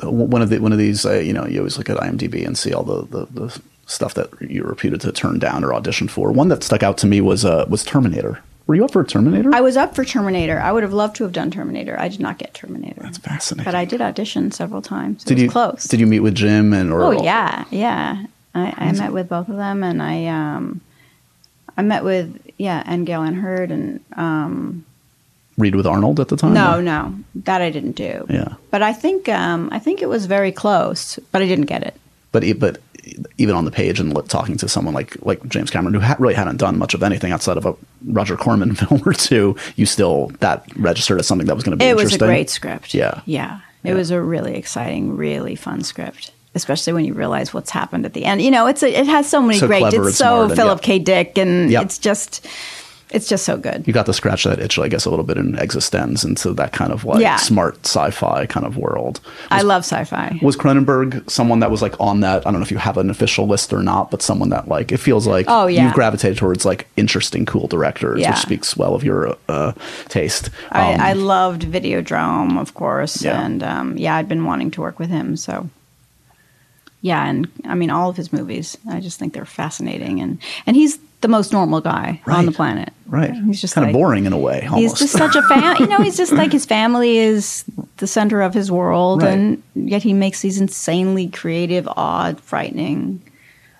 one 0.01 0.41
of 0.41 0.49
the 0.49 0.59
one 0.59 0.71
of 0.71 0.77
these? 0.77 1.05
Uh, 1.05 1.13
you 1.19 1.33
know, 1.33 1.45
you 1.45 1.59
always 1.59 1.77
look 1.77 1.89
at 1.89 1.97
IMDb 1.97 2.45
and 2.45 2.57
see 2.57 2.73
all 2.73 2.83
the, 2.83 3.05
the 3.05 3.25
the 3.31 3.61
stuff 3.85 4.13
that 4.13 4.29
you're 4.39 4.67
reputed 4.67 5.01
to 5.01 5.11
turn 5.11 5.39
down 5.39 5.63
or 5.63 5.73
audition 5.73 6.07
for. 6.07 6.31
One 6.31 6.47
that 6.49 6.63
stuck 6.63 6.83
out 6.83 6.97
to 6.99 7.07
me 7.07 7.21
was 7.21 7.43
uh 7.43 7.65
was 7.67 7.83
Terminator. 7.83 8.41
Were 8.67 8.75
you 8.75 8.85
up 8.85 8.91
for 8.91 9.03
Terminator? 9.03 9.49
I 9.53 9.61
was 9.61 9.75
up 9.75 9.95
for 9.95 10.05
Terminator. 10.05 10.59
I 10.59 10.71
would 10.71 10.83
have 10.83 10.93
loved 10.93 11.15
to 11.15 11.23
have 11.23 11.33
done 11.33 11.49
Terminator. 11.49 11.99
I 11.99 12.07
did 12.07 12.19
not 12.19 12.37
get 12.37 12.53
Terminator. 12.53 13.01
That's 13.01 13.17
fascinating. 13.17 13.65
But 13.65 13.73
I 13.73 13.83
did 13.83 13.99
audition 13.99 14.51
several 14.51 14.83
times. 14.83 15.23
It 15.23 15.29
did 15.29 15.33
was 15.35 15.43
you 15.43 15.49
close. 15.49 15.83
Did 15.85 15.99
you 15.99 16.05
meet 16.05 16.19
with 16.19 16.35
Jim 16.35 16.71
and 16.71 16.93
or 16.93 17.01
Oh 17.01 17.23
yeah, 17.23 17.65
yeah. 17.71 18.25
I, 18.55 18.73
I 18.77 18.91
met 18.93 19.13
with 19.13 19.29
both 19.29 19.47
of 19.49 19.55
them, 19.57 19.83
and 19.83 20.01
I 20.01 20.25
um, 20.27 20.81
I 21.77 21.81
met 21.81 22.03
with 22.03 22.39
yeah, 22.57 22.83
and 22.85 23.05
Gale 23.05 23.21
Anne 23.21 23.35
Hurd, 23.35 23.71
and 23.71 23.99
um, 24.17 24.85
read 25.57 25.75
with 25.75 25.85
Arnold 25.85 26.19
at 26.19 26.29
the 26.29 26.35
time? 26.37 26.53
no, 26.53 26.77
or- 26.79 26.81
no, 26.81 27.15
that 27.35 27.61
I 27.61 27.69
didn't 27.69 27.93
do. 27.93 28.25
Yeah. 28.29 28.55
But 28.71 28.81
I 28.81 28.93
think 28.93 29.29
um, 29.29 29.69
I 29.71 29.79
think 29.79 30.01
it 30.01 30.09
was 30.09 30.25
very 30.25 30.51
close, 30.51 31.17
but 31.31 31.41
I 31.41 31.47
didn't 31.47 31.65
get 31.65 31.83
it. 31.83 31.95
But 32.31 32.43
but 32.59 32.79
even 33.37 33.55
on 33.55 33.65
the 33.65 33.71
page 33.71 33.99
and 33.99 34.13
talking 34.29 34.57
to 34.57 34.67
someone 34.67 34.93
like 34.93 35.15
like 35.25 35.47
James 35.47 35.69
Cameron, 35.69 35.93
who 35.93 35.99
ha- 35.99 36.15
really 36.19 36.33
hadn't 36.35 36.57
done 36.57 36.77
much 36.77 36.93
of 36.93 37.01
anything 37.03 37.31
outside 37.31 37.57
of 37.57 37.65
a 37.65 37.75
Roger 38.05 38.35
Corman 38.37 38.75
film 38.75 39.01
or 39.05 39.13
two, 39.13 39.55
you 39.75 39.85
still 39.85 40.27
that 40.39 40.65
registered 40.75 41.19
as 41.19 41.27
something 41.27 41.47
that 41.47 41.55
was 41.55 41.63
going 41.63 41.77
to 41.77 41.83
be 41.83 41.85
It 41.87 41.95
was 41.95 42.13
a 42.15 42.17
great 42.17 42.49
script. 42.49 42.93
Yeah. 42.93 43.21
yeah. 43.25 43.61
It 43.83 43.89
Yeah. 43.89 43.93
was 43.95 44.11
a 44.11 44.21
really 44.21 44.55
exciting, 44.55 45.15
really 45.15 45.55
fun 45.55 45.83
script. 45.83 46.31
Especially 46.55 46.93
when 46.93 47.05
you 47.05 47.13
realize 47.13 47.53
what's 47.53 47.69
happened 47.69 48.05
at 48.05 48.13
the 48.13 48.25
end. 48.25 48.41
You 48.41 48.49
know, 48.51 48.65
it's 48.67 48.81
a, 48.81 48.89
it 48.99 49.05
has 49.05 49.29
so 49.29 49.41
many 49.41 49.59
So 49.59 49.67
great. 49.67 49.79
clever 49.81 49.97
It's 49.97 50.05
and 50.07 50.15
so 50.15 50.25
smart 50.25 50.51
and 50.51 50.55
Philip 50.59 50.79
yeah. 50.81 50.85
K. 50.85 50.99
Dick, 50.99 51.37
and 51.37 51.69
Yep. 51.71 51.83
it's 51.83 51.97
just, 51.99 52.47
it's 53.11 53.27
just 53.29 53.45
so 53.45 53.55
good. 53.57 53.83
You 53.87 53.93
got 53.93 54.07
to 54.07 54.13
scratch 54.13 54.45
that 54.45 54.59
itch, 54.59 54.77
I 54.79 54.87
guess, 54.87 55.05
a 55.05 55.09
little 55.11 55.25
bit 55.25 55.37
in 55.37 55.53
Existenz 55.53 56.25
into 56.25 56.53
that 56.53 56.73
kind 56.73 56.91
of 56.91 57.05
like 57.05 57.21
Yeah. 57.21 57.35
smart 57.37 57.85
sci-fi 57.85 58.47
kind 58.47 58.65
of 58.65 58.77
world. 58.77 59.19
I 59.51 59.61
love 59.61 59.83
sci-fi. 59.83 60.39
Was 60.41 60.55
Cronenberg 60.57 61.29
someone 61.29 61.59
that 61.59 61.69
was 61.69 61.81
like 61.83 61.93
on 61.99 62.21
that? 62.21 62.45
I 62.47 62.51
don't 62.51 62.59
know 62.59 62.65
if 62.65 62.71
you 62.71 62.77
have 62.77 62.97
an 62.97 63.09
official 63.11 63.47
list 63.47 63.71
or 63.71 63.81
not, 63.83 64.09
but 64.11 64.21
someone 64.23 64.49
that 64.49 64.67
like 64.67 64.91
it 64.91 64.97
feels 64.97 65.27
like 65.27 65.45
Oh, 65.47 65.67
yeah. 65.67 65.83
you've 65.85 65.93
gravitated 65.93 66.37
towards 66.39 66.65
like 66.65 66.87
interesting, 66.97 67.45
cool 67.45 67.67
directors, 67.67 68.21
Yeah. 68.21 68.31
which 68.31 68.39
speaks 68.39 68.75
well 68.75 68.95
of 68.95 69.03
your 69.03 69.37
uh, 69.47 69.73
taste. 70.07 70.49
Um, 70.71 70.81
I, 70.99 71.09
I 71.09 71.13
loved 71.13 71.61
Videodrome, 71.63 72.59
of 72.59 72.73
course, 72.73 73.23
and 73.23 73.61
um, 73.63 73.97
yeah, 73.97 74.15
I'd 74.15 74.27
been 74.29 74.45
wanting 74.45 74.71
to 74.71 74.81
work 74.81 74.97
with 74.99 75.09
him. 75.09 75.35
So, 75.35 75.69
yeah, 77.01 77.25
and 77.27 77.47
I 77.65 77.75
mean, 77.75 77.89
all 77.89 78.09
of 78.09 78.17
his 78.17 78.31
movies, 78.33 78.77
I 78.89 78.99
just 78.99 79.19
think 79.19 79.33
they're 79.33 79.45
fascinating, 79.45 80.19
and 80.21 80.37
and 80.65 80.75
he's 80.75 80.99
the 81.21 81.27
most 81.27 81.51
normal 81.51 81.81
guy 81.81 82.21
on 82.27 82.45
the 82.45 82.51
planet. 82.53 82.93
right, 83.07 83.33
He's 83.33 83.59
just 83.59 83.75
kind 83.75 83.85
like, 83.87 83.93
of 83.93 83.99
boring 83.99 84.25
in 84.25 84.31
a 84.31 84.37
way. 84.37 84.61
Almost. 84.71 84.79
He's 84.79 84.93
just 85.11 85.13
such 85.13 85.35
a 85.35 85.41
fan. 85.49 85.75
you 85.77 85.87
know, 85.87 85.97
he's 85.97 86.15
just 86.15 86.31
like 86.31 86.51
his 86.53 86.65
family 86.65 87.17
is 87.17 87.65
the 87.97 88.07
center 88.07 88.41
of 88.41 88.53
his 88.53 88.71
world, 88.71 89.21
Right. 89.21 89.33
and 89.33 89.61
yet 89.75 90.01
he 90.01 90.13
makes 90.13 90.41
these 90.41 90.61
insanely 90.61 91.27
creative, 91.27 91.89
odd, 91.97 92.39
frightening 92.39 93.21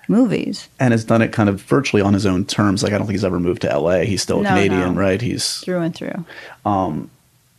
movies 0.10 0.67
and 0.79 0.91
has 0.91 1.03
done 1.05 1.21
it 1.21 1.32
kind 1.32 1.49
of 1.49 1.62
virtually 1.62 2.01
on 2.01 2.13
his 2.13 2.25
own 2.25 2.43
terms. 2.43 2.84
Like 2.84 2.93
I 2.93 2.97
don't 2.97 3.05
think 3.08 3.13
he's 3.15 3.23
ever 3.23 3.39
moved 3.39 3.62
to 3.62 3.71
L.A. 3.71 4.05
He's 4.05 4.21
still 4.21 4.39
a 4.39 4.43
No, 4.43 4.49
Canadian, 4.49 4.95
no. 4.95 4.99
right? 4.99 5.21
He's 5.21 5.60
through 5.60 5.79
and 5.82 5.93
through. 5.95 6.25
Um, 6.65 7.10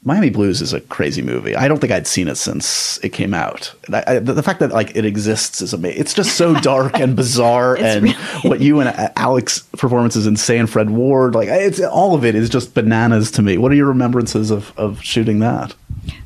Miami 0.03 0.31
Blues 0.31 0.63
is 0.63 0.73
a 0.73 0.81
crazy 0.81 1.21
movie. 1.21 1.55
I 1.55 1.69
don't 1.69 1.79
think 1.79 1.93
I'd 1.93 2.07
seen 2.07 2.27
it 2.29 2.37
since 2.37 2.99
it 3.03 3.11
came 3.11 3.35
out. 3.35 3.75
I, 3.93 4.05
I, 4.07 4.19
the, 4.19 4.33
the 4.33 4.43
fact 4.43 4.61
that 4.61 4.71
like 4.71 4.97
it 4.97 5.05
exists 5.05 5.61
is 5.61 5.75
amazing. 5.75 6.01
It's 6.01 6.15
just 6.15 6.37
so 6.37 6.55
dark 6.61 6.99
and 6.99 7.15
bizarre, 7.15 7.77
and 7.77 8.05
really- 8.05 8.17
what 8.43 8.61
you 8.61 8.81
and 8.81 8.89
A- 8.89 9.13
Alec's 9.19 9.61
performance 9.77 10.17
is 10.17 10.27
insane. 10.27 10.67
Fred 10.67 10.89
Ward, 10.91 11.35
like 11.35 11.49
it's 11.51 11.81
all 11.81 12.15
of 12.15 12.25
it 12.25 12.35
is 12.35 12.49
just 12.49 12.73
bananas 12.75 13.31
to 13.33 13.43
me. 13.43 13.59
What 13.59 13.73
are 13.73 13.75
your 13.75 13.89
remembrances 13.89 14.51
of 14.51 14.73
of 14.79 15.03
shooting 15.03 15.41
that? 15.41 15.75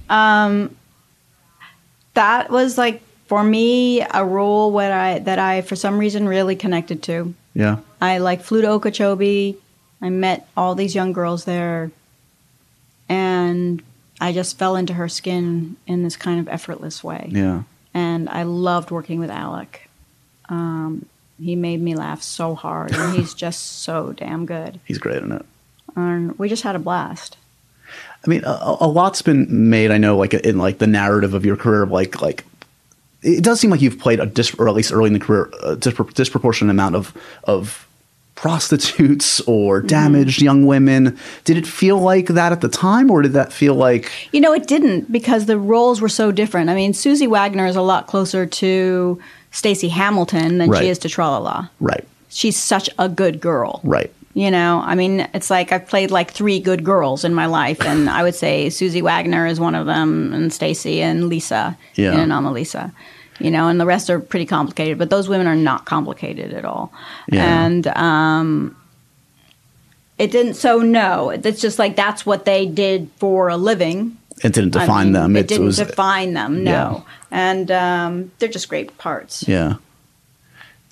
Um, 0.09 0.77
That 2.15 2.51
was 2.51 2.79
like 2.79 3.03
for 3.27 3.43
me 3.43 4.03
a 4.03 4.25
role 4.25 4.71
what 4.71 4.93
I 4.93 5.19
that 5.21 5.39
I 5.41 5.63
for 5.63 5.75
some 5.75 5.99
reason 5.99 6.29
really 6.29 6.55
connected 6.55 7.03
to. 7.05 7.35
Yeah, 7.55 7.79
I 8.01 8.19
like 8.19 8.43
flew 8.43 8.63
to 8.63 8.69
Okeechobee. 8.69 9.57
I 10.01 10.11
met 10.11 10.47
all 10.57 10.75
these 10.77 10.95
young 10.95 11.13
girls 11.13 11.45
there, 11.45 11.91
and 13.09 13.83
I 14.21 14.33
just 14.33 14.59
fell 14.59 14.77
into 14.77 14.93
her 14.95 15.09
skin 15.09 15.77
in 15.87 16.03
this 16.03 16.17
kind 16.17 16.41
of 16.41 16.49
effortless 16.49 17.03
way. 17.05 17.29
yeah. 17.31 17.63
And 17.97 18.29
I 18.29 18.43
loved 18.43 18.91
working 18.91 19.21
with 19.21 19.31
Alec. 19.31 19.89
Um, 20.49 21.07
he 21.41 21.55
made 21.55 21.81
me 21.81 21.95
laugh 21.95 22.23
so 22.23 22.55
hard, 22.57 22.93
and 22.93 23.17
he's 23.17 23.35
just 23.45 23.83
so 23.83 24.13
damn 24.13 24.47
good. 24.47 24.81
He's 24.85 24.99
great 24.99 25.23
in 25.23 25.31
it. 25.31 25.47
And 25.95 26.37
we 26.39 26.49
just 26.49 26.65
had 26.65 26.75
a 26.75 26.81
blast. 26.81 27.37
I 28.25 28.29
mean, 28.29 28.43
a, 28.45 28.77
a 28.81 28.89
lot's 28.89 29.23
been 29.23 29.71
made. 29.71 29.91
I 29.91 29.99
know, 29.99 30.17
like 30.17 30.35
in 30.35 30.59
like 30.59 30.79
the 30.79 30.87
narrative 30.87 31.35
of 31.35 31.45
your 31.45 31.57
career, 31.57 31.83
of 31.83 31.91
like 31.91 32.21
like 32.21 32.45
it 33.23 33.45
does 33.45 33.61
seem 33.61 33.71
like 33.71 33.81
you've 33.81 33.99
played 33.99 34.21
a 34.21 34.27
dis, 34.27 34.55
or 34.55 34.69
at 34.69 34.75
least 34.75 34.93
early 34.93 35.07
in 35.09 35.13
the 35.13 35.21
career, 35.21 35.51
a 35.63 35.77
dispro- 35.77 36.13
disproportionate 36.13 36.71
amount 36.71 36.97
of 36.97 37.17
of 37.45 37.87
prostitutes 38.35 39.41
or 39.43 39.79
Mm-hmm. 39.79 39.87
damaged 39.89 40.43
young 40.43 40.67
women. 40.67 41.19
Did 41.45 41.57
it 41.57 41.67
feel 41.67 41.99
like 41.99 42.27
that 42.29 42.53
at 42.53 42.61
the 42.61 42.69
time, 42.69 43.11
or 43.11 43.23
did 43.23 43.33
that 43.33 43.53
feel 43.53 43.75
like 43.75 44.11
You 44.33 44.41
know, 44.41 44.53
it 44.53 44.67
didn't 44.67 45.11
because 45.13 45.47
the 45.47 45.59
roles 45.59 46.01
were 46.01 46.09
so 46.09 46.31
different. 46.33 46.71
I 46.71 46.75
mean, 46.75 46.95
Susie 46.95 47.27
Wagner 47.27 47.67
is 47.67 47.77
a 47.77 47.83
lot 47.83 48.07
closer 48.07 48.47
to 48.47 49.19
Stacy 49.51 49.89
Hamilton 49.89 50.59
than 50.59 50.71
Right. 50.71 50.83
she 50.83 50.89
is 50.89 50.99
to 51.01 51.09
Tralala. 51.09 51.69
right? 51.81 52.05
she's 52.29 52.57
such 52.57 52.91
a 52.99 53.09
good 53.09 53.41
girl. 53.41 53.81
Right. 53.85 54.11
You 54.35 54.51
know, 54.51 54.83
I 54.85 54.97
mean, 54.97 55.29
it's 55.33 55.49
like 55.51 55.71
I've 55.71 55.87
played 55.87 56.11
like 56.11 56.33
three 56.33 56.59
good 56.59 56.83
girls 56.83 57.25
in 57.25 57.33
my 57.35 57.47
life, 57.47 57.81
and 57.83 58.11
I 58.11 58.25
would 58.25 58.35
say 58.35 58.69
Susie 58.71 59.03
Wagner 59.03 59.47
is 59.47 59.61
one 59.61 59.77
of 59.77 59.87
them, 59.87 60.33
and 60.35 60.53
Stacy 60.53 61.01
and 61.01 61.29
Lisa 61.29 61.77
Yeah. 61.95 62.21
in 62.21 62.31
Anomalisa. 62.31 62.91
You 63.41 63.51
know, 63.51 63.69
and 63.69 63.81
the 63.81 63.87
rest 63.87 64.11
are 64.11 64.21
pretty 64.21 64.47
complicated, 64.47 64.97
but 64.99 65.11
those 65.11 65.29
women 65.29 65.47
are 65.47 65.57
not 65.57 65.87
complicated 65.87 66.53
at 66.53 66.65
all. 66.65 66.93
Yeah. 67.29 67.65
And 67.65 67.87
um, 67.89 68.77
it 70.19 70.31
didn't. 70.31 70.55
So 70.55 70.79
no, 70.79 71.31
it's 71.31 71.61
just 71.61 71.79
like 71.79 71.97
that's 71.97 72.25
what 72.25 72.45
they 72.45 72.67
did 72.67 73.11
for 73.17 73.49
a 73.49 73.57
living. 73.57 74.17
It 74.43 74.53
didn't 74.53 74.77
I 74.77 74.81
define 74.81 75.07
mean, 75.07 75.13
them. 75.15 75.37
It, 75.37 75.49
didn't 75.49 75.67
was 75.67 75.79
define 75.79 76.35
them. 76.35 76.65
No, 76.65 76.71
Yeah. 76.71 77.13
and 77.31 77.71
um, 77.71 78.33
they're 78.39 78.49
just 78.49 78.69
great 78.69 78.97
parts. 78.99 79.47
Yeah. 79.49 79.77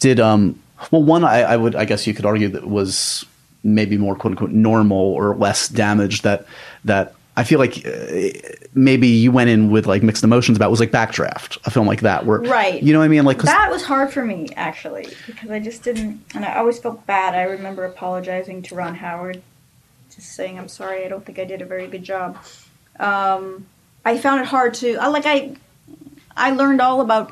Did 0.01 0.19
um 0.19 0.61
well 0.91 1.03
one 1.03 1.23
I, 1.23 1.43
I 1.43 1.57
would 1.57 1.77
I 1.77 1.85
guess 1.85 2.07
you 2.09 2.15
could 2.15 2.27
argue 2.27 2.49
that 2.49 2.67
was 2.67 3.25
maybe 3.63 3.97
more 3.97 4.17
quote 4.17 4.33
unquote 4.33 4.51
normal 4.51 4.99
or 4.99 5.37
less 5.37 5.69
damaged 5.69 6.25
that 6.25 6.45
that 6.85 7.15
I 7.37 7.45
feel 7.45 7.59
like 7.59 7.87
uh, 7.87 8.31
maybe 8.75 9.09
you 9.09 9.33
went 9.33 9.49
in 9.49 9.71
with 9.71 9.87
like 9.87 10.03
mixed 10.03 10.23
emotions 10.23 10.57
about 10.59 10.71
was 10.71 10.81
like 10.81 10.91
Backdraft, 10.91 11.57
a 11.65 11.71
film 11.71 11.87
like 11.87 12.03
that 12.03 12.27
where 12.27 12.41
Right. 12.41 12.83
you 12.83 12.93
know 12.93 12.99
what 12.99 13.07
I 13.07 13.09
mean 13.09 13.25
like 13.25 13.39
That 13.43 13.71
was 13.71 13.83
hard 13.85 14.13
for 14.13 14.23
me 14.25 14.49
actually 14.55 15.07
because 15.27 15.51
I 15.51 15.59
just 15.59 15.83
didn't, 15.83 16.23
and 16.35 16.45
I 16.45 16.57
always 16.57 16.79
felt 16.79 17.07
bad. 17.07 17.35
I 17.35 17.43
remember 17.45 17.85
apologizing 17.87 18.61
to 18.65 18.75
Ron 18.75 18.95
Howard, 18.97 19.41
just 20.15 20.35
saying 20.35 20.59
I'm 20.59 20.69
sorry. 20.69 21.05
I 21.07 21.09
don't 21.09 21.25
think 21.25 21.39
I 21.39 21.45
did 21.45 21.63
a 21.63 21.67
very 21.67 21.87
good 21.87 22.05
job. 22.05 22.37
Um, 23.01 23.67
I 24.05 24.19
found 24.19 24.41
it 24.43 24.47
hard 24.47 24.75
to 24.75 24.97
I 24.97 25.07
like 25.09 25.25
I. 25.27 25.57
I 26.35 26.53
learned 26.53 26.81
all 26.81 27.03
about 27.03 27.31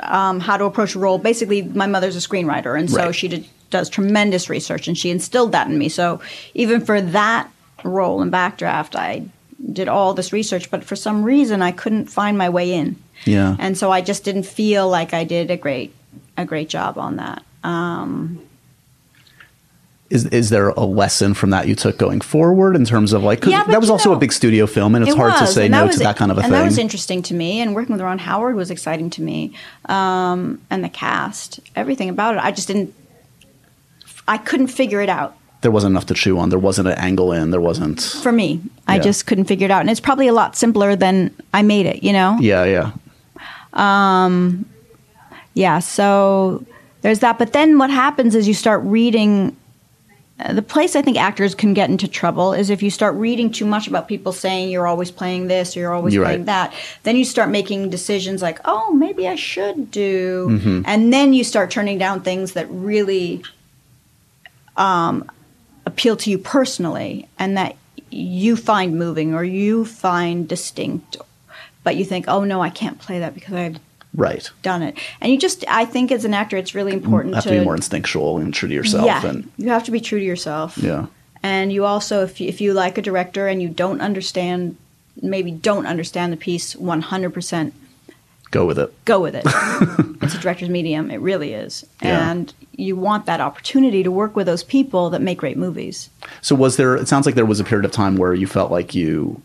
um, 0.00 0.40
how 0.40 0.56
to 0.56 0.64
approach 0.64 0.96
a 0.96 0.98
role. 0.98 1.18
Basically, 1.18 1.62
my 1.62 1.86
mother's 1.86 2.16
a 2.16 2.18
screenwriter, 2.28 2.76
and 2.78 2.90
so 2.90 3.04
Right. 3.06 3.14
she 3.14 3.28
did, 3.28 3.46
does 3.70 3.88
tremendous 3.88 4.50
research, 4.50 4.88
and 4.88 4.98
she 4.98 5.08
instilled 5.10 5.52
that 5.52 5.68
in 5.68 5.78
me. 5.78 5.88
So 5.88 6.20
even 6.54 6.84
for 6.84 7.00
that 7.00 7.48
role 7.84 8.20
in 8.22 8.30
Backdraft, 8.32 8.96
I 8.96 9.26
did 9.72 9.88
all 9.88 10.14
this 10.14 10.32
research, 10.32 10.70
but 10.70 10.84
for 10.84 10.96
some 10.96 11.22
reason, 11.22 11.62
I 11.62 11.72
couldn't 11.72 12.06
find 12.06 12.36
my 12.38 12.48
way 12.48 12.72
in, 12.72 12.96
yeah 13.24 13.56
and 13.58 13.76
so 13.76 13.90
I 13.90 14.00
just 14.00 14.24
didn't 14.24 14.44
feel 14.44 14.88
like 14.88 15.12
I 15.14 15.24
did 15.24 15.50
a 15.50 15.56
great 15.56 15.94
a 16.36 16.44
great 16.44 16.68
job 16.68 16.96
on 16.98 17.16
that. 17.16 17.42
Um, 17.62 18.40
is 20.08 20.26
is 20.26 20.50
there 20.50 20.70
a 20.70 20.80
lesson 20.84 21.34
from 21.34 21.50
that 21.50 21.68
you 21.68 21.74
took 21.76 21.96
going 21.98 22.20
forward 22.20 22.74
in 22.74 22.84
terms 22.84 23.12
of 23.12 23.22
like 23.22 23.44
Yeah, 23.44 23.62
that 23.64 23.80
was 23.80 23.90
also 23.90 24.10
know, 24.10 24.16
a 24.16 24.18
big 24.18 24.32
studio 24.32 24.66
film 24.66 24.94
and 24.96 25.04
it's 25.04 25.14
It 25.14 25.16
hard 25.18 25.36
to 25.38 25.46
say 25.46 25.68
no 25.68 25.86
was- 25.86 25.96
to 25.98 26.02
that 26.02 26.16
kind 26.16 26.32
of 26.32 26.38
a 26.38 26.40
and 26.40 26.50
thing 26.50 26.58
that 26.58 26.64
was 26.64 26.78
interesting 26.78 27.22
to 27.22 27.34
me. 27.34 27.60
And 27.60 27.74
working 27.76 27.92
with 27.92 28.00
Ron 28.00 28.18
Howard 28.18 28.56
was 28.56 28.70
exciting 28.72 29.10
to 29.10 29.22
me, 29.22 29.52
um, 29.84 30.60
and 30.68 30.82
the 30.82 30.88
cast, 30.88 31.60
everything 31.76 32.08
about 32.08 32.34
it. 32.34 32.42
I 32.42 32.50
just 32.50 32.66
didn't. 32.66 32.92
I 34.26 34.38
couldn't 34.38 34.68
figure 34.68 35.00
it 35.00 35.08
out 35.08 35.36
there 35.62 35.70
wasn't 35.70 35.92
enough 35.92 36.06
to 36.06 36.14
chew 36.14 36.38
on 36.38 36.48
there 36.48 36.58
wasn't 36.58 36.88
an 36.88 36.98
angle 36.98 37.32
in 37.32 37.50
there 37.50 37.60
wasn't 37.60 38.00
for 38.22 38.32
me. 38.32 38.60
I 38.88 38.96
Yeah. 38.96 39.02
just 39.02 39.26
couldn't 39.26 39.44
figure 39.44 39.66
it 39.66 39.70
out, 39.70 39.80
and 39.80 39.90
it's 39.90 40.00
probably 40.00 40.26
a 40.28 40.32
lot 40.32 40.56
simpler 40.56 40.96
than 40.96 41.30
I 41.52 41.62
made 41.62 41.86
it. 41.86 42.02
You 42.02 42.12
know? 42.12 42.38
yeah 42.40 42.64
yeah 42.64 42.90
Um, 43.72 44.64
Yeah. 45.54 45.78
So 45.80 46.64
there's 47.02 47.18
that. 47.20 47.38
But 47.38 47.52
then 47.52 47.78
what 47.78 47.90
happens 47.90 48.34
is 48.34 48.46
you 48.48 48.54
start 48.54 48.80
reading. 48.84 49.56
uh, 50.40 50.52
The 50.54 50.62
place 50.62 50.96
I 50.96 51.02
think 51.02 51.16
actors 51.18 51.54
can 51.54 51.74
get 51.74 51.90
into 51.90 52.08
trouble 52.08 52.52
is 52.52 52.70
if 52.70 52.82
you 52.82 52.90
start 52.90 53.14
reading 53.16 53.50
too 53.50 53.66
much 53.66 53.86
about 53.88 54.08
people 54.08 54.32
saying 54.32 54.70
you're 54.70 54.86
always 54.86 55.10
playing 55.10 55.48
this 55.48 55.76
or 55.76 55.80
you're 55.80 55.92
always 55.94 56.14
You're 56.14 56.24
playing 56.24 56.40
right. 56.46 56.70
that. 56.70 56.72
Then 57.02 57.16
you 57.16 57.24
start 57.24 57.50
making 57.50 57.90
decisions 57.90 58.40
like, 58.42 58.58
oh, 58.64 58.92
maybe 58.94 59.28
I 59.28 59.34
should 59.36 59.90
do. 59.90 60.48
Mm-hmm. 60.50 60.82
And 60.86 61.12
then 61.12 61.32
you 61.34 61.44
start 61.44 61.70
turning 61.70 61.98
down 61.98 62.22
things 62.22 62.52
that 62.52 62.66
really 62.70 63.42
um, 64.76 65.28
appeal 65.86 66.16
to 66.16 66.30
you 66.30 66.38
personally 66.38 67.28
and 67.38 67.56
that 67.56 67.76
you 68.10 68.56
find 68.56 68.98
moving 68.98 69.34
or 69.34 69.44
you 69.44 69.84
find 69.84 70.48
distinct. 70.48 71.16
But 71.82 71.96
you 71.96 72.04
think, 72.04 72.26
oh, 72.28 72.44
no, 72.44 72.60
I 72.60 72.70
can't 72.70 72.98
play 72.98 73.20
that 73.20 73.34
because 73.34 73.54
I've 73.54 73.80
right 74.14 74.50
done 74.62 74.82
it. 74.82 74.98
And 75.20 75.32
you 75.32 75.38
just, 75.38 75.64
I 75.68 75.84
think 75.84 76.12
as 76.12 76.24
an 76.24 76.34
actor, 76.34 76.56
it's 76.56 76.74
really 76.74 76.92
important 76.92 77.34
have 77.34 77.44
to, 77.44 77.50
to, 77.50 77.58
be 77.58 77.64
more 77.64 77.74
instinctual 77.74 78.38
and 78.38 78.52
true 78.52 78.68
to 78.68 78.74
yourself 78.74 79.06
yeah, 79.06 79.24
and 79.24 79.50
you 79.56 79.68
have 79.68 79.84
to 79.84 79.90
be 79.90 80.00
true 80.00 80.18
to 80.18 80.24
yourself. 80.24 80.76
yeah 80.76 81.06
And 81.42 81.72
you 81.72 81.84
also, 81.84 82.22
if 82.22 82.40
you, 82.40 82.48
if 82.48 82.60
you 82.60 82.74
like 82.74 82.98
a 82.98 83.02
director 83.02 83.46
and 83.48 83.62
you 83.62 83.68
don't 83.68 84.00
understand, 84.00 84.76
maybe 85.22 85.50
don't 85.50 85.86
understand 85.86 86.32
the 86.32 86.36
piece 86.36 86.74
100%, 86.74 87.72
go 88.50 88.66
with 88.66 88.78
it 88.78 88.92
go 89.04 89.20
with 89.20 89.34
it. 89.34 89.42
it's 90.22 90.34
a 90.34 90.38
director's 90.38 90.68
medium. 90.68 91.10
It 91.10 91.20
really 91.20 91.52
is. 91.54 91.84
Yeah. 92.02 92.30
And 92.30 92.52
you 92.76 92.96
want 92.96 93.26
that 93.26 93.40
opportunity 93.40 94.02
to 94.02 94.10
work 94.10 94.34
with 94.36 94.46
those 94.46 94.62
people 94.64 95.10
that 95.10 95.20
make 95.22 95.38
great 95.38 95.56
movies. 95.56 96.08
So 96.40 96.54
was 96.54 96.76
there? 96.76 96.96
It 96.96 97.08
sounds 97.08 97.26
like 97.26 97.34
there 97.34 97.46
was 97.46 97.60
a 97.60 97.64
period 97.64 97.84
of 97.84 97.92
time 97.92 98.16
where 98.16 98.34
you 98.34 98.46
felt 98.46 98.70
like 98.70 98.94
you 98.94 99.40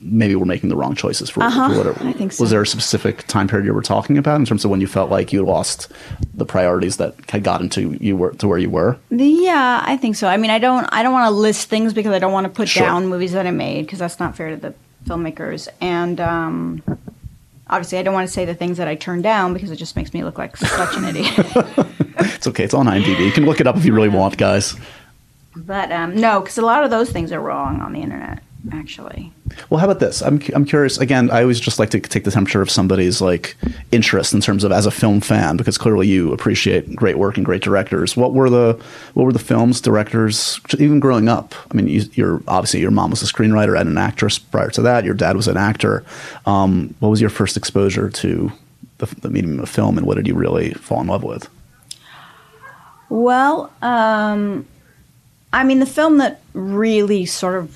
maybe 0.00 0.34
were 0.36 0.44
making 0.44 0.68
the 0.68 0.76
wrong 0.76 0.94
choices 0.94 1.30
for, 1.30 1.42
Uh-huh, 1.42 1.70
for 1.70 1.78
whatever. 1.78 2.04
I 2.06 2.12
think 2.12 2.32
so. 2.32 2.42
Was 2.44 2.50
there 2.50 2.60
a 2.60 2.66
specific 2.66 3.26
time 3.26 3.48
period 3.48 3.64
you 3.64 3.72
were 3.72 3.80
talking 3.80 4.18
about 4.18 4.38
in 4.38 4.44
terms 4.44 4.62
of 4.62 4.70
when 4.70 4.82
you 4.82 4.86
felt 4.86 5.10
like 5.10 5.32
you 5.32 5.42
lost 5.46 5.90
the 6.34 6.44
priorities 6.44 6.98
that 6.98 7.14
had 7.30 7.42
gotten 7.42 7.70
to 7.70 7.96
you 8.04 8.14
were 8.14 8.32
to 8.32 8.46
where 8.46 8.58
you 8.58 8.68
were? 8.68 8.98
Yeah, 9.10 9.82
I 9.82 9.96
think 9.96 10.16
so. 10.16 10.28
I 10.28 10.36
mean, 10.36 10.50
I 10.50 10.58
don't, 10.58 10.84
I 10.92 11.02
don't 11.02 11.12
want 11.14 11.26
to 11.28 11.34
list 11.34 11.70
things 11.70 11.94
because 11.94 12.12
I 12.12 12.18
don't 12.18 12.32
want 12.32 12.44
to 12.44 12.50
put 12.50 12.68
Sure. 12.68 12.86
down 12.86 13.06
movies 13.06 13.32
that 13.32 13.46
I 13.46 13.50
made 13.50 13.86
because 13.86 13.98
that's 13.98 14.20
not 14.20 14.36
fair 14.36 14.50
to 14.50 14.56
the 14.56 14.74
filmmakers. 15.06 15.68
And 15.80 16.20
um, 16.20 16.82
obviously, 17.68 17.98
I 17.98 18.02
don't 18.02 18.14
want 18.14 18.26
to 18.26 18.32
say 18.32 18.44
the 18.44 18.54
things 18.54 18.76
that 18.78 18.88
I 18.88 18.94
turned 18.94 19.22
down 19.22 19.52
because 19.54 19.70
it 19.70 19.76
just 19.76 19.96
makes 19.96 20.12
me 20.14 20.24
look 20.24 20.38
like 20.38 20.56
such 20.56 20.96
an 20.96 21.04
idiot. 21.04 21.86
It's 22.16 22.46
okay. 22.46 22.62
It's 22.64 22.74
on 22.74 22.86
IMDb. 22.86 23.24
You 23.26 23.32
can 23.32 23.44
look 23.44 23.60
it 23.60 23.66
up 23.66 23.76
if 23.76 23.84
you 23.84 23.92
really 23.92 24.08
want, 24.08 24.38
guys. 24.38 24.76
But 25.56 25.90
um, 25.90 26.14
no, 26.14 26.40
because 26.40 26.58
a 26.58 26.62
lot 26.62 26.84
of 26.84 26.90
those 26.90 27.10
things 27.10 27.32
are 27.32 27.40
wrong 27.40 27.80
on 27.80 27.92
the 27.92 28.00
internet. 28.02 28.42
Actually, 28.72 29.30
Well, 29.68 29.78
how 29.78 29.84
about 29.84 30.00
this? 30.00 30.22
I'm 30.22 30.40
I'm 30.54 30.64
curious. 30.64 30.96
Again, 30.96 31.30
I 31.30 31.42
always 31.42 31.60
just 31.60 31.78
like 31.78 31.90
to 31.90 32.00
take 32.00 32.24
the 32.24 32.30
temperature 32.30 32.62
of 32.62 32.70
somebody's 32.70 33.20
like 33.20 33.56
interest 33.92 34.32
in 34.32 34.40
terms 34.40 34.64
of 34.64 34.72
as 34.72 34.86
a 34.86 34.90
film 34.90 35.20
fan, 35.20 35.58
because 35.58 35.76
clearly 35.76 36.06
you 36.06 36.32
appreciate 36.32 36.96
great 36.96 37.18
work 37.18 37.36
and 37.36 37.44
great 37.44 37.62
directors. 37.62 38.16
What 38.16 38.32
were 38.32 38.48
the 38.48 38.82
what 39.12 39.24
were 39.24 39.34
the 39.34 39.38
films, 39.38 39.82
directors, 39.82 40.60
even 40.78 40.98
growing 40.98 41.28
up? 41.28 41.54
I 41.70 41.74
mean, 41.74 41.88
you, 41.88 42.04
you're 42.14 42.42
obviously 42.48 42.80
your 42.80 42.90
mom 42.90 43.10
was 43.10 43.22
a 43.22 43.26
screenwriter 43.26 43.78
and 43.78 43.88
an 43.88 43.98
actress 43.98 44.38
prior 44.38 44.70
to 44.70 44.82
that. 44.82 45.04
Your 45.04 45.14
dad 45.14 45.36
was 45.36 45.46
an 45.46 45.58
actor. 45.58 46.02
Um, 46.46 46.94
what 47.00 47.10
was 47.10 47.20
your 47.20 47.30
first 47.30 47.58
exposure 47.58 48.08
to 48.08 48.50
the, 48.96 49.06
the 49.20 49.28
medium 49.28 49.60
of 49.60 49.68
film, 49.68 49.98
and 49.98 50.06
what 50.06 50.14
did 50.14 50.26
you 50.26 50.34
really 50.34 50.72
fall 50.74 51.02
in 51.02 51.08
love 51.08 51.22
with? 51.22 51.50
well, 53.10 53.70
um, 53.82 54.66
I 55.52 55.64
mean, 55.64 55.78
the 55.78 55.86
film 55.86 56.18
that 56.18 56.40
really 56.54 57.26
sort 57.26 57.56
of 57.56 57.70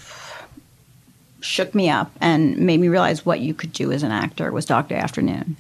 shook 1.41 1.75
me 1.75 1.89
up 1.89 2.11
and 2.21 2.57
made 2.59 2.81
me 2.81 2.89
realize 2.89 3.25
what 3.25 3.41
you 3.41 3.55
could 3.55 3.73
do 3.73 3.93
as 3.93 4.03
an 4.03 4.11
actor 4.13 4.51
was 4.53 4.65
Dog 4.67 4.89
Day 4.89 4.97
Afternoon. 4.97 5.57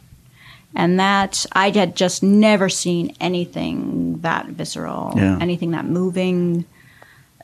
And 0.74 1.01
that 1.01 1.47
I 1.53 1.70
had 1.70 1.97
just 1.97 2.22
never 2.22 2.68
seen 2.68 3.14
anything 3.20 4.20
that 4.20 4.47
visceral, 4.47 5.14
Yeah. 5.16 5.39
anything 5.41 5.70
that 5.70 5.87
moving, 5.87 6.64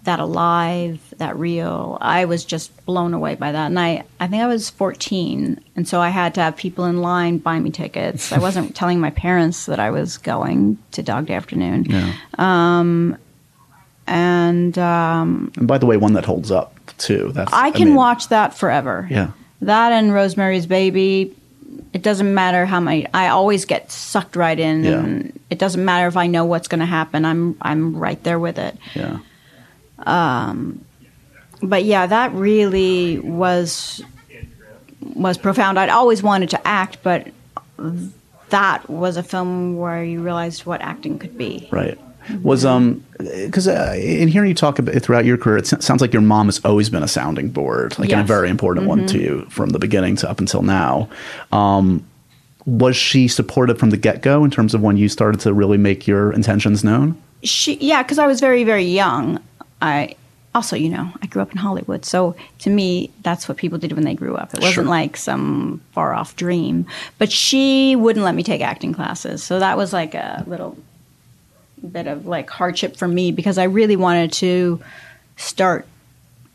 that 0.02 0.18
alive, 0.20 1.00
that 1.16 1.34
real. 1.38 1.96
I 2.02 2.26
was 2.26 2.44
just 2.44 2.84
blown 2.84 3.14
away 3.14 3.36
by 3.36 3.52
that. 3.52 3.66
And 3.66 3.78
I, 3.80 4.04
I 4.20 4.26
think 4.26 4.42
I 4.42 4.46
was 4.46 4.68
14. 4.68 5.58
And 5.76 5.88
so 5.88 6.00
I 6.02 6.10
had 6.10 6.34
to 6.34 6.42
have 6.42 6.56
people 6.56 6.84
in 6.84 7.00
line 7.00 7.38
buy 7.38 7.58
me 7.58 7.70
tickets. 7.70 8.30
I 8.30 8.38
wasn't 8.38 8.76
telling 8.76 9.00
my 9.00 9.10
parents 9.10 9.64
that 9.66 9.80
I 9.80 9.90
was 9.90 10.18
going 10.18 10.76
to 10.92 11.02
Dog 11.02 11.26
Day 11.26 11.34
Afternoon. 11.34 11.84
Yeah. 11.86 12.12
Um, 12.36 13.16
And 14.06 14.76
um, 14.78 15.52
And 15.56 15.66
by 15.66 15.78
the 15.78 15.86
way, 15.86 15.96
one 15.96 16.12
that 16.14 16.24
holds 16.24 16.50
up 16.50 16.74
too. 16.98 17.32
That's 17.32 17.52
I 17.52 17.70
can 17.70 17.88
mean, 17.88 17.94
watch 17.94 18.28
that 18.28 18.54
forever. 18.54 19.06
Yeah. 19.10 19.30
That 19.62 19.92
and 19.92 20.12
Rosemary's 20.12 20.66
Baby. 20.66 21.34
It 21.92 22.02
doesn't 22.02 22.34
matter 22.34 22.66
how 22.66 22.80
many. 22.80 23.06
I 23.14 23.28
always 23.28 23.64
get 23.64 23.90
sucked 23.90 24.36
right 24.36 24.58
in, 24.58 24.84
Yeah. 24.84 24.92
and 24.98 25.40
it 25.48 25.58
doesn't 25.58 25.84
matter 25.84 26.06
if 26.08 26.16
I 26.16 26.26
know 26.26 26.44
what's 26.44 26.68
going 26.68 26.80
to 26.80 26.86
happen. 26.86 27.24
I'm 27.24 27.56
I'm 27.62 27.96
right 27.96 28.22
there 28.24 28.38
with 28.38 28.58
it. 28.58 28.76
Yeah. 28.94 29.18
Um, 29.98 30.84
But 31.62 31.84
yeah, 31.84 32.06
that 32.06 32.32
really 32.32 33.18
was 33.20 34.02
was 35.14 35.38
profound. 35.38 35.78
I'd 35.78 35.88
always 35.88 36.22
wanted 36.22 36.50
to 36.50 36.66
act, 36.66 36.98
but 37.02 37.28
that 38.50 38.88
was 38.90 39.16
a 39.16 39.22
film 39.22 39.76
where 39.78 40.02
you 40.04 40.20
realized 40.20 40.66
what 40.66 40.80
acting 40.80 41.18
could 41.18 41.36
be. 41.38 41.68
Right. 41.70 41.98
Was 42.42 42.64
um 42.64 43.04
because 43.18 43.68
uh, 43.68 43.94
in 43.98 44.28
hearing 44.28 44.48
you 44.48 44.54
talk 44.54 44.78
about 44.78 44.94
throughout 45.02 45.24
your 45.24 45.36
career, 45.36 45.58
it 45.58 45.66
sounds 45.66 46.00
like 46.00 46.12
your 46.12 46.22
mom 46.22 46.46
has 46.46 46.60
always 46.64 46.88
been 46.90 47.02
a 47.02 47.08
sounding 47.08 47.48
board, 47.50 47.98
like 47.98 48.10
and 48.10 48.20
a 48.20 48.24
very 48.24 48.48
important 48.48 48.86
one 48.86 49.06
to 49.06 49.18
you 49.18 49.46
from 49.50 49.70
the 49.70 49.78
beginning 49.78 50.16
to 50.16 50.30
up 50.30 50.40
until 50.40 50.62
now. 50.62 51.08
Um, 51.52 52.04
was 52.66 52.96
she 52.96 53.28
supportive 53.28 53.78
from 53.78 53.90
the 53.90 53.96
get 53.98 54.22
go 54.22 54.42
in 54.44 54.50
terms 54.50 54.74
of 54.74 54.80
when 54.80 54.96
you 54.96 55.08
started 55.08 55.38
to 55.42 55.52
really 55.52 55.76
make 55.78 56.06
your 56.06 56.32
intentions 56.32 56.82
known? 56.82 57.20
she 57.42 57.74
yeah 57.76 58.02
because 58.02 58.18
i 58.18 58.26
was 58.26 58.40
very 58.40 58.64
very 58.64 58.84
young 58.86 59.38
i 59.82 60.16
also 60.54 60.74
you 60.76 60.88
know 60.88 61.12
i 61.20 61.26
grew 61.26 61.42
up 61.42 61.50
in 61.50 61.58
hollywood 61.58 62.06
so 62.06 62.34
to 62.58 62.70
me 62.70 63.10
that's 63.20 63.46
what 63.50 63.58
people 63.58 63.76
did 63.76 63.92
when 63.92 64.02
they 64.04 64.14
grew 64.14 64.34
up 64.34 64.54
it 64.54 64.60
wasn't 64.60 64.74
Sure. 64.76 64.84
like 64.84 65.14
some 65.18 65.78
far 65.92 66.14
off 66.14 66.34
dream 66.36 66.86
but 67.18 67.30
she 67.30 67.94
wouldn't 67.96 68.24
let 68.24 68.34
me 68.34 68.42
take 68.42 68.62
acting 68.62 68.94
classes 68.94 69.42
so 69.42 69.58
that 69.58 69.76
was 69.76 69.92
like 69.92 70.14
a 70.14 70.42
little 70.46 70.74
bit 71.84 72.06
of 72.06 72.26
like 72.26 72.50
hardship 72.50 72.96
for 72.96 73.06
me 73.08 73.32
because 73.32 73.58
I 73.58 73.64
really 73.64 73.96
wanted 73.96 74.32
to 74.34 74.80
start 75.36 75.86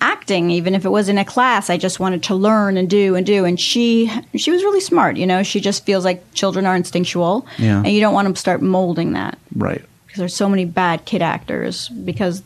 acting 0.01 0.49
even 0.49 0.73
if 0.75 0.85
it 0.85 0.89
was 0.89 1.09
in 1.09 1.17
a 1.17 1.25
class 1.25 1.69
i 1.69 1.75
just 1.75 1.99
wanted 1.99 2.23
to 2.23 2.33
learn 2.33 2.77
and 2.77 2.89
do 2.89 3.15
and 3.15 3.25
do 3.25 3.43
and 3.43 3.59
she 3.59 4.09
she 4.33 4.49
was 4.49 4.63
really 4.63 4.79
smart 4.79 5.17
you 5.17 5.27
know 5.27 5.43
she 5.43 5.59
just 5.59 5.85
feels 5.85 6.05
like 6.05 6.23
children 6.33 6.65
are 6.65 6.73
instinctual 6.73 7.45
Yeah. 7.57 7.79
and 7.79 7.89
you 7.89 7.99
don't 7.99 8.13
want 8.13 8.33
to 8.33 8.39
start 8.39 8.61
molding 8.61 9.11
that 9.11 9.37
Right. 9.53 9.83
because 10.05 10.19
there's 10.19 10.33
so 10.33 10.47
many 10.47 10.63
bad 10.63 11.03
kid 11.03 11.21
actors 11.21 11.89
because 11.89 12.41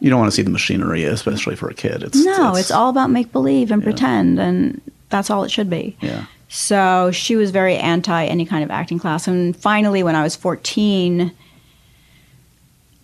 You 0.00 0.10
don't 0.10 0.18
want 0.20 0.30
to 0.30 0.36
see 0.36 0.42
the 0.42 0.50
machinery, 0.50 1.04
especially 1.04 1.56
for 1.56 1.68
a 1.70 1.74
kid. 1.74 2.02
It's 2.02 2.22
no 2.22 2.54
it's, 2.54 2.70
all 2.70 2.90
about 2.90 3.10
make 3.10 3.32
believe 3.32 3.70
and 3.70 3.80
Yeah. 3.82 3.86
pretend 3.86 4.38
and 4.38 4.82
that's 5.08 5.30
all 5.30 5.44
it 5.44 5.50
should 5.50 5.70
be 5.70 5.96
Yeah. 6.02 6.26
so 6.48 7.10
she 7.12 7.34
was 7.34 7.50
very 7.50 7.76
anti 7.78 8.26
any 8.26 8.44
kind 8.44 8.62
of 8.62 8.70
acting 8.70 8.98
class 8.98 9.26
and 9.26 9.56
finally 9.56 10.02
when 10.02 10.16
i 10.16 10.22
was 10.22 10.36
14 10.36 11.32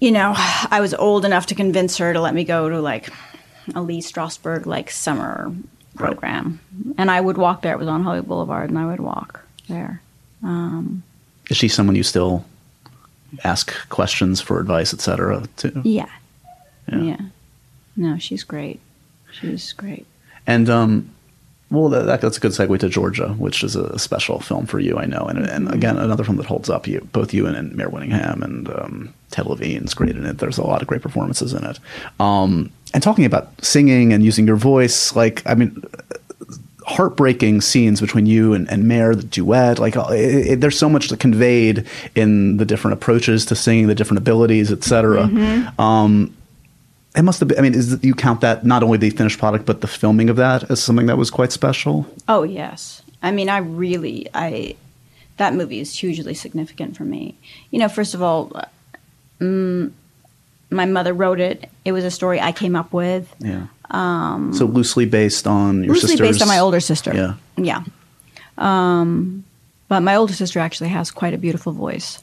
you 0.04 0.10
know 0.12 0.32
i 0.76 0.78
was 0.80 0.92
old 0.94 1.24
enough 1.24 1.46
to 1.46 1.54
convince 1.54 1.96
her 1.98 2.12
to 2.12 2.20
let 2.20 2.34
me 2.34 2.44
go 2.44 2.68
to 2.68 2.80
like 2.80 3.08
a 3.74 3.80
lee 3.82 4.00
strasberg 4.00 4.66
like 4.66 4.90
summer 4.90 5.52
Right. 5.96 6.10
program 6.10 6.58
and 6.98 7.08
i 7.10 7.20
would 7.20 7.38
walk 7.38 7.62
there 7.62 7.72
it 7.72 7.78
was 7.78 7.86
on 7.88 8.02
hollywood 8.02 8.28
boulevard 8.28 8.68
and 8.70 8.78
i 8.78 8.84
would 8.86 9.00
walk 9.00 9.40
there 9.68 10.00
Is 11.50 11.56
she 11.56 11.68
someone 11.68 11.94
you 11.96 12.02
still 12.02 12.44
ask 13.44 13.72
questions 13.88 14.40
for 14.40 14.60
advice, 14.60 14.92
et 14.94 15.00
cetera, 15.00 15.44
to? 15.58 15.80
yeah 15.84 16.08
Yeah. 16.92 16.98
yeah, 17.10 17.20
no 17.96 18.18
she's 18.18 18.42
great 18.44 18.80
she's 19.32 19.72
great 19.72 20.06
And 20.46 20.68
um, 20.68 21.10
well, 21.70 21.88
that, 21.88 22.20
that's 22.20 22.36
a 22.36 22.40
good 22.40 22.52
segue 22.52 22.78
to 22.80 22.88
Georgia, 22.88 23.28
which 23.38 23.64
is 23.64 23.74
a 23.76 23.98
special 23.98 24.38
film 24.40 24.66
for 24.66 24.78
you, 24.78 24.96
I 24.98 25.06
know. 25.06 25.24
And, 25.30 25.38
and 25.46 25.72
again, 25.72 25.96
another 25.96 26.22
film 26.22 26.36
that 26.36 26.46
holds 26.46 26.68
up. 26.70 26.86
You, 26.86 27.00
both 27.12 27.32
you 27.34 27.46
and, 27.46 27.56
and 27.56 27.74
Mare 27.74 27.88
Winningham 27.88 28.42
and 28.42 28.68
um, 28.68 29.14
Ted 29.34 29.46
Levine's 29.46 29.94
great 29.94 30.14
in 30.14 30.24
it. 30.24 30.38
There's 30.38 30.58
a 30.58 30.62
lot 30.62 30.80
of 30.80 30.86
great 30.86 31.02
performances 31.02 31.52
in 31.52 31.64
it. 31.64 31.80
Um, 32.20 32.70
and 32.94 33.02
talking 33.02 33.24
about 33.24 33.50
singing 33.64 34.12
and 34.12 34.22
using 34.24 34.46
your 34.46 34.54
voice, 34.54 35.16
like 35.16 35.42
I 35.44 35.54
mean, 35.54 35.82
heartbreaking 36.86 37.60
scenes 37.60 38.00
between 38.00 38.26
you 38.26 38.54
and, 38.54 38.70
and 38.70 38.86
Mare, 38.86 39.16
the 39.16 39.24
duet. 39.24 39.80
Like 39.80 39.96
uh, 39.96 40.06
it, 40.12 40.46
it, 40.46 40.60
there's 40.60 40.78
so 40.78 40.88
much 40.88 41.16
conveyed 41.18 41.84
in 42.14 42.58
the 42.58 42.64
different 42.64 42.92
approaches 42.92 43.44
to 43.46 43.56
singing, 43.56 43.88
the 43.88 43.94
different 43.96 44.18
abilities, 44.18 44.70
etc. 44.70 45.24
Um, 45.78 46.36
it 47.16 47.22
must 47.22 47.40
have 47.40 47.48
been. 47.48 47.58
I 47.58 47.62
mean, 47.62 47.74
is 47.74 47.98
you 48.04 48.14
count 48.14 48.40
that 48.42 48.64
not 48.64 48.84
only 48.84 48.98
the 48.98 49.10
finished 49.10 49.40
product 49.40 49.66
but 49.66 49.80
the 49.80 49.88
filming 49.88 50.30
of 50.30 50.36
that 50.36 50.70
as 50.70 50.80
something 50.80 51.06
that 51.06 51.18
was 51.18 51.28
quite 51.28 51.50
special? 51.50 52.06
Oh 52.28 52.44
yes. 52.44 53.02
I 53.20 53.32
mean, 53.32 53.48
I 53.48 53.58
really, 53.58 54.28
I 54.32 54.76
that 55.38 55.54
movie 55.54 55.80
is 55.80 55.92
hugely 55.98 56.34
significant 56.34 56.96
for 56.96 57.04
me. 57.04 57.36
You 57.72 57.80
know, 57.80 57.88
first 57.88 58.14
of 58.14 58.22
all, 58.22 58.52
mm, 59.44 59.92
my 60.70 60.86
mother 60.86 61.12
wrote 61.12 61.40
it. 61.40 61.68
It 61.84 61.92
was 61.92 62.04
a 62.04 62.10
story 62.10 62.40
I 62.40 62.52
came 62.52 62.74
up 62.76 62.92
with, 62.92 63.32
Yeah. 63.38 63.66
Um, 63.90 64.52
so 64.54 64.64
loosely 64.64 65.04
based 65.06 65.46
on 65.46 65.84
your 65.84 65.92
loosely 65.94 66.08
sister's. 66.10 66.28
based 66.28 66.42
on 66.42 66.48
my 66.48 66.58
older 66.58 66.80
sister. 66.80 67.12
Yeah. 67.14 67.34
yeah. 67.56 67.82
Um, 68.56 69.44
but 69.88 70.00
my 70.00 70.16
older 70.16 70.32
sister 70.32 70.58
actually 70.58 70.88
has 70.88 71.10
quite 71.10 71.34
a 71.34 71.38
beautiful 71.38 71.72
voice. 71.72 72.22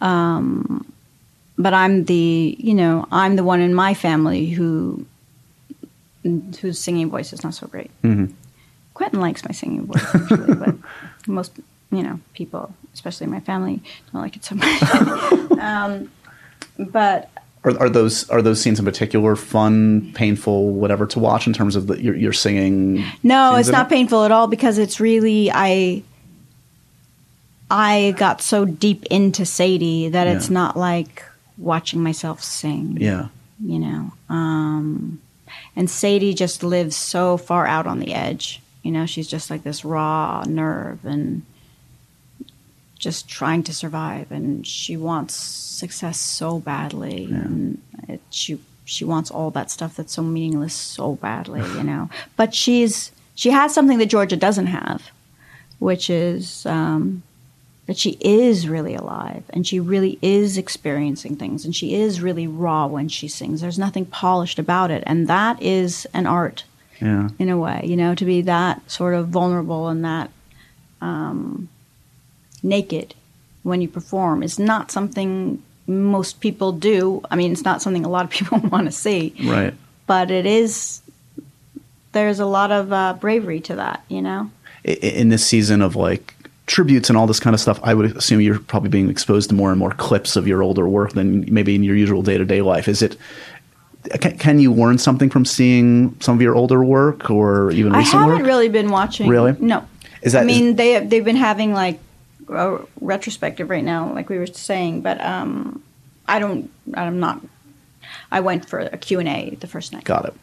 Um, 0.00 0.86
but 1.58 1.74
I'm 1.74 2.04
the, 2.04 2.56
you 2.58 2.74
know, 2.74 3.06
I'm 3.10 3.34
the 3.36 3.42
one 3.44 3.60
in 3.60 3.74
my 3.74 3.94
family 3.94 4.46
who 4.50 5.04
whose 6.60 6.78
singing 6.78 7.10
voice 7.10 7.32
is 7.32 7.42
not 7.44 7.54
so 7.54 7.66
great. 7.66 7.90
Mhm. 8.02 8.32
Quentin 8.94 9.20
likes 9.20 9.44
my 9.44 9.52
singing 9.52 9.84
voice, 9.86 10.06
actually, 10.14 10.54
but 10.54 10.74
most, 11.26 11.52
you 11.90 12.02
know, 12.02 12.18
people, 12.32 12.72
especially 12.94 13.26
my 13.26 13.40
family, 13.40 13.82
don't 14.12 14.22
like 14.22 14.36
it 14.36 14.44
so 14.44 14.54
much. 14.54 14.80
but 16.78 17.30
Are, 17.64 17.78
are 17.80 17.88
those 17.88 18.28
are 18.30 18.42
those 18.42 18.60
scenes 18.60 18.78
in 18.78 18.84
particular 18.84 19.36
fun, 19.36 20.12
painful, 20.14 20.72
whatever 20.72 21.06
to 21.06 21.18
watch 21.18 21.46
in 21.46 21.52
terms 21.52 21.76
of 21.76 21.86
the, 21.86 22.02
your, 22.02 22.14
your 22.16 22.32
singing? 22.32 23.04
no, 23.22 23.56
it's 23.56 23.68
not 23.70 23.86
it? 23.86 23.90
painful 23.90 24.24
at 24.24 24.30
all 24.32 24.46
because 24.46 24.78
it's 24.78 25.00
really 25.00 25.50
I. 25.52 26.02
I 27.70 28.14
got 28.18 28.42
so 28.42 28.64
deep 28.66 29.06
into 29.06 29.46
Sadie 29.46 30.10
that 30.10 30.26
it's 30.26 30.50
not 30.50 30.76
like 30.76 31.24
watching 31.56 32.02
myself 32.02 32.42
sing. 32.42 32.98
Yeah. 33.00 33.28
you 33.58 33.78
know. 33.78 34.12
Um, 34.28 35.20
and 35.74 35.88
Sadie 35.90 36.34
just 36.34 36.62
lives 36.62 36.94
so 36.94 37.36
far 37.36 37.66
out 37.66 37.86
on 37.86 37.98
the 38.00 38.14
edge. 38.14 38.60
You 38.82 38.92
know, 38.92 39.06
she's 39.06 39.26
just 39.26 39.50
like 39.50 39.64
this 39.64 39.84
raw 39.84 40.44
nerve 40.46 41.04
and 41.04 41.42
just 42.98 43.28
trying 43.28 43.62
to 43.64 43.74
survive. 43.74 44.30
And 44.30 44.64
she 44.66 44.96
wants 44.96 45.34
success 45.84 46.18
so 46.18 46.58
badly, 46.58 47.24
and 47.40 47.80
it, 48.08 48.20
she 48.30 48.58
she 48.84 49.04
wants 49.04 49.30
all 49.30 49.50
that 49.52 49.70
stuff 49.70 49.92
that's 49.96 50.14
so 50.14 50.22
meaningless 50.22 50.74
so 50.74 51.06
badly. 51.16 51.60
You 51.78 51.84
know, 51.90 52.02
but 52.36 52.54
she's 52.54 53.12
she 53.34 53.50
has 53.50 53.74
something 53.74 53.98
that 53.98 54.06
Georgia 54.14 54.36
doesn't 54.36 54.66
have, 54.68 55.00
which 55.78 56.08
is. 56.10 56.66
Um, 56.66 57.22
that 57.86 57.98
she 57.98 58.16
is 58.22 58.66
really 58.66 58.94
alive 58.94 59.42
and 59.50 59.66
she 59.66 59.78
really 59.78 60.18
is 60.22 60.56
experiencing 60.56 61.36
things 61.36 61.66
and 61.66 61.76
she 61.76 61.88
is 61.94 62.22
really 62.22 62.46
raw 62.46 62.86
when 62.86 63.08
she 63.10 63.28
sings. 63.28 63.60
There's 63.60 63.78
nothing 63.78 64.06
polished 64.06 64.58
about 64.58 64.90
it. 64.90 65.02
And 65.06 65.28
that 65.28 65.60
is 65.60 66.06
an 66.14 66.26
art 66.26 66.64
Yeah. 66.98 67.28
in 67.38 67.50
a 67.50 67.58
way, 67.58 67.82
you 67.84 67.94
know, 67.94 68.14
to 68.14 68.24
be 68.24 68.40
that 68.40 68.90
sort 68.90 69.12
of 69.12 69.28
vulnerable 69.28 69.88
and 69.88 70.02
that 70.02 70.30
um, 71.02 71.68
naked 72.62 73.14
when 73.64 73.82
you 73.82 73.88
perform 73.88 74.42
is 74.42 74.58
not 74.58 74.90
something 74.90 75.62
most 75.86 76.40
people 76.40 76.72
do. 76.72 77.22
I 77.30 77.36
mean, 77.36 77.52
it's 77.52 77.64
not 77.64 77.82
something 77.82 78.04
a 78.04 78.08
lot 78.08 78.24
of 78.24 78.30
people 78.38 78.58
want 78.58 78.86
to 78.86 78.92
see, 78.92 79.34
Right. 79.44 79.74
but 80.06 80.30
it 80.30 80.46
is, 80.46 81.00
there's 82.12 82.40
a 82.40 82.46
lot 82.46 82.70
of 82.70 82.92
uh, 82.92 83.14
bravery 83.20 83.60
to 83.60 83.76
that, 83.76 84.04
you 84.08 84.22
know? 84.22 84.50
In 84.84 85.28
this 85.30 85.46
season 85.46 85.82
of 85.82 85.96
like 85.96 86.34
tributes 86.66 87.08
and 87.08 87.16
all 87.18 87.26
this 87.26 87.40
kind 87.40 87.52
of 87.54 87.60
stuff, 87.60 87.80
I 87.82 87.94
would 87.94 88.16
assume 88.16 88.40
you're 88.40 88.58
probably 88.58 88.88
being 88.90 89.10
exposed 89.10 89.48
to 89.50 89.54
more 89.54 89.70
and 89.70 89.78
more 89.78 89.90
clips 89.92 90.36
of 90.36 90.46
your 90.46 90.62
older 90.62 90.88
work 90.88 91.12
than 91.12 91.52
maybe 91.52 91.74
in 91.74 91.82
your 91.82 91.96
usual 91.96 92.22
day 92.22 92.38
to 92.38 92.44
day 92.44 92.62
life. 92.62 92.86
Is 92.88 93.02
it? 93.02 93.16
Can, 94.20 94.36
can 94.36 94.58
you 94.60 94.72
learn 94.72 94.98
something 94.98 95.30
from 95.30 95.46
seeing 95.46 96.14
some 96.20 96.34
of 96.36 96.42
your 96.42 96.54
older 96.54 96.84
work 96.84 97.30
or 97.30 97.70
even 97.70 97.94
I 97.94 97.98
recent 98.00 98.20
haven't 98.22 98.38
work? 98.40 98.46
really 98.46 98.68
been 98.68 98.90
watching. 98.90 99.28
Really? 99.28 99.56
No. 99.58 99.86
Is 100.20 100.32
that- 100.32 100.42
I 100.42 100.44
mean, 100.44 100.76
they 100.76 101.00
they've 101.04 101.24
been 101.24 101.36
having 101.36 101.72
like 101.72 101.98
retrospective 102.48 103.70
right 103.70 103.84
now, 103.84 104.12
like 104.12 104.28
we 104.28 104.38
were 104.38 104.46
saying, 104.46 105.02
but 105.02 105.20
um, 105.20 105.82
I 106.26 106.38
don't. 106.38 106.70
I'm 106.94 107.20
not. 107.20 107.40
I 108.30 108.40
went 108.40 108.68
for 108.68 108.80
a 108.80 108.96
Q 108.96 109.20
and 109.20 109.28
A 109.28 109.56
the 109.60 109.66
first 109.66 109.92
night. 109.92 110.04
Got 110.04 110.26
it. 110.26 110.34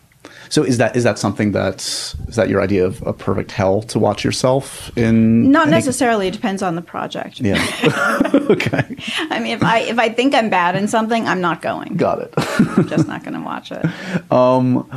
So 0.51 0.63
is 0.63 0.77
that 0.79 0.97
is 0.97 1.03
that 1.05 1.17
something 1.17 1.53
that's 1.53 2.13
is 2.27 2.35
that 2.35 2.49
your 2.49 2.61
idea 2.61 2.85
of 2.85 3.01
a 3.07 3.13
perfect 3.13 3.51
hell 3.51 3.81
to 3.83 3.97
watch 3.97 4.25
yourself 4.25 4.95
in? 4.97 5.49
Not 5.49 5.67
any- 5.67 5.77
necessarily. 5.77 6.27
It 6.27 6.31
depends 6.33 6.61
on 6.61 6.75
the 6.75 6.81
project. 6.81 7.39
Yeah. 7.39 7.55
okay. 8.49 8.97
I 9.29 9.39
mean, 9.39 9.53
if 9.53 9.63
I 9.63 9.79
if 9.79 9.97
I 9.97 10.09
think 10.09 10.35
I'm 10.35 10.49
bad 10.49 10.75
in 10.75 10.89
something, 10.89 11.25
I'm 11.25 11.39
not 11.39 11.61
going. 11.61 11.95
Got 11.95 12.19
it. 12.19 12.33
I'm 12.37 12.85
just 12.89 13.07
not 13.07 13.23
going 13.23 13.33
to 13.33 13.39
watch 13.41 13.71
it. 13.71 13.85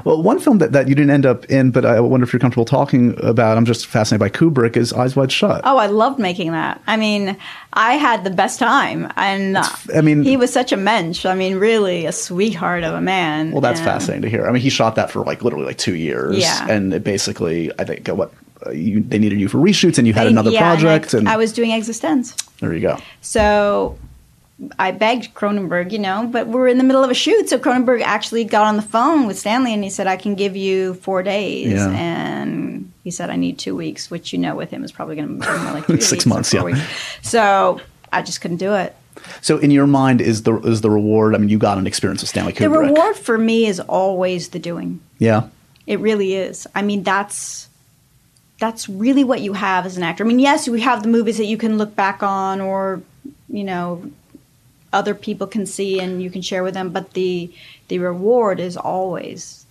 Well, 0.05 0.23
one 0.23 0.39
film 0.39 0.59
that, 0.59 0.73
that 0.73 0.89
you 0.89 0.95
didn't 0.95 1.11
end 1.11 1.25
up 1.27 1.45
in, 1.47 1.71
but 1.71 1.85
I 1.85 2.01
wonder 2.01 2.25
if 2.25 2.33
you're 2.33 2.41
comfortable 2.41 2.65
talking 2.65 3.15
about. 3.23 3.57
I'm 3.57 3.65
just 3.65 3.87
fascinated 3.87 4.21
by 4.21 4.37
Kubrick. 4.37 4.77
Is 4.77 4.93
Eyes 4.93 5.15
Wide 5.17 5.31
Shut. 5.33 5.61
Oh, 5.65 5.77
I 5.77 5.87
loved 5.87 6.19
making 6.19 6.53
that. 6.53 6.81
I 6.87 6.97
mean, 6.97 7.37
I 7.73 7.95
had 7.95 8.25
the 8.25 8.31
best 8.31 8.59
time, 8.59 9.11
and 9.17 9.57
uh, 9.57 9.69
I 9.95 10.01
mean- 10.01 10.23
he 10.23 10.37
was 10.37 10.53
such 10.53 10.73
a 10.73 10.77
mensch. 10.77 11.25
I 11.27 11.35
mean, 11.35 11.57
really 11.57 12.07
a 12.07 12.13
sweetheart 12.13 12.85
of 12.85 12.95
a 12.95 13.01
man. 13.01 13.53
Well, 13.53 13.61
that's 13.61 13.81
and- 13.81 13.89
fascinating 13.89 14.23
to 14.23 14.29
hear. 14.31 14.47
I 14.47 14.53
mean, 14.53 14.63
he 14.63 14.71
shot 14.71 14.95
that 14.97 15.11
for 15.11 15.25
like 15.25 15.44
literally 15.45 15.67
like 15.67 15.79
two 15.79 15.95
years. 15.95 16.39
Yeah. 16.39 16.67
And 16.69 16.93
it 16.93 17.05
basically, 17.05 17.71
I 17.79 17.85
think, 17.85 18.09
what 18.09 18.33
uh, 18.67 18.71
you, 18.71 19.01
they 19.03 19.19
needed 19.19 19.41
you 19.41 19.49
for 19.49 19.59
reshoots, 19.59 19.99
and 19.99 20.07
you 20.07 20.13
had 20.15 20.27
I- 20.27 20.31
another 20.31 20.51
yeah, 20.51 20.73
and 20.73 20.81
project, 20.81 21.15
I, 21.15 21.19
and, 21.19 21.29
I 21.29 21.37
was 21.37 21.53
doing 21.53 21.71
Existenz. 21.71 22.35
there 22.61 22.73
you 22.73 22.81
go. 22.81 22.99
So 23.21 23.99
I 24.79 24.93
begged 24.93 25.35
Cronenberg, 25.35 25.91
you 25.93 25.99
know, 25.99 26.29
but 26.31 26.47
we're 26.47 26.69
in 26.69 26.79
the 26.79 26.85
middle 26.85 27.03
of 27.03 27.11
a 27.11 27.15
shoot. 27.15 27.49
So 27.49 27.59
Cronenberg 27.59 28.03
actually 28.03 28.45
got 28.45 28.67
on 28.67 28.77
the 28.77 28.83
phone 28.83 29.27
with 29.27 29.39
Stanley 29.39 29.75
and 29.75 29.83
he 29.83 29.91
said, 29.91 30.07
I 30.07 30.17
can 30.17 30.35
give 30.37 30.57
you 30.57 30.95
four 30.95 31.23
days. 31.23 31.73
Yeah. 31.73 31.91
And 31.91 32.93
he 33.03 33.11
said, 33.11 33.31
I 33.31 33.37
need 33.37 33.59
two 33.59 33.75
weeks, 33.75 34.11
which 34.11 34.33
you 34.33 34.39
know 34.39 34.55
with 34.55 34.71
him 34.71 34.85
is 34.85 34.93
probably 34.93 35.17
going 35.17 35.41
to 35.41 35.47
be 35.47 35.59
more 35.63 35.73
like 35.73 36.01
Six 36.03 36.25
months, 36.25 36.55
yeah. 36.55 36.63
weeks. 36.63 36.81
So 37.23 37.81
I 38.13 38.23
just 38.23 38.41
couldn't 38.41 38.59
do 38.59 38.75
it. 38.75 38.95
So, 39.41 39.59
in 39.59 39.71
your 39.71 39.87
mind, 39.87 40.21
is 40.21 40.43
the 40.43 40.59
is 40.61 40.81
the 40.81 40.91
reward? 40.91 41.35
I 41.35 41.39
mean, 41.39 41.49
you 41.49 41.57
got 41.57 41.79
an 41.79 41.87
experience 41.87 42.21
with 42.21 42.29
Stanley 42.29 42.53
Kubrick. 42.53 42.59
The 42.59 42.69
reward 42.71 43.17
for 43.17 43.39
me 43.39 43.67
is 43.67 43.81
always 43.81 44.49
the 44.49 44.59
doing. 44.59 45.01
Yeah. 45.19 45.49
It 45.87 46.01
really 46.01 46.35
is. 46.35 46.67
I 46.75 46.83
mean, 46.83 47.03
that's 47.03 47.69
that's 48.59 48.89
really 48.89 49.25
what 49.25 49.41
you 49.41 49.53
have 49.53 49.85
as 49.85 49.97
an 49.97 50.03
actor. 50.03 50.25
I 50.25 50.27
mean, 50.27 50.39
yes, 50.39 50.69
we 50.69 50.81
have 50.81 51.03
the 51.03 51.09
movies 51.09 51.37
that 51.39 51.47
you 51.47 51.57
can 51.57 51.77
look 51.77 51.95
back 51.95 52.23
on, 52.23 52.61
or 52.61 53.03
you 53.49 53.65
know, 53.65 54.11
other 54.93 55.15
people 55.15 55.47
can 55.47 55.67
see 55.67 56.01
and 56.01 56.23
you 56.23 56.31
can 56.31 56.41
share 56.41 56.63
with 56.63 56.75
them. 56.75 56.91
But 56.91 57.13
the 57.13 57.53
the 57.89 57.99
reward 57.99 58.61
is 58.61 58.77
always 58.77 59.64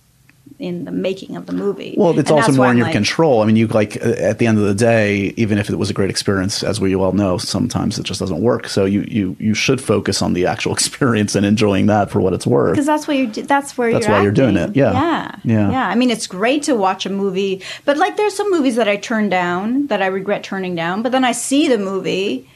in 0.60 0.84
the 0.84 0.92
making 0.92 1.34
of 1.36 1.46
the 1.46 1.52
movie. 1.52 1.94
Well, 1.98 2.16
it's 2.16 2.30
And 2.30 2.38
also 2.38 2.52
more 2.52 2.70
in 2.70 2.76
your 2.76 2.86
like- 2.86 2.92
control. 2.94 3.42
I 3.42 3.46
mean, 3.46 3.56
you 3.56 3.66
like 3.66 3.96
uh, 4.04 4.10
at 4.10 4.38
the 4.38 4.46
end 4.46 4.56
of 4.58 4.64
the 4.64 4.74
day, 4.74 5.34
even 5.36 5.58
if 5.58 5.68
it 5.68 5.76
was 5.76 5.90
a 5.90 5.92
great 5.92 6.10
experience, 6.10 6.62
as 6.62 6.80
we 6.80 6.94
all 6.94 7.10
know, 7.12 7.38
sometimes 7.38 7.98
it 7.98 8.04
just 8.04 8.20
doesn't 8.20 8.40
work. 8.40 8.68
So 8.68 8.84
you 8.84 9.02
you 9.08 9.36
you 9.40 9.54
should 9.54 9.80
focus 9.80 10.22
on 10.22 10.32
the 10.32 10.46
actual 10.46 10.72
experience 10.78 11.34
and 11.34 11.44
enjoying 11.44 11.86
that 11.86 12.08
for 12.10 12.20
what 12.20 12.32
it's 12.34 12.46
worth. 12.46 12.74
because 12.74 12.86
that's 12.86 13.08
what 13.08 13.16
you 13.16 13.26
do, 13.26 13.42
that's 13.42 13.76
where 13.76 13.92
That's 13.92 14.06
you're 14.06 14.16
why 14.16 14.22
you're 14.22 14.32
doing 14.32 14.56
it, 14.56 14.76
yeah. 14.76 14.92
yeah 14.92 15.36
Yeah. 15.44 15.70
yeah 15.70 15.88
i 15.88 15.94
mean 15.96 16.10
it's 16.10 16.26
great 16.28 16.62
to 16.64 16.74
watch 16.76 17.04
a 17.04 17.10
movie 17.10 17.60
but 17.84 17.96
like 17.96 18.16
there's 18.16 18.34
some 18.36 18.50
movies 18.50 18.76
that 18.76 18.86
i 18.88 18.96
turn 18.96 19.28
down 19.28 19.88
that 19.88 20.00
i 20.02 20.06
regret 20.06 20.44
turning 20.44 20.74
down 20.76 21.02
but 21.02 21.10
then 21.12 21.24
i 21.24 21.32
see 21.32 21.68
the 21.68 21.78
movie 21.78 22.48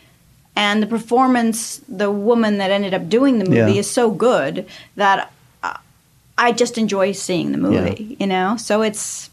and 0.57 0.83
the 0.83 0.87
performance 0.87 1.81
the 1.89 2.11
woman 2.11 2.59
that 2.59 2.71
ended 2.71 2.95
up 2.95 3.09
doing 3.09 3.39
the 3.39 3.45
movie 3.45 3.73
Yeah. 3.75 3.81
is 3.81 3.91
so 3.91 4.11
good 4.11 4.67
that 4.97 5.31
i 6.39 6.53
just 6.53 6.79
enjoy 6.79 7.13
seeing 7.13 7.53
the 7.53 7.59
movie 7.59 8.17
you 8.19 8.27
know? 8.27 8.57
So 8.57 8.83
it's 8.83 9.31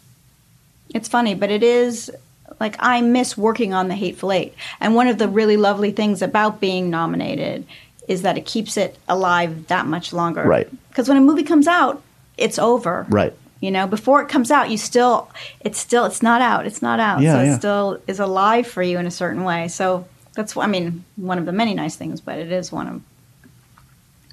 it's 0.94 1.08
funny 1.08 1.36
but 1.36 1.50
it 1.50 1.64
is 1.64 2.12
like 2.60 2.76
i 2.80 3.02
miss 3.02 3.38
working 3.38 3.74
on 3.74 3.88
the 3.88 3.96
hateful 3.96 4.32
eight. 4.32 4.54
And 4.80 4.96
one 4.96 5.08
of 5.08 5.18
the 5.18 5.28
really 5.28 5.58
lovely 5.58 5.92
things 5.92 6.22
about 6.22 6.60
being 6.60 6.90
nominated 6.90 7.66
is 8.08 8.22
that 8.22 8.38
it 8.38 8.46
keeps 8.46 8.78
it 8.78 8.98
alive 9.08 9.68
that 9.68 9.88
much 9.88 10.14
longer. 10.14 10.44
Right. 10.44 10.70
because 10.90 11.08
when 11.08 11.18
a 11.18 11.22
movie 11.22 11.44
comes 11.44 11.68
out 11.68 12.02
it's 12.38 12.60
over. 12.60 13.06
Right. 13.10 13.34
you 13.62 13.72
know 13.72 13.88
before 13.88 14.22
it 14.22 14.28
comes 14.30 14.52
out 14.52 14.70
you 14.70 14.78
still 14.78 15.32
it's 15.62 15.80
still 15.80 16.06
it's 16.06 16.22
not 16.22 16.42
out 16.42 16.66
it's 16.66 16.82
not 16.82 17.00
out. 17.00 17.22
Yeah, 17.22 17.34
so 17.34 17.42
yeah. 17.42 17.54
it 17.54 17.58
still 17.58 18.02
is 18.08 18.20
alive 18.20 18.68
for 18.68 18.84
you 18.84 18.98
in 19.00 19.08
a 19.08 19.12
certain 19.12 19.44
way. 19.44 19.68
So 19.68 20.06
that's 20.36 20.56
i 20.58 20.68
mean 20.68 21.04
one 21.16 21.40
of 21.40 21.46
the 21.46 21.52
many 21.52 21.74
nice 21.74 21.96
things 21.96 22.22
but 22.22 22.38
it 22.38 22.52
is 22.52 22.72
one 22.72 22.88
of 22.88 23.02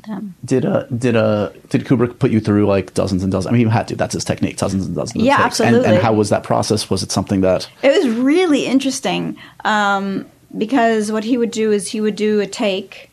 them 0.03 0.34
Did 0.44 0.64
uh 0.64 0.84
did 0.96 1.16
uh 1.16 1.50
did 1.68 1.84
Kubrick 1.84 2.18
put 2.18 2.30
you 2.30 2.40
through 2.40 2.66
like 2.66 2.94
dozens 2.94 3.22
and 3.22 3.32
dozens? 3.32 3.50
I 3.50 3.57
mean, 3.57 3.66
he 3.66 3.72
had 3.72 3.88
to. 3.88 3.96
That's 3.96 4.14
his 4.14 4.24
technique. 4.24 4.57
Dozens 4.57 4.86
and 4.86 4.94
dozens. 4.94 5.22
of 5.22 5.26
Yeah, 5.26 5.42
takes. 5.44 5.61
And, 5.61 5.76
and 5.76 6.03
how 6.03 6.12
was 6.12 6.30
that 6.30 6.42
process? 6.42 6.90
Was 6.90 7.03
it 7.03 7.12
something 7.12 7.40
that? 7.42 7.68
It 7.82 7.90
was 7.96 8.14
really 8.16 8.66
interesting 8.66 9.36
um, 9.64 10.26
because 10.57 11.12
what 11.12 11.24
he 11.24 11.38
would 11.38 11.50
do 11.50 11.72
is 11.72 11.90
he 11.90 12.00
would 12.00 12.16
do 12.16 12.40
a 12.40 12.46
take 12.46 13.11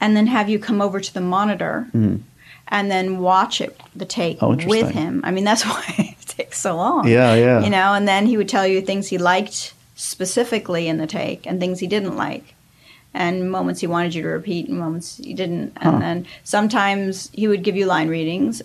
and 0.00 0.16
then 0.16 0.26
have 0.26 0.48
you 0.48 0.58
come 0.58 0.80
over 0.80 1.00
to 1.00 1.14
the 1.14 1.20
monitor 1.20 1.88
and 2.68 2.90
then 2.90 3.18
watch 3.18 3.60
it, 3.60 3.80
the 3.94 4.04
take. 4.04 4.42
Oh, 4.42 4.54
with 4.54 4.90
him. 4.90 5.20
I 5.24 5.30
mean, 5.30 5.44
that's 5.44 5.64
why 5.66 5.84
it 5.98 6.26
takes 6.26 6.60
so 6.60 6.76
long. 6.76 7.08
Yeah, 7.08 7.34
yeah. 7.34 7.60
You 7.62 7.70
know, 7.70 7.94
and 7.94 8.06
then 8.06 8.26
he 8.26 8.36
would 8.36 8.48
tell 8.48 8.66
you 8.66 8.80
things 8.80 9.08
he 9.08 9.18
liked 9.18 9.72
specifically 9.94 10.88
in 10.88 10.98
the 10.98 11.06
take 11.06 11.46
and 11.46 11.58
things 11.58 11.80
he 11.80 11.86
didn't 11.86 12.16
like. 12.16 12.54
And 13.18 13.50
moments 13.50 13.80
he 13.80 13.86
wanted 13.86 14.14
you 14.14 14.20
to 14.22 14.28
repeat 14.28 14.68
and 14.68 14.78
moments 14.78 15.18
you 15.18 15.34
didn't. 15.34 15.72
And 15.80 15.94
Huh. 15.94 15.98
then 16.00 16.26
sometimes 16.44 17.30
he 17.32 17.48
would 17.48 17.62
give 17.62 17.74
you 17.74 17.86
line 17.86 18.08
readings, 18.08 18.60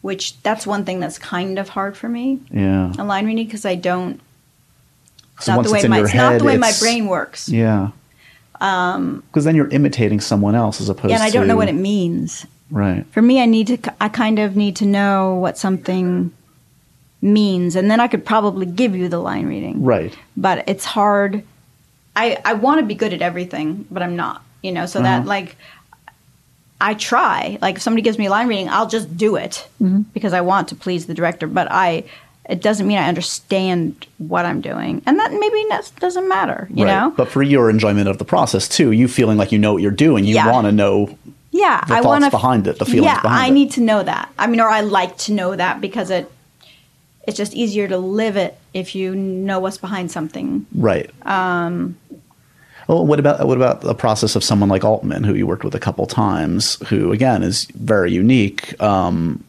which 0.00 0.40
that's 0.42 0.66
one 0.66 0.84
thing 0.84 0.98
that's 0.98 1.16
kind 1.16 1.58
of 1.60 1.68
hard 1.70 1.96
for 1.96 2.08
me 2.08 2.40
Yeah. 2.50 2.92
a 2.98 3.04
line 3.04 3.24
reading 3.24 3.46
because 3.46 3.64
I 3.64 3.76
don't. 3.76 4.20
It's 5.38 5.46
not 5.46 5.64
the 5.64 5.70
way 5.70 5.86
my 5.86 6.00
it's 6.00 6.12
not 6.14 6.38
the 6.38 6.44
way 6.44 6.56
my 6.56 6.72
brain 6.80 7.06
works. 7.06 7.48
Yeah. 7.48 7.90
Because 8.52 9.44
then 9.44 9.54
you're 9.54 9.68
imitating 9.68 10.20
someone 10.20 10.54
else 10.54 10.80
as 10.80 10.88
opposed. 10.88 11.06
Um, 11.12 11.20
and 11.20 11.22
I 11.22 11.30
don't 11.30 11.46
know 11.48 11.56
what 11.56 11.68
it 11.68 11.74
means. 11.74 12.46
Right. 12.70 13.04
For 13.12 13.22
me, 13.22 13.40
I 13.40 13.46
need 13.46 13.66
to. 13.68 13.78
I 14.00 14.08
kind 14.08 14.38
of 14.38 14.56
need 14.56 14.76
to 14.76 14.86
know 14.86 15.34
what 15.34 15.56
something 15.58 16.32
means, 17.20 17.76
and 17.76 17.90
then 17.90 18.00
I 18.00 18.08
could 18.08 18.24
probably 18.24 18.66
give 18.66 18.96
you 18.96 19.08
the 19.08 19.18
line 19.18 19.46
reading. 19.46 19.84
Right. 19.84 20.16
But 20.36 20.64
it's 20.68 20.84
hard. 20.84 21.42
I 22.16 22.38
I 22.44 22.54
want 22.54 22.80
to 22.80 22.86
be 22.86 22.94
good 22.94 23.12
at 23.12 23.22
everything, 23.22 23.86
but 23.90 24.02
I'm 24.02 24.16
not. 24.16 24.42
You 24.62 24.72
know, 24.72 24.86
so 24.86 25.00
that 25.02 25.20
Uh-huh. 25.20 25.28
like. 25.28 25.56
I 26.80 26.94
try. 26.94 27.58
Like 27.62 27.76
if 27.76 27.82
somebody 27.82 28.02
gives 28.02 28.18
me 28.18 28.26
a 28.26 28.30
line 28.30 28.48
reading, 28.48 28.68
I'll 28.68 28.88
just 28.88 29.16
do 29.16 29.36
it 29.36 29.68
Mm-hmm. 29.80 30.00
because 30.12 30.32
I 30.32 30.40
want 30.40 30.66
to 30.68 30.74
please 30.74 31.06
the 31.06 31.14
director. 31.14 31.46
But 31.46 31.68
I, 31.70 32.02
it 32.50 32.60
doesn't 32.60 32.88
mean 32.88 32.98
I 32.98 33.06
understand 33.08 34.04
what 34.18 34.44
I'm 34.44 34.60
doing, 34.60 35.00
and 35.06 35.16
that 35.18 35.30
maybe 35.32 35.64
that 35.68 35.92
doesn't 36.00 36.28
matter. 36.28 36.66
You 36.74 36.84
right. 36.86 36.90
know, 36.92 37.10
But 37.16 37.28
for 37.28 37.40
your 37.42 37.70
enjoyment 37.70 38.08
of 38.08 38.18
the 38.18 38.24
process 38.24 38.66
too, 38.68 38.90
you 38.90 39.06
feeling 39.06 39.38
like 39.38 39.52
you 39.52 39.58
know 39.60 39.72
what 39.74 39.82
you're 39.82 39.92
doing, 39.92 40.24
you 40.24 40.34
Yeah. 40.34 40.50
want 40.50 40.66
to 40.66 40.72
know. 40.72 41.16
Yeah, 41.52 41.84
the 41.86 41.94
I 41.94 42.00
want 42.00 42.24
to 42.24 42.30
behind 42.30 42.66
it, 42.66 42.78
the 42.80 42.84
feelings 42.86 43.04
Yeah, 43.14 43.20
behind 43.22 43.44
I 43.44 43.46
it. 43.46 43.52
need 43.52 43.70
to 43.72 43.80
know 43.80 44.02
that. 44.02 44.30
I 44.36 44.48
mean, 44.48 44.58
or 44.60 44.68
I 44.68 44.80
like 44.80 45.16
to 45.18 45.32
know 45.32 45.54
that 45.54 45.80
because 45.80 46.10
it 46.10 46.28
it's 47.24 47.36
just 47.36 47.54
easier 47.54 47.88
to 47.88 47.98
live 47.98 48.36
it 48.36 48.58
if 48.74 48.94
you 48.94 49.14
know 49.14 49.60
what's 49.60 49.78
behind 49.78 50.10
something. 50.10 50.66
Right. 50.74 51.10
Um. 51.22 51.96
Well, 52.88 53.06
what 53.06 53.20
about 53.20 53.46
what 53.46 53.56
about 53.56 53.82
the 53.82 53.94
process 53.94 54.34
of 54.34 54.42
someone 54.42 54.68
like 54.68 54.84
Altman, 54.84 55.22
who 55.22 55.34
you 55.34 55.46
worked 55.46 55.64
with 55.64 55.74
a 55.74 55.80
couple 55.80 56.06
times, 56.06 56.76
who 56.88 57.12
again 57.12 57.42
is 57.42 57.66
very 57.74 58.12
unique. 58.12 58.80
Um, 58.82 59.44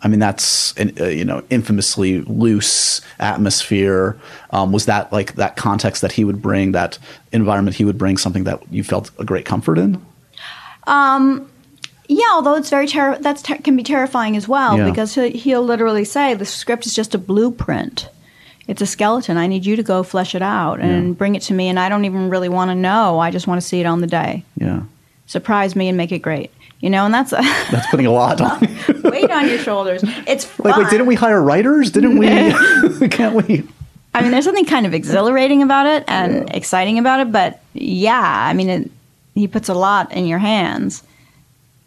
I 0.00 0.08
mean, 0.08 0.20
that's 0.20 0.72
an, 0.76 0.94
uh, 0.98 1.06
you 1.06 1.24
know 1.24 1.42
infamously 1.50 2.22
loose 2.22 3.00
atmosphere. 3.18 4.16
Um, 4.50 4.72
was 4.72 4.86
that 4.86 5.12
like 5.12 5.34
that 5.34 5.56
context 5.56 6.02
that 6.02 6.12
he 6.12 6.24
would 6.24 6.40
bring, 6.40 6.72
that 6.72 6.98
environment 7.32 7.76
he 7.76 7.84
would 7.84 7.98
bring, 7.98 8.16
something 8.16 8.44
that 8.44 8.62
you 8.72 8.82
felt 8.82 9.10
a 9.18 9.24
great 9.24 9.44
comfort 9.44 9.76
in? 9.78 10.04
Yeah, 12.08 12.24
although 12.32 12.54
it's 12.54 12.70
very 12.70 12.86
ter- 12.86 13.18
that's 13.18 13.42
ter- 13.42 13.58
can 13.58 13.76
be 13.76 13.82
terrifying 13.82 14.36
as 14.36 14.48
well 14.48 14.78
Yeah. 14.78 14.84
because 14.88 15.14
he- 15.14 15.30
he'll 15.30 15.62
literally 15.62 16.04
say 16.04 16.34
the 16.34 16.46
script 16.46 16.86
is 16.86 16.94
just 16.94 17.14
a 17.14 17.18
blueprint. 17.18 18.08
It's 18.66 18.82
a 18.82 18.86
skeleton. 18.86 19.36
I 19.36 19.46
need 19.46 19.64
you 19.66 19.76
to 19.76 19.82
go 19.82 20.02
flesh 20.02 20.34
it 20.34 20.42
out 20.42 20.80
and 20.80 21.08
Yeah. 21.08 21.12
bring 21.14 21.34
it 21.34 21.42
to 21.42 21.54
me, 21.54 21.68
and 21.68 21.78
I 21.78 21.88
don't 21.88 22.04
even 22.04 22.28
really 22.30 22.48
want 22.48 22.70
to 22.70 22.74
know. 22.74 23.18
I 23.18 23.30
just 23.30 23.46
want 23.46 23.60
to 23.60 23.66
see 23.66 23.80
it 23.80 23.86
on 23.86 24.00
the 24.00 24.06
day. 24.06 24.44
Yeah, 24.56 24.80
Surprise 25.26 25.76
me 25.76 25.88
and 25.88 25.96
make 25.96 26.10
it 26.12 26.20
great. 26.20 26.50
You 26.80 26.88
know, 26.90 27.04
and 27.04 27.12
that's 27.12 27.32
a 27.32 27.36
that's 27.70 27.86
putting 27.88 28.06
a 28.06 28.12
lot 28.12 28.40
on. 28.40 28.60
weight 29.04 29.30
on 29.30 29.48
your 29.48 29.58
shoulders. 29.58 30.02
It's 30.26 30.44
fun. 30.44 30.66
like, 30.70 30.76
wait, 30.78 30.90
didn't 30.90 31.06
we 31.06 31.14
hire 31.16 31.42
writers? 31.42 31.90
Didn't 31.90 32.18
we? 32.18 32.28
Can't 33.08 33.34
we? 33.34 33.64
I 34.14 34.22
mean, 34.22 34.30
there's 34.30 34.44
something 34.44 34.64
kind 34.64 34.86
of 34.86 34.94
exhilarating 34.94 35.62
about 35.62 35.86
it 35.86 36.04
and 36.08 36.48
exciting 36.54 36.98
about 36.98 37.20
it, 37.20 37.30
but 37.32 37.60
yeah, 37.74 38.46
I 38.48 38.52
mean, 38.54 38.68
it, 38.70 38.90
he 39.34 39.46
puts 39.46 39.68
a 39.68 39.74
lot 39.74 40.12
in 40.12 40.26
your 40.26 40.38
hands. 40.38 41.02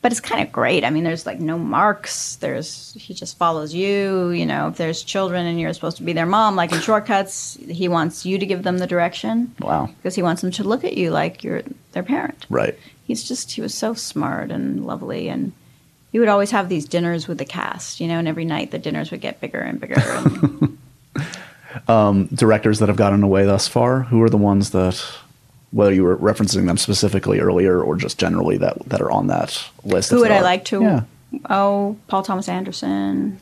But 0.02 0.12
it's 0.12 0.20
kind 0.22 0.42
of 0.42 0.52
great. 0.52 0.84
I 0.84 0.90
mean, 0.90 1.04
there's 1.04 1.28
like 1.28 1.40
no 1.40 1.60
marks. 1.60 2.38
There's 2.38 2.94
he 3.00 3.14
just 3.14 3.38
follows 3.38 3.72
you. 3.74 4.30
You 4.32 4.48
know, 4.48 4.70
if 4.70 4.78
there's 4.78 5.04
children 5.04 5.46
and 5.46 5.60
you're 5.60 5.72
supposed 5.74 5.98
to 5.98 6.04
be 6.04 6.14
their 6.14 6.26
mom, 6.26 6.56
like 6.56 6.72
in 6.72 6.80
shortcuts, 6.80 7.56
he 7.68 7.88
wants 7.88 8.26
you 8.26 8.40
to 8.40 8.46
give 8.48 8.64
them 8.64 8.80
the 8.80 8.88
direction 8.88 9.54
Wow. 9.60 9.90
because 9.98 10.16
he 10.16 10.24
wants 10.24 10.42
them 10.42 10.50
to 10.52 10.64
look 10.64 10.84
at 10.84 10.98
you 10.98 11.12
like 11.12 11.44
you're 11.44 11.62
their 11.92 12.02
parent. 12.02 12.48
Right. 12.50 12.78
He's 13.06 13.24
just 13.28 13.52
he 13.52 13.62
was 13.62 13.76
so 13.76 13.94
smart 13.94 14.50
and 14.50 14.88
lovely, 14.88 15.30
and 15.30 15.52
he 16.12 16.18
would 16.18 16.30
always 16.30 16.50
have 16.50 16.68
these 16.68 16.86
dinners 16.86 17.28
with 17.28 17.38
the 17.38 17.46
cast. 17.46 18.00
You 18.00 18.08
know, 18.08 18.18
and 18.18 18.28
every 18.28 18.46
night 18.46 18.72
the 18.72 18.80
dinners 18.80 19.12
would 19.12 19.22
get 19.22 19.40
bigger 19.40 19.60
and 19.60 19.80
bigger. 19.80 20.02
And, 20.02 20.78
um, 21.88 22.26
directors 22.28 22.80
that 22.80 22.90
have 22.90 22.98
gotten 22.98 23.22
away 23.24 23.46
thus 23.46 23.68
far? 23.68 24.02
Who 24.04 24.22
are 24.24 24.30
the 24.32 24.38
ones 24.38 24.72
that, 24.72 25.04
whether 25.72 25.94
you 25.94 26.04
were 26.04 26.18
referencing 26.18 26.68
them 26.68 26.78
specifically 26.78 27.40
earlier 27.40 27.82
or 27.82 27.96
just 27.96 28.18
generally 28.18 28.58
that 28.58 28.78
that 28.90 29.02
are 29.02 29.12
on 29.12 29.28
that 29.28 29.64
list? 29.84 30.12
Who 30.12 30.20
would 30.20 30.32
I 30.32 30.42
like 30.42 30.66
to? 30.66 30.82
Yeah. 30.82 31.02
Oh, 31.50 31.98
Paul 32.08 32.24
Thomas 32.24 32.50
Anderson. 32.50 33.40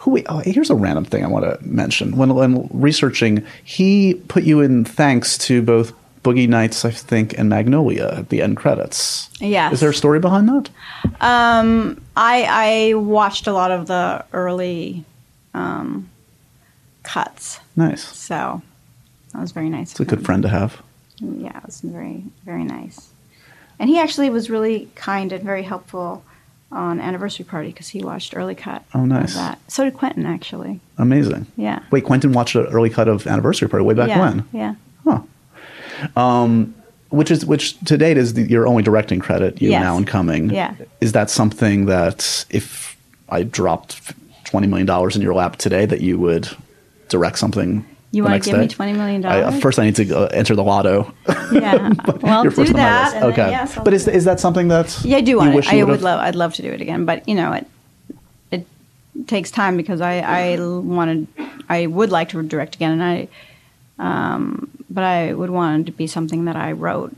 Who? 0.00 0.22
Oh, 0.26 0.38
here's 0.38 0.70
a 0.70 0.74
random 0.74 1.04
thing 1.04 1.24
I 1.24 1.28
want 1.28 1.44
to 1.44 1.64
mention. 1.66 2.16
When 2.16 2.34
when 2.34 2.68
researching, 2.72 3.44
he 3.64 4.14
put 4.28 4.42
you 4.44 4.60
in 4.60 4.84
thanks 4.84 5.38
to 5.38 5.62
both 5.62 5.92
Boogie 6.22 6.48
Nights, 6.48 6.84
I 6.84 6.90
think, 6.90 7.38
and 7.38 7.48
Magnolia 7.48 8.08
at 8.18 8.28
the 8.30 8.42
end 8.42 8.56
credits. 8.56 9.30
Yes. 9.40 9.74
Is 9.74 9.80
there 9.80 9.90
a 9.90 9.94
story 9.94 10.18
behind 10.18 10.48
that? 10.48 10.70
Um, 11.20 12.00
I 12.16 12.90
I 12.90 12.94
watched 12.94 13.46
a 13.46 13.52
lot 13.52 13.70
of 13.70 13.86
the 13.86 14.24
early 14.32 15.04
um, 15.54 16.08
cuts, 17.04 17.60
Nice. 17.76 18.02
so 18.02 18.62
that 19.32 19.40
was 19.40 19.52
very 19.52 19.68
nice. 19.70 19.92
It's 19.92 20.00
a 20.00 20.04
good 20.04 20.24
friend 20.24 20.42
to 20.42 20.48
have. 20.48 20.82
Yeah, 21.18 21.56
it 21.58 21.66
was 21.66 21.80
very 21.80 22.24
very 22.44 22.64
nice. 22.64 23.10
And 23.78 23.90
he 23.90 23.98
actually 23.98 24.30
was 24.30 24.48
really 24.48 24.88
kind 24.94 25.32
and 25.32 25.44
very 25.44 25.62
helpful 25.62 26.24
on 26.72 26.98
anniversary 26.98 27.44
party 27.44 27.68
because 27.68 27.88
he 27.88 28.02
watched 28.02 28.36
early 28.36 28.54
cut. 28.54 28.84
Oh, 28.94 29.04
nice. 29.04 29.34
That. 29.34 29.58
So 29.70 29.84
did 29.84 29.94
Quentin 29.94 30.26
actually. 30.26 30.80
Amazing. 30.98 31.46
Yeah. 31.56 31.82
Wait, 31.90 32.04
Quentin 32.04 32.32
watched 32.32 32.54
an 32.56 32.66
early 32.66 32.90
cut 32.90 33.06
of 33.08 33.26
Anniversary 33.26 33.68
Party 33.68 33.84
way 33.84 33.94
back 33.94 34.08
yeah, 34.08 34.20
when. 34.20 34.48
Yeah. 34.52 34.74
Huh. 35.04 36.20
Um, 36.20 36.74
which 37.10 37.30
is 37.30 37.46
which 37.46 37.78
to 37.80 37.96
date 37.96 38.16
is 38.16 38.34
the, 38.34 38.42
your 38.42 38.66
only 38.66 38.82
directing 38.82 39.20
credit, 39.20 39.62
you 39.62 39.70
Yes. 39.70 39.80
now 39.80 39.96
and 39.96 40.06
coming. 40.06 40.50
Yeah. 40.50 40.74
Is 41.00 41.12
that 41.12 41.30
something 41.30 41.86
that 41.86 42.44
if 42.50 42.96
I 43.28 43.42
dropped 43.44 44.12
twenty 44.44 44.66
million 44.66 44.86
dollars 44.86 45.16
in 45.16 45.22
your 45.22 45.34
lap 45.34 45.56
today, 45.56 45.86
that 45.86 46.00
you 46.00 46.18
would 46.18 46.48
direct 47.08 47.38
something? 47.38 47.86
You 48.12 48.22
want 48.24 48.42
to 48.42 48.50
give 48.50 48.58
me 48.58 48.66
day? 48.66 48.74
twenty 48.74 48.92
million 48.92 49.24
uh, 49.24 49.40
dollars? 49.40 49.60
first, 49.60 49.78
I 49.78 49.84
need 49.84 49.96
to 49.96 50.16
uh, 50.16 50.28
enter 50.32 50.54
the 50.54 50.62
lotto. 50.64 51.12
Yeah. 51.52 51.90
well, 52.22 52.44
do 52.44 52.50
first 52.50 52.70
on 52.70 52.76
my 52.76 52.82
that. 52.82 53.22
okay. 53.22 53.36
Then, 53.36 53.50
yes, 53.50 53.76
I'll 53.76 53.84
but 53.84 53.90
do 53.90 53.96
is 53.96 54.24
that 54.24 54.40
something 54.40 54.68
that 54.68 55.04
Yeah, 55.04 55.18
I 55.18 55.20
do 55.20 55.36
want 55.36 55.54
it. 55.54 55.72
I 55.72 55.82
would 55.82 56.02
love. 56.02 56.20
I'd 56.20 56.36
love 56.36 56.54
to 56.54 56.62
do 56.62 56.70
it 56.70 56.80
again, 56.80 57.04
but 57.04 57.28
you 57.28 57.34
know, 57.34 57.52
it 57.52 57.66
it 58.50 58.66
takes 59.26 59.50
time 59.50 59.76
because 59.76 60.00
I 60.00 60.20
I 60.20 60.56
wanted 60.60 61.26
I 61.68 61.86
would 61.86 62.10
like 62.10 62.30
to 62.30 62.42
direct 62.42 62.76
again, 62.76 62.92
and 62.92 63.02
I 63.02 63.28
um, 63.98 64.70
but 64.90 65.04
I 65.04 65.32
would 65.32 65.50
want 65.50 65.82
it 65.82 65.86
to 65.86 65.92
be 65.92 66.06
something 66.06 66.44
that 66.44 66.56
I 66.56 66.72
wrote. 66.72 67.14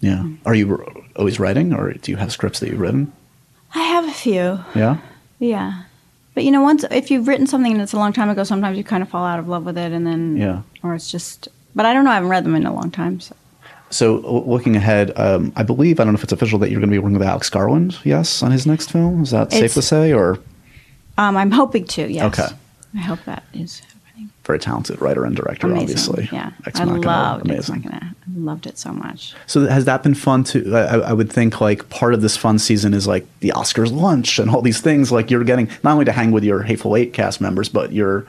Yeah. 0.00 0.26
Are 0.46 0.54
you 0.54 1.04
always 1.16 1.38
writing, 1.38 1.72
or 1.72 1.92
do 1.92 2.10
you 2.10 2.16
have 2.16 2.32
scripts 2.32 2.60
that 2.60 2.70
you've 2.70 2.80
written? 2.80 3.12
I 3.74 3.82
have 3.82 4.08
a 4.08 4.12
few. 4.12 4.60
Yeah. 4.74 4.98
Yeah. 5.38 5.82
But 6.34 6.44
you 6.44 6.50
know, 6.50 6.62
once 6.62 6.84
if 6.90 7.10
you've 7.10 7.26
written 7.28 7.46
something 7.46 7.72
and 7.72 7.80
it's 7.82 7.92
a 7.92 7.96
long 7.96 8.12
time 8.12 8.28
ago, 8.30 8.44
sometimes 8.44 8.78
you 8.78 8.84
kind 8.84 9.02
of 9.02 9.08
fall 9.08 9.26
out 9.26 9.38
of 9.38 9.48
love 9.48 9.64
with 9.64 9.76
it, 9.76 9.92
and 9.92 10.06
then 10.06 10.36
Yeah. 10.36 10.62
or 10.82 10.94
it's 10.94 11.10
just. 11.10 11.48
But 11.74 11.86
I 11.86 11.92
don't 11.92 12.04
know. 12.04 12.10
I 12.10 12.14
haven't 12.14 12.30
read 12.30 12.44
them 12.44 12.54
in 12.54 12.66
a 12.66 12.74
long 12.74 12.90
time. 12.90 13.20
So. 13.20 13.34
So 13.92 14.16
looking 14.46 14.76
ahead, 14.76 15.10
um, 15.16 15.52
I 15.56 15.64
believe 15.64 15.98
I 15.98 16.04
don't 16.04 16.12
know 16.12 16.18
if 16.18 16.22
it's 16.22 16.32
official 16.32 16.60
that 16.60 16.70
you're 16.70 16.78
going 16.78 16.90
to 16.90 16.94
be 16.94 16.98
working 17.00 17.18
with 17.18 17.26
Alex 17.26 17.50
Garland. 17.50 17.98
Yes, 18.04 18.40
on 18.42 18.52
his 18.52 18.64
next 18.64 18.92
film. 18.92 19.22
Is 19.24 19.30
that 19.32 19.50
safe 19.52 19.74
to 19.74 19.82
say, 19.82 20.12
or 20.12 20.38
Um, 21.18 21.36
I'm 21.36 21.50
hoping 21.50 21.84
to. 21.86 22.10
Yes. 22.10 22.38
Okay. 22.38 22.54
I 22.94 22.98
hope 22.98 23.18
that 23.24 23.42
is. 23.52 23.82
Very 24.50 24.58
talented 24.58 25.00
writer 25.00 25.24
and 25.24 25.34
director? 25.36 25.66
Amazing. 25.66 25.82
Obviously, 25.82 26.28
Yeah. 26.32 26.50
Ex 26.66 26.80
I 26.80 26.84
Machina, 26.84 27.06
loved 27.06 27.50
Ex. 27.50 27.68
Machina. 27.70 28.14
I 28.14 28.38
loved 28.38 28.66
it 28.66 28.78
so 28.78 28.92
much. 28.92 29.34
So 29.46 29.66
has 29.66 29.84
that 29.84 30.02
been 30.02 30.14
fun 30.14 30.44
too? 30.44 30.74
I, 30.74 31.10
I 31.10 31.12
would 31.12 31.32
think 31.32 31.60
like 31.60 31.88
part 31.90 32.14
of 32.14 32.20
this 32.22 32.36
fun 32.36 32.58
season 32.58 32.94
is 32.94 33.06
like 33.06 33.24
the 33.40 33.50
Oscars 33.56 33.92
lunch 33.92 34.38
and 34.38 34.50
all 34.50 34.62
these 34.62 34.80
things. 34.80 35.12
Like 35.12 35.30
you're 35.30 35.44
getting 35.44 35.68
not 35.84 35.92
only 35.92 36.04
to 36.06 36.12
hang 36.12 36.30
with 36.32 36.44
your 36.44 36.62
Hateful 36.62 36.96
Eight 36.96 37.12
cast 37.12 37.40
members, 37.40 37.68
but 37.68 37.92
you're 37.92 38.26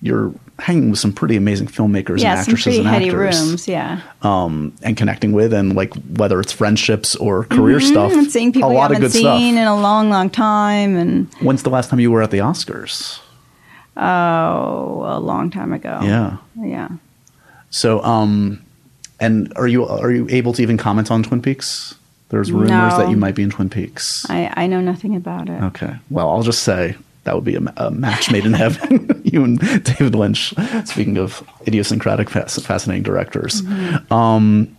you're 0.00 0.32
hanging 0.60 0.90
with 0.90 0.98
some 1.00 1.12
pretty 1.12 1.34
amazing 1.36 1.66
filmmakers 1.66 2.20
yeah, 2.20 2.36
and 2.36 2.44
some 2.44 2.52
actresses 2.54 2.62
pretty 2.64 2.78
and 2.78 2.88
actors, 2.88 3.40
rooms. 3.48 3.66
Yeah. 3.68 4.00
um, 4.22 4.72
and 4.84 4.96
connecting 4.96 5.32
with 5.32 5.52
and 5.52 5.74
like 5.74 5.92
whether 6.16 6.38
it's 6.40 6.52
friendships 6.52 7.16
or 7.16 7.44
career 7.44 7.80
stuff. 7.80 8.12
And 8.12 8.30
seeing 8.30 8.52
people 8.52 8.70
a 8.70 8.72
you 8.74 8.78
lot 8.78 8.90
of 8.92 8.96
haven't 8.98 9.08
good 9.08 9.12
seen 9.12 9.22
stuff. 9.22 9.40
in 9.62 9.66
a 9.66 9.74
long, 9.80 10.08
long 10.08 10.30
time, 10.30 10.96
and 10.96 11.26
When's 11.40 11.64
the 11.64 11.70
last 11.70 11.90
time 11.90 11.98
you 12.00 12.12
were 12.12 12.22
at 12.22 12.30
the 12.30 12.38
Oscars? 12.38 13.18
Oh, 13.98 15.04
a 15.06 15.18
long 15.20 15.50
time 15.50 15.72
ago. 15.72 16.00
Yeah. 16.02 16.36
Yeah. 16.60 16.88
So, 17.70 18.02
um, 18.02 18.64
and 19.20 19.52
are 19.56 19.66
you 19.68 19.84
are 19.86 20.10
you 20.10 20.26
able 20.30 20.52
to 20.54 20.62
even 20.62 20.76
comment 20.76 21.10
on 21.10 21.22
Twin 21.22 21.42
Peaks? 21.42 21.94
There's 22.30 22.52
rumors 22.52 22.70
No. 22.70 22.98
that 22.98 23.10
you 23.10 23.16
might 23.16 23.34
be 23.34 23.42
in 23.42 23.50
Twin 23.50 23.70
Peaks. 23.70 24.28
I, 24.28 24.52
I 24.56 24.66
know 24.66 24.80
nothing 24.80 25.16
about 25.16 25.48
it. 25.48 25.62
Okay. 25.62 25.96
Well, 26.10 26.28
I'll 26.30 26.42
just 26.42 26.62
say 26.62 26.94
that 27.24 27.34
would 27.34 27.44
be 27.44 27.56
a, 27.56 27.60
a 27.78 27.90
match 27.90 28.30
made 28.30 28.44
in 28.46 28.52
heaven. 28.52 29.20
you 29.24 29.44
and 29.44 29.58
David 29.84 30.14
Lynch. 30.14 30.54
Speaking 30.84 31.16
of 31.18 31.42
idiosyncratic, 31.66 32.28
fascinating 32.30 33.02
directors. 33.02 33.62
Um, 34.10 34.74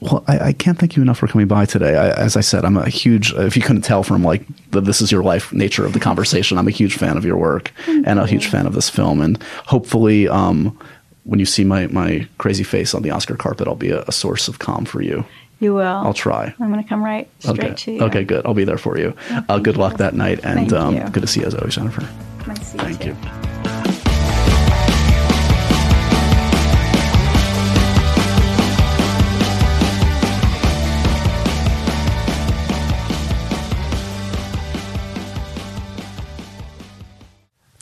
well, 0.00 0.24
I, 0.26 0.38
I 0.48 0.52
can't 0.52 0.78
thank 0.78 0.96
you 0.96 1.02
enough 1.02 1.18
for 1.18 1.26
coming 1.28 1.46
by 1.46 1.64
today. 1.66 1.96
I, 1.96 2.10
as 2.10 2.36
I 2.36 2.40
said, 2.40 2.64
I'm 2.64 2.76
a 2.76 2.88
huge. 2.88 3.32
If 3.34 3.56
you 3.56 3.62
couldn't 3.62 3.82
tell 3.82 4.02
from 4.02 4.22
like 4.24 4.42
the 4.70 4.80
"This 4.80 5.00
Is 5.00 5.10
Your 5.12 5.22
Life" 5.22 5.52
nature 5.52 5.86
of 5.86 5.92
the 5.92 6.00
conversation, 6.00 6.58
I'm 6.58 6.68
a 6.68 6.72
huge 6.72 6.96
fan 6.96 7.16
of 7.16 7.24
your 7.24 7.36
work 7.36 7.72
and 7.86 8.18
a 8.18 8.26
huge 8.26 8.46
fan 8.48 8.66
of 8.66 8.74
this 8.74 8.90
film. 8.90 9.20
And 9.20 9.40
hopefully, 9.66 10.28
um, 10.28 10.78
when 11.24 11.38
you 11.38 11.46
see 11.46 11.64
my 11.64 11.86
my 11.86 12.26
crazy 12.38 12.64
face 12.64 12.94
on 12.94 13.02
the 13.02 13.10
Oscar 13.10 13.36
carpet, 13.36 13.68
I'll 13.68 13.76
be 13.76 13.90
a, 13.90 14.02
a 14.02 14.12
source 14.12 14.48
of 14.48 14.58
calm 14.58 14.84
for 14.84 15.00
you. 15.00 15.24
You 15.60 15.74
will. 15.74 15.82
I'll 15.86 16.12
try. 16.12 16.52
I'm 16.58 16.70
going 16.72 16.82
to 16.82 16.88
come 16.88 17.02
right 17.02 17.28
straight 17.38 17.60
Okay. 17.60 17.74
to 17.74 17.92
you. 17.92 18.02
Okay. 18.02 18.24
Good. 18.24 18.44
I'll 18.44 18.54
be 18.54 18.64
there 18.64 18.76
for 18.78 18.98
you. 18.98 19.14
Uh, 19.48 19.58
good 19.60 19.76
luck 19.76 19.96
that 19.98 20.12
night, 20.14 20.40
and 20.44 20.72
um, 20.72 20.96
you. 20.96 21.08
good 21.10 21.20
to 21.22 21.26
see 21.28 21.40
you 21.40 21.46
as 21.46 21.54
always, 21.54 21.76
Jennifer. 21.76 22.02
Nice 22.46 22.58
to 22.58 22.64
see 22.64 22.78
Thank 22.78 23.00
too. 23.00 23.08
you. 23.10 23.63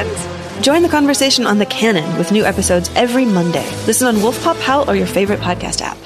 Join 0.62 0.82
the 0.82 0.89
conversation 0.89 1.45
on 1.45 1.60
The 1.60 1.66
Canon 1.66 2.18
with 2.18 2.32
new 2.32 2.43
episodes 2.43 2.89
every 2.95 3.26
Monday. 3.26 3.66
Listen 3.86 4.08
on 4.08 4.16
Wolfpop 4.16 4.60
Howl 4.60 4.89
or 4.89 4.95
your 4.95 5.08
favorite 5.08 5.39
podcast 5.39 5.82
app. 5.82 5.98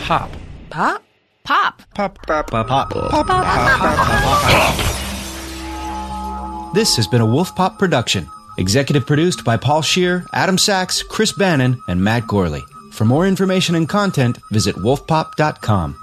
Pop. 0.00 0.30
Pop? 0.70 1.02
Pop. 1.54 1.82
This 6.74 6.96
has 6.96 7.06
been 7.06 7.20
a 7.20 7.26
Wolfpop 7.26 7.78
production. 7.78 8.26
Executive 8.58 9.06
produced 9.06 9.44
by 9.44 9.56
Paul 9.56 9.82
Scheer, 9.82 10.24
Adam 10.32 10.58
Sachs, 10.58 11.02
Chris 11.02 11.32
Bannon, 11.32 11.80
and 11.88 12.02
Matt 12.02 12.26
Gorley. 12.26 12.62
For 12.92 13.04
more 13.04 13.26
information 13.26 13.74
and 13.74 13.88
content, 13.88 14.38
visit 14.50 14.74
wolfpop.com. 14.76 15.96